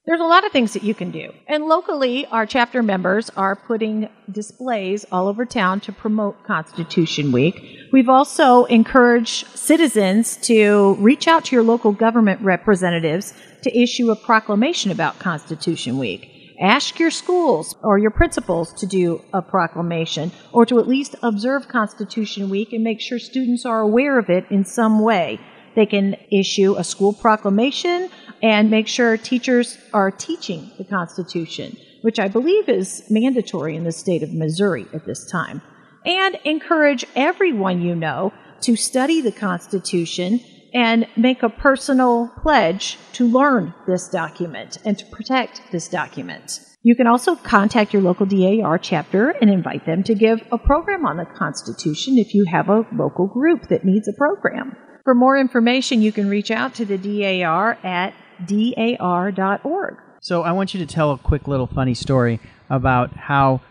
There's 0.07 0.21
a 0.21 0.25
lot 0.25 0.43
of 0.43 0.51
things 0.51 0.73
that 0.73 0.83
you 0.83 0.95
can 0.95 1.11
do. 1.11 1.31
And 1.47 1.65
locally, 1.65 2.25
our 2.27 2.47
chapter 2.47 2.81
members 2.81 3.29
are 3.37 3.55
putting 3.55 4.09
displays 4.31 5.05
all 5.11 5.27
over 5.27 5.45
town 5.45 5.81
to 5.81 5.91
promote 5.91 6.43
Constitution 6.43 7.31
Week. 7.31 7.63
We've 7.91 8.09
also 8.09 8.65
encouraged 8.65 9.47
citizens 9.55 10.37
to 10.47 10.95
reach 10.95 11.27
out 11.27 11.45
to 11.45 11.55
your 11.55 11.63
local 11.63 11.91
government 11.91 12.41
representatives 12.41 13.33
to 13.61 13.79
issue 13.79 14.09
a 14.09 14.15
proclamation 14.15 14.89
about 14.89 15.19
Constitution 15.19 15.99
Week. 15.99 16.34
Ask 16.59 16.99
your 16.99 17.11
schools 17.11 17.75
or 17.83 17.97
your 17.97 18.11
principals 18.11 18.71
to 18.75 18.85
do 18.85 19.21
a 19.33 19.41
proclamation 19.41 20.31
or 20.53 20.65
to 20.65 20.79
at 20.79 20.87
least 20.87 21.15
observe 21.21 21.67
Constitution 21.67 22.49
Week 22.49 22.71
and 22.71 22.83
make 22.83 23.01
sure 23.01 23.19
students 23.19 23.65
are 23.65 23.81
aware 23.81 24.17
of 24.17 24.29
it 24.29 24.45
in 24.49 24.63
some 24.63 25.01
way. 25.01 25.39
They 25.75 25.85
can 25.85 26.15
issue 26.31 26.75
a 26.77 26.83
school 26.83 27.11
proclamation 27.11 28.09
and 28.41 28.71
make 28.71 28.87
sure 28.87 29.17
teachers 29.17 29.77
are 29.93 30.11
teaching 30.11 30.71
the 30.77 30.85
Constitution, 30.85 31.75
which 32.01 32.19
I 32.19 32.29
believe 32.29 32.69
is 32.69 33.03
mandatory 33.09 33.75
in 33.75 33.83
the 33.83 33.91
state 33.91 34.23
of 34.23 34.33
Missouri 34.33 34.85
at 34.93 35.05
this 35.05 35.29
time. 35.29 35.61
And 36.05 36.39
encourage 36.45 37.05
everyone 37.15 37.81
you 37.81 37.95
know 37.95 38.31
to 38.61 38.77
study 38.77 39.19
the 39.19 39.31
Constitution 39.31 40.39
and 40.75 41.07
make 41.15 41.41
a 41.41 41.49
personal 41.49 42.29
pledge 42.43 42.97
to 43.13 43.25
learn 43.25 43.73
this 43.87 44.09
document 44.09 44.77
and 44.83 44.99
to 44.99 45.05
protect 45.05 45.61
this 45.71 45.87
document. 45.87 46.59
You 46.83 46.95
can 46.95 47.07
also 47.07 47.35
contact 47.35 47.93
your 47.93 48.03
local 48.03 48.27
DAR 48.27 48.77
chapter 48.77 49.29
and 49.29 49.49
invite 49.49 49.85
them 49.87 50.03
to 50.03 50.13
give 50.13 50.43
a 50.51 50.57
program 50.57 51.05
on 51.05 51.17
the 51.17 51.25
Constitution 51.25 52.19
if 52.19 52.35
you 52.35 52.45
have 52.45 52.69
a 52.69 52.85
local 52.93 53.25
group 53.25 53.69
that 53.69 53.85
needs 53.85 54.07
a 54.07 54.13
program. 54.13 54.75
For 55.03 55.15
more 55.15 55.37
information, 55.37 56.01
you 56.01 56.11
can 56.11 56.29
reach 56.29 56.51
out 56.51 56.75
to 56.75 56.85
the 56.85 56.97
DAR 56.97 57.79
at 57.83 58.13
dar.org. 58.45 59.95
So, 60.21 60.41
I 60.41 60.51
want 60.51 60.73
you 60.73 60.79
to 60.85 60.91
tell 60.91 61.11
a 61.11 61.17
quick 61.17 61.47
little 61.47 61.67
funny 61.67 61.93
story 61.93 62.39
about 62.69 63.13
how 63.13 63.61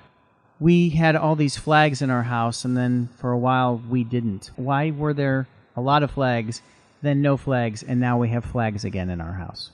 we 0.59 0.90
had 0.90 1.16
all 1.16 1.36
these 1.36 1.57
flags 1.57 2.00
in 2.00 2.11
our 2.11 2.22
house 2.22 2.64
and 2.64 2.76
then 2.76 3.09
for 3.16 3.32
a 3.32 3.38
while 3.38 3.82
we 3.88 4.05
didn't. 4.05 4.50
Why 4.57 4.90
were 4.90 5.12
there 5.12 5.46
a 5.76 5.80
lot 5.80 6.02
of 6.02 6.11
flags, 6.12 6.62
then 7.05 7.22
no 7.22 7.36
flags, 7.36 7.82
and 7.82 8.00
now 8.00 8.18
we 8.18 8.28
have 8.30 8.44
flags 8.44 8.84
again 8.84 9.11
in 9.11 9.20
our 9.20 9.34
house? 9.34 9.70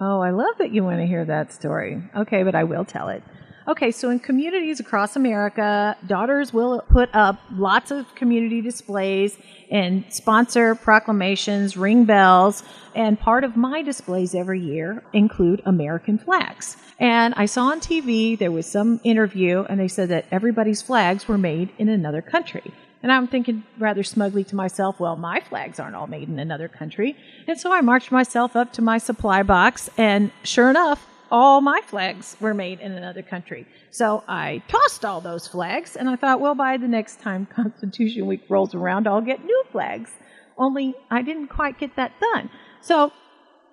Oh, 0.00 0.20
I 0.20 0.30
love 0.30 0.56
that 0.58 0.72
you 0.72 0.82
want 0.82 1.00
to 1.00 1.06
hear 1.06 1.24
that 1.24 1.52
story. 1.52 2.02
Okay, 2.16 2.42
but 2.42 2.54
I 2.54 2.64
will 2.64 2.84
tell 2.84 3.08
it. 3.08 3.22
Okay, 3.68 3.90
so 3.90 4.08
in 4.10 4.18
communities 4.18 4.80
across 4.80 5.14
America, 5.16 5.96
daughters 6.06 6.52
will 6.52 6.80
put 6.90 7.14
up 7.14 7.38
lots 7.52 7.90
of 7.90 8.12
community 8.14 8.62
displays 8.62 9.36
and 9.70 10.04
sponsor 10.08 10.74
proclamations, 10.74 11.76
ring 11.76 12.04
bells, 12.04 12.62
and 12.94 13.20
part 13.20 13.44
of 13.44 13.56
my 13.56 13.82
displays 13.82 14.34
every 14.34 14.60
year 14.60 15.04
include 15.12 15.62
American 15.66 16.18
flags. 16.18 16.78
And 16.98 17.34
I 17.36 17.46
saw 17.46 17.66
on 17.66 17.80
TV 17.80 18.38
there 18.38 18.50
was 18.50 18.66
some 18.66 19.00
interview 19.04 19.64
and 19.68 19.78
they 19.78 19.88
said 19.88 20.08
that 20.08 20.24
everybody's 20.32 20.82
flags 20.82 21.28
were 21.28 21.38
made 21.38 21.70
in 21.78 21.88
another 21.88 22.22
country. 22.22 22.72
And 23.02 23.10
I'm 23.10 23.26
thinking 23.26 23.64
rather 23.78 24.02
smugly 24.02 24.44
to 24.44 24.56
myself, 24.56 25.00
well, 25.00 25.16
my 25.16 25.40
flags 25.40 25.80
aren't 25.80 25.96
all 25.96 26.06
made 26.06 26.28
in 26.28 26.38
another 26.38 26.68
country. 26.68 27.16
And 27.46 27.58
so 27.58 27.72
I 27.72 27.80
marched 27.80 28.12
myself 28.12 28.56
up 28.56 28.72
to 28.74 28.82
my 28.82 28.98
supply 28.98 29.42
box, 29.42 29.88
and 29.96 30.30
sure 30.42 30.68
enough, 30.68 31.06
all 31.30 31.60
my 31.60 31.80
flags 31.86 32.36
were 32.40 32.52
made 32.52 32.80
in 32.80 32.92
another 32.92 33.22
country. 33.22 33.66
So 33.90 34.22
I 34.28 34.62
tossed 34.68 35.04
all 35.04 35.20
those 35.20 35.46
flags, 35.46 35.96
and 35.96 36.08
I 36.08 36.16
thought, 36.16 36.40
well, 36.40 36.54
by 36.54 36.76
the 36.76 36.88
next 36.88 37.20
time 37.20 37.46
Constitution 37.54 38.26
Week 38.26 38.42
rolls 38.48 38.74
around, 38.74 39.06
I'll 39.06 39.20
get 39.20 39.44
new 39.44 39.64
flags. 39.72 40.10
Only 40.58 40.94
I 41.10 41.22
didn't 41.22 41.48
quite 41.48 41.78
get 41.78 41.96
that 41.96 42.12
done. 42.20 42.50
So 42.82 43.12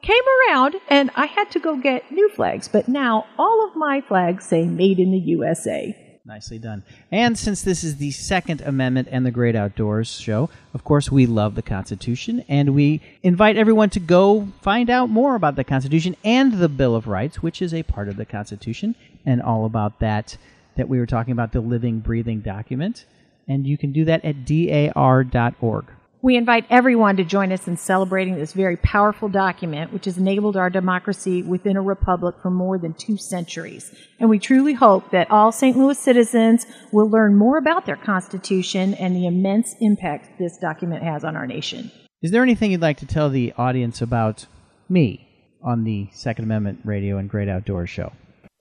came 0.02 0.24
around, 0.50 0.76
and 0.88 1.12
I 1.16 1.26
had 1.26 1.52
to 1.52 1.60
go 1.60 1.76
get 1.76 2.10
new 2.12 2.30
flags. 2.30 2.70
But 2.70 2.88
now 2.88 3.26
all 3.38 3.68
of 3.68 3.76
my 3.76 4.00
flags 4.00 4.46
say 4.46 4.66
"Made 4.66 5.00
in 5.00 5.12
the 5.12 5.18
USA." 5.18 6.07
Nicely 6.28 6.60
done. 6.60 6.84
And 7.10 7.38
since 7.38 7.62
this 7.62 7.86
is 7.86 7.96
the 7.96 8.12
Second 8.12 8.60
Amendment 8.60 9.08
and 9.10 9.26
the 9.26 9.32
Great 9.32 9.56
Outdoors 9.56 10.20
show, 10.20 10.50
of 10.74 10.84
course, 10.84 11.10
we 11.10 11.26
love 11.26 11.56
the 11.56 11.62
Constitution, 11.62 12.44
and 12.50 12.76
we 12.76 13.00
invite 13.24 13.56
everyone 13.56 13.90
to 13.92 14.02
go 14.02 14.50
find 14.62 14.90
out 14.90 15.10
more 15.10 15.36
about 15.36 15.56
the 15.56 15.64
Constitution 15.64 16.18
and 16.26 16.60
the 16.60 16.68
Bill 16.68 16.96
of 16.96 17.08
Rights, 17.08 17.42
which 17.42 17.62
is 17.62 17.74
a 17.74 17.84
part 17.84 18.10
of 18.10 18.18
the 18.18 18.26
Constitution, 18.26 18.94
and 19.26 19.42
all 19.42 19.64
about 19.64 20.00
that 20.02 20.38
that 20.76 20.90
we 20.90 21.00
were 21.00 21.06
talking 21.06 21.32
about, 21.32 21.54
the 21.54 21.62
living, 21.62 22.00
breathing 22.00 22.42
document. 22.42 23.06
And 23.48 23.66
you 23.66 23.78
can 23.78 23.94
do 23.94 24.04
that 24.04 24.26
at 24.26 24.44
dar.org. 24.44 25.86
We 26.28 26.36
invite 26.36 26.66
everyone 26.70 27.16
to 27.16 27.24
join 27.24 27.54
us 27.54 27.70
in 27.70 27.78
celebrating 27.78 28.36
this 28.36 28.52
very 28.52 28.76
powerful 28.76 29.30
document, 29.30 29.94
which 29.94 30.04
has 30.04 30.18
enabled 30.18 30.58
our 30.58 30.70
democracy 30.70 31.42
within 31.42 31.78
a 31.78 31.82
republic 31.82 32.36
for 32.42 32.52
more 32.52 32.78
than 32.78 32.96
two 32.96 33.16
centuries. 33.16 33.96
And 34.20 34.30
we 34.30 34.38
truly 34.38 34.74
hope 34.74 35.12
that 35.12 35.32
all 35.32 35.54
St. 35.54 35.78
Louis 35.78 35.98
citizens 35.98 36.66
will 36.92 37.10
learn 37.10 37.38
more 37.38 37.58
about 37.58 37.86
their 37.86 37.96
Constitution 37.96 38.94
and 38.96 39.16
the 39.16 39.26
immense 39.26 39.74
impact 39.80 40.38
this 40.38 40.58
document 40.58 41.02
has 41.02 41.24
on 41.24 41.38
our 41.38 41.48
nation. 41.48 41.90
Is 42.22 42.32
there 42.32 42.44
anything 42.44 42.72
you'd 42.72 42.82
like 42.82 42.98
to 42.98 43.06
tell 43.06 43.30
the 43.30 43.54
audience 43.58 44.02
about 44.02 44.48
me 44.90 45.30
on 45.64 45.86
the 45.86 46.10
Second 46.12 46.44
Amendment 46.44 46.82
Radio 46.84 47.18
and 47.18 47.30
Great 47.30 47.48
Outdoors 47.48 47.90
show? 47.90 48.12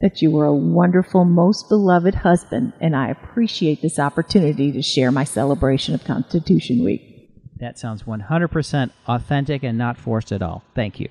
That 0.01 0.23
you 0.23 0.31
were 0.31 0.45
a 0.45 0.55
wonderful, 0.55 1.25
most 1.25 1.69
beloved 1.69 2.15
husband, 2.15 2.75
and 2.81 2.95
I 2.95 3.09
appreciate 3.09 3.83
this 3.83 3.99
opportunity 3.99 4.71
to 4.71 4.83
share 4.83 5.11
my 5.11 5.25
celebration 5.25 5.97
of 5.97 6.05
Constitution 6.05 6.85
Week. 6.85 7.15
That 7.59 7.79
sounds 7.79 8.03
100% 8.03 8.91
authentic 9.07 9.63
and 9.63 9.79
not 9.79 9.97
forced 9.97 10.33
at 10.33 10.43
all. 10.43 10.63
Thank 10.75 11.01
you. 11.01 11.09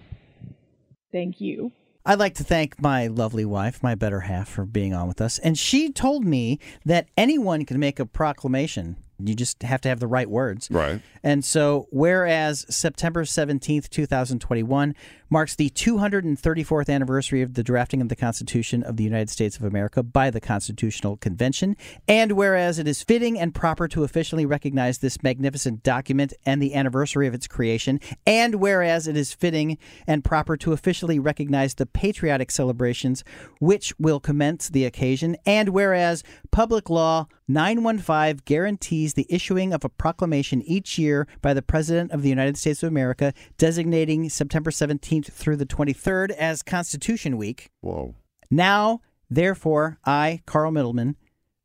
Thank 1.11 1.41
you. 1.41 1.71
I'd 2.05 2.19
like 2.19 2.35
to 2.35 2.43
thank 2.43 2.79
my 2.79 3.07
lovely 3.07 3.45
wife, 3.45 3.81
my 3.81 3.95
better 3.95 4.19
half, 4.21 4.47
for 4.47 4.63
being 4.63 4.93
on 4.93 5.07
with 5.07 5.19
us. 5.19 5.39
And 5.39 5.57
she 5.57 5.91
told 5.91 6.23
me 6.23 6.59
that 6.85 7.07
anyone 7.17 7.65
can 7.65 7.79
make 7.79 7.99
a 7.99 8.05
proclamation 8.05 8.97
You 9.19 9.33
just 9.33 9.63
have 9.63 9.81
to 9.81 9.89
have 9.89 9.99
the 9.99 10.07
right 10.07 10.29
words. 10.29 10.67
Right. 10.69 11.01
And 11.23 11.43
so, 11.43 11.87
whereas 11.91 12.65
September 12.69 13.23
17th, 13.23 13.89
2021 13.89 14.93
marks 15.29 15.55
the 15.55 15.69
234th 15.69 16.89
anniversary 16.89 17.41
of 17.41 17.55
the 17.55 17.63
drafting 17.63 18.01
of 18.01 18.09
the 18.09 18.15
Constitution 18.15 18.83
of 18.83 18.97
the 18.97 19.03
United 19.03 19.29
States 19.29 19.57
of 19.57 19.63
America 19.63 20.03
by 20.03 20.29
the 20.29 20.39
Constitutional 20.39 21.17
Convention, 21.17 21.75
and 22.07 22.33
whereas 22.33 22.77
it 22.77 22.87
is 22.87 23.01
fitting 23.01 23.39
and 23.39 23.55
proper 23.55 23.87
to 23.87 24.03
officially 24.03 24.45
recognize 24.45 24.99
this 24.99 25.23
magnificent 25.23 25.81
document 25.83 26.33
and 26.45 26.61
the 26.61 26.75
anniversary 26.75 27.27
of 27.27 27.33
its 27.33 27.47
creation, 27.47 27.99
and 28.25 28.55
whereas 28.55 29.07
it 29.07 29.17
is 29.17 29.33
fitting 29.33 29.77
and 30.05 30.23
proper 30.23 30.55
to 30.57 30.73
officially 30.73 31.19
recognize 31.19 31.73
the 31.73 31.85
patriotic 31.85 32.51
celebrations 32.51 33.23
which 33.59 33.93
will 33.99 34.19
commence 34.19 34.69
the 34.69 34.85
occasion, 34.85 35.35
and 35.45 35.69
whereas 35.69 36.23
Public 36.51 36.89
Law 36.89 37.27
915 37.47 38.41
guarantees 38.45 39.04
the 39.13 39.27
issuing 39.29 39.73
of 39.73 39.85
a 39.85 39.89
proclamation 39.89 40.61
each 40.63 40.97
year 40.97 41.27
by 41.41 41.53
the 41.53 41.61
President 41.61 42.11
of 42.11 42.21
the 42.21 42.29
United 42.29 42.57
States 42.57 42.83
of 42.83 42.89
America 42.89 43.33
designating 43.57 44.29
September 44.29 44.71
17th 44.71 45.31
through 45.31 45.55
the 45.55 45.65
23rd 45.65 46.31
as 46.31 46.61
Constitution 46.61 47.37
Week. 47.37 47.69
Whoa. 47.81 48.15
Now, 48.49 49.01
therefore, 49.29 49.99
I, 50.05 50.41
Carl 50.45 50.71
Middleman, 50.71 51.15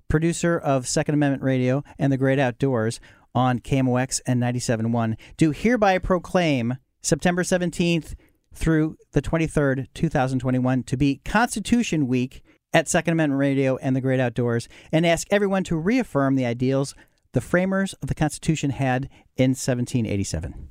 producer 0.09 0.59
of 0.59 0.87
Second 0.89 1.15
Amendment 1.15 1.43
Radio 1.43 1.83
and 1.99 2.13
The 2.13 2.19
Great 2.19 2.39
Outdoors 2.39 3.01
on 3.35 3.61
KMOX 3.61 4.21
and 4.27 4.43
97.1, 4.43 5.17
do 5.37 5.53
hereby 5.53 5.99
proclaim 5.99 6.77
September 7.01 7.43
17th 7.43 8.15
through 8.53 8.97
the 9.13 9.23
23rd, 9.23 9.87
2021, 9.95 10.83
to 10.83 10.97
be 10.97 11.21
Constitution 11.25 12.07
Week 12.09 12.43
at 12.73 12.89
Second 12.89 13.13
Amendment 13.13 13.39
Radio 13.39 13.77
and 13.79 13.95
The 13.97 14.01
Great 14.01 14.21
Outdoors, 14.21 14.69
and 14.93 15.07
ask 15.07 15.27
everyone 15.31 15.65
to 15.65 15.77
reaffirm 15.77 16.35
the 16.35 16.45
ideals 16.45 16.95
the 17.33 17.41
framers 17.41 17.95
of 17.95 18.09
the 18.09 18.15
Constitution 18.15 18.71
had 18.71 19.09
in 19.37 19.51
1787. 19.51 20.69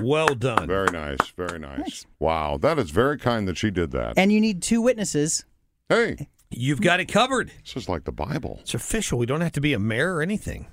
Well 0.00 0.34
done. 0.34 0.66
Very 0.68 0.90
nice. 0.92 1.18
Very 1.36 1.58
nice. 1.58 2.06
Wow. 2.18 2.56
That 2.60 2.78
is 2.78 2.90
very 2.90 3.18
kind 3.18 3.48
that 3.48 3.56
she 3.58 3.70
did 3.70 3.90
that. 3.92 4.14
And 4.16 4.30
you 4.32 4.40
need 4.40 4.62
two 4.62 4.80
witnesses. 4.80 5.44
Hey. 5.88 6.28
You've 6.50 6.80
got 6.80 7.00
it 7.00 7.06
covered. 7.06 7.50
This 7.62 7.76
is 7.76 7.88
like 7.88 8.04
the 8.04 8.12
Bible. 8.12 8.58
It's 8.62 8.74
official. 8.74 9.18
We 9.18 9.26
don't 9.26 9.40
have 9.40 9.52
to 9.52 9.60
be 9.60 9.74
a 9.74 9.78
mayor 9.78 10.14
or 10.14 10.22
anything. 10.22 10.66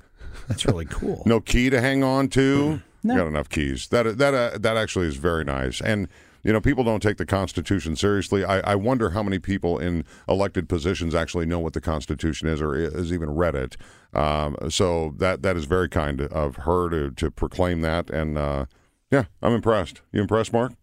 That's 0.47 0.65
really 0.65 0.85
cool. 0.85 1.23
No 1.25 1.39
key 1.39 1.69
to 1.69 1.81
hang 1.81 2.03
on 2.03 2.27
to. 2.29 2.81
No. 3.03 3.15
Got 3.15 3.27
enough 3.27 3.49
keys. 3.49 3.87
That 3.87 4.17
that 4.17 4.33
uh, 4.33 4.57
that 4.57 4.77
actually 4.77 5.07
is 5.07 5.17
very 5.17 5.43
nice. 5.43 5.81
And 5.81 6.07
you 6.45 6.53
know, 6.53 6.61
people 6.61 6.83
don't 6.83 7.01
take 7.01 7.17
the 7.17 7.25
Constitution 7.25 7.95
seriously. 7.95 8.45
I, 8.45 8.59
I 8.59 8.75
wonder 8.75 9.09
how 9.09 9.23
many 9.23 9.39
people 9.39 9.79
in 9.79 10.05
elected 10.29 10.69
positions 10.69 11.15
actually 11.15 11.47
know 11.47 11.57
what 11.57 11.73
the 11.73 11.81
Constitution 11.81 12.47
is 12.47 12.61
or 12.61 12.75
has 12.75 13.11
even 13.11 13.31
read 13.31 13.55
it. 13.55 13.75
Um, 14.13 14.55
so 14.69 15.15
that 15.17 15.41
that 15.41 15.57
is 15.57 15.65
very 15.65 15.89
kind 15.89 16.21
of 16.21 16.57
her 16.57 16.87
to 16.89 17.09
to 17.09 17.31
proclaim 17.31 17.81
that. 17.81 18.11
And 18.11 18.37
uh, 18.37 18.65
yeah, 19.11 19.23
I'm 19.41 19.53
impressed. 19.53 20.01
You 20.11 20.21
impressed, 20.21 20.53
Mark? 20.53 20.73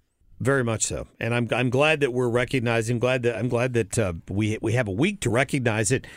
Very 0.40 0.64
much 0.64 0.82
so, 0.82 1.06
and 1.20 1.32
I'm 1.32 1.46
I'm 1.52 1.70
glad 1.70 2.00
that 2.00 2.12
we're 2.12 2.28
recognizing. 2.28 2.98
Glad 2.98 3.22
that 3.22 3.38
I'm 3.38 3.48
glad 3.48 3.74
that 3.74 3.96
uh, 3.96 4.14
we 4.28 4.58
we 4.60 4.72
have 4.72 4.88
a 4.88 4.92
week 4.92 5.20
to 5.20 5.30
recognize 5.30 5.92
it. 5.92 6.08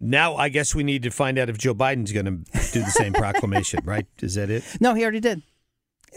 Now, 0.00 0.36
I 0.36 0.48
guess 0.48 0.74
we 0.74 0.84
need 0.84 1.02
to 1.02 1.10
find 1.10 1.38
out 1.38 1.50
if 1.50 1.58
Joe 1.58 1.74
Biden's 1.74 2.12
going 2.12 2.26
to 2.26 2.72
do 2.72 2.80
the 2.80 2.90
same 2.90 3.12
proclamation, 3.12 3.80
right? 3.84 4.06
Is 4.20 4.34
that 4.34 4.50
it? 4.50 4.62
No, 4.80 4.94
he 4.94 5.02
already 5.02 5.20
did. 5.20 5.42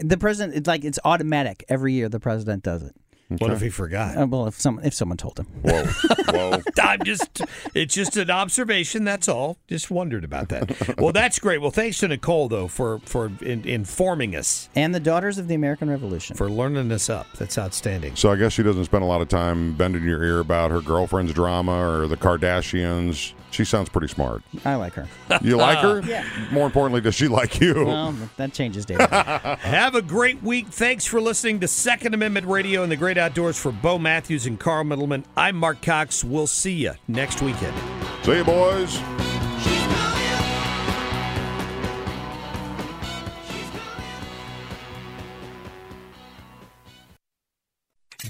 The 0.00 0.16
president, 0.18 0.56
it's 0.56 0.66
like 0.66 0.84
it's 0.84 0.98
automatic. 1.04 1.64
Every 1.68 1.92
year, 1.92 2.08
the 2.08 2.20
president 2.20 2.62
does 2.62 2.82
it. 2.82 2.94
What 3.38 3.52
if 3.52 3.60
he 3.60 3.70
forgot? 3.70 4.16
Uh, 4.16 4.26
well, 4.26 4.48
if 4.48 4.60
someone 4.60 4.84
if 4.84 4.92
someone 4.92 5.16
told 5.16 5.38
him. 5.38 5.46
Whoa, 5.62 5.84
whoa! 6.30 6.62
I'm 6.82 7.04
just, 7.04 7.42
it's 7.76 7.94
just 7.94 8.16
an 8.16 8.28
observation. 8.28 9.04
That's 9.04 9.28
all. 9.28 9.56
Just 9.68 9.88
wondered 9.88 10.24
about 10.24 10.48
that. 10.48 10.98
Well, 10.98 11.12
that's 11.12 11.38
great. 11.38 11.60
Well, 11.60 11.70
thanks 11.70 11.98
to 11.98 12.08
Nicole 12.08 12.48
though 12.48 12.66
for 12.66 12.98
for 13.04 13.30
in, 13.40 13.64
informing 13.64 14.34
us 14.34 14.68
And 14.74 14.92
the 14.92 14.98
Daughters 14.98 15.38
of 15.38 15.46
the 15.46 15.54
American 15.54 15.88
Revolution. 15.88 16.34
for 16.34 16.50
learning 16.50 16.90
us 16.90 17.08
up. 17.08 17.28
That's 17.38 17.56
outstanding. 17.56 18.16
So 18.16 18.32
I 18.32 18.36
guess 18.36 18.52
she 18.52 18.64
doesn't 18.64 18.86
spend 18.86 19.04
a 19.04 19.06
lot 19.06 19.20
of 19.20 19.28
time 19.28 19.74
bending 19.76 20.02
your 20.02 20.24
ear 20.24 20.40
about 20.40 20.72
her 20.72 20.80
girlfriend's 20.80 21.32
drama 21.32 21.88
or 21.88 22.08
the 22.08 22.16
Kardashians. 22.16 23.32
She 23.50 23.64
sounds 23.64 23.88
pretty 23.88 24.08
smart. 24.08 24.42
I 24.64 24.76
like 24.76 24.92
her. 24.94 25.08
You 25.42 25.56
like 25.56 25.78
her? 25.78 26.00
Yeah. 26.02 26.28
More 26.52 26.66
importantly, 26.66 27.00
does 27.00 27.14
she 27.14 27.26
like 27.28 27.60
you? 27.60 27.84
Well, 27.86 28.14
that 28.36 28.52
changes 28.52 28.84
day. 28.84 28.94
to 28.96 29.06
day. 29.06 29.56
Have 29.60 29.94
a 29.94 30.02
great 30.02 30.42
week. 30.42 30.66
Thanks 30.68 31.06
for 31.06 31.20
listening 31.20 31.60
to 31.60 31.68
Second 31.68 32.14
Amendment 32.14 32.46
Radio 32.46 32.82
and 32.82 32.92
the 32.92 32.96
Great 32.96 33.16
Outdoors 33.18 33.58
for 33.58 33.72
Bo 33.72 33.98
Mathews 33.98 34.46
and 34.46 34.58
Carl 34.60 34.84
Middleman. 34.84 35.24
I'm 35.36 35.56
Mark 35.56 35.82
Cox. 35.82 36.22
We'll 36.22 36.46
see 36.46 36.72
you 36.74 36.92
next 37.08 37.42
weekend. 37.42 37.74
See 38.22 38.36
you, 38.36 38.44
boys. 38.44 39.00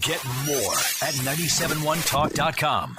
Get 0.01 0.25
more 0.47 0.73
at 1.03 1.15
971talk.com. 1.25 2.99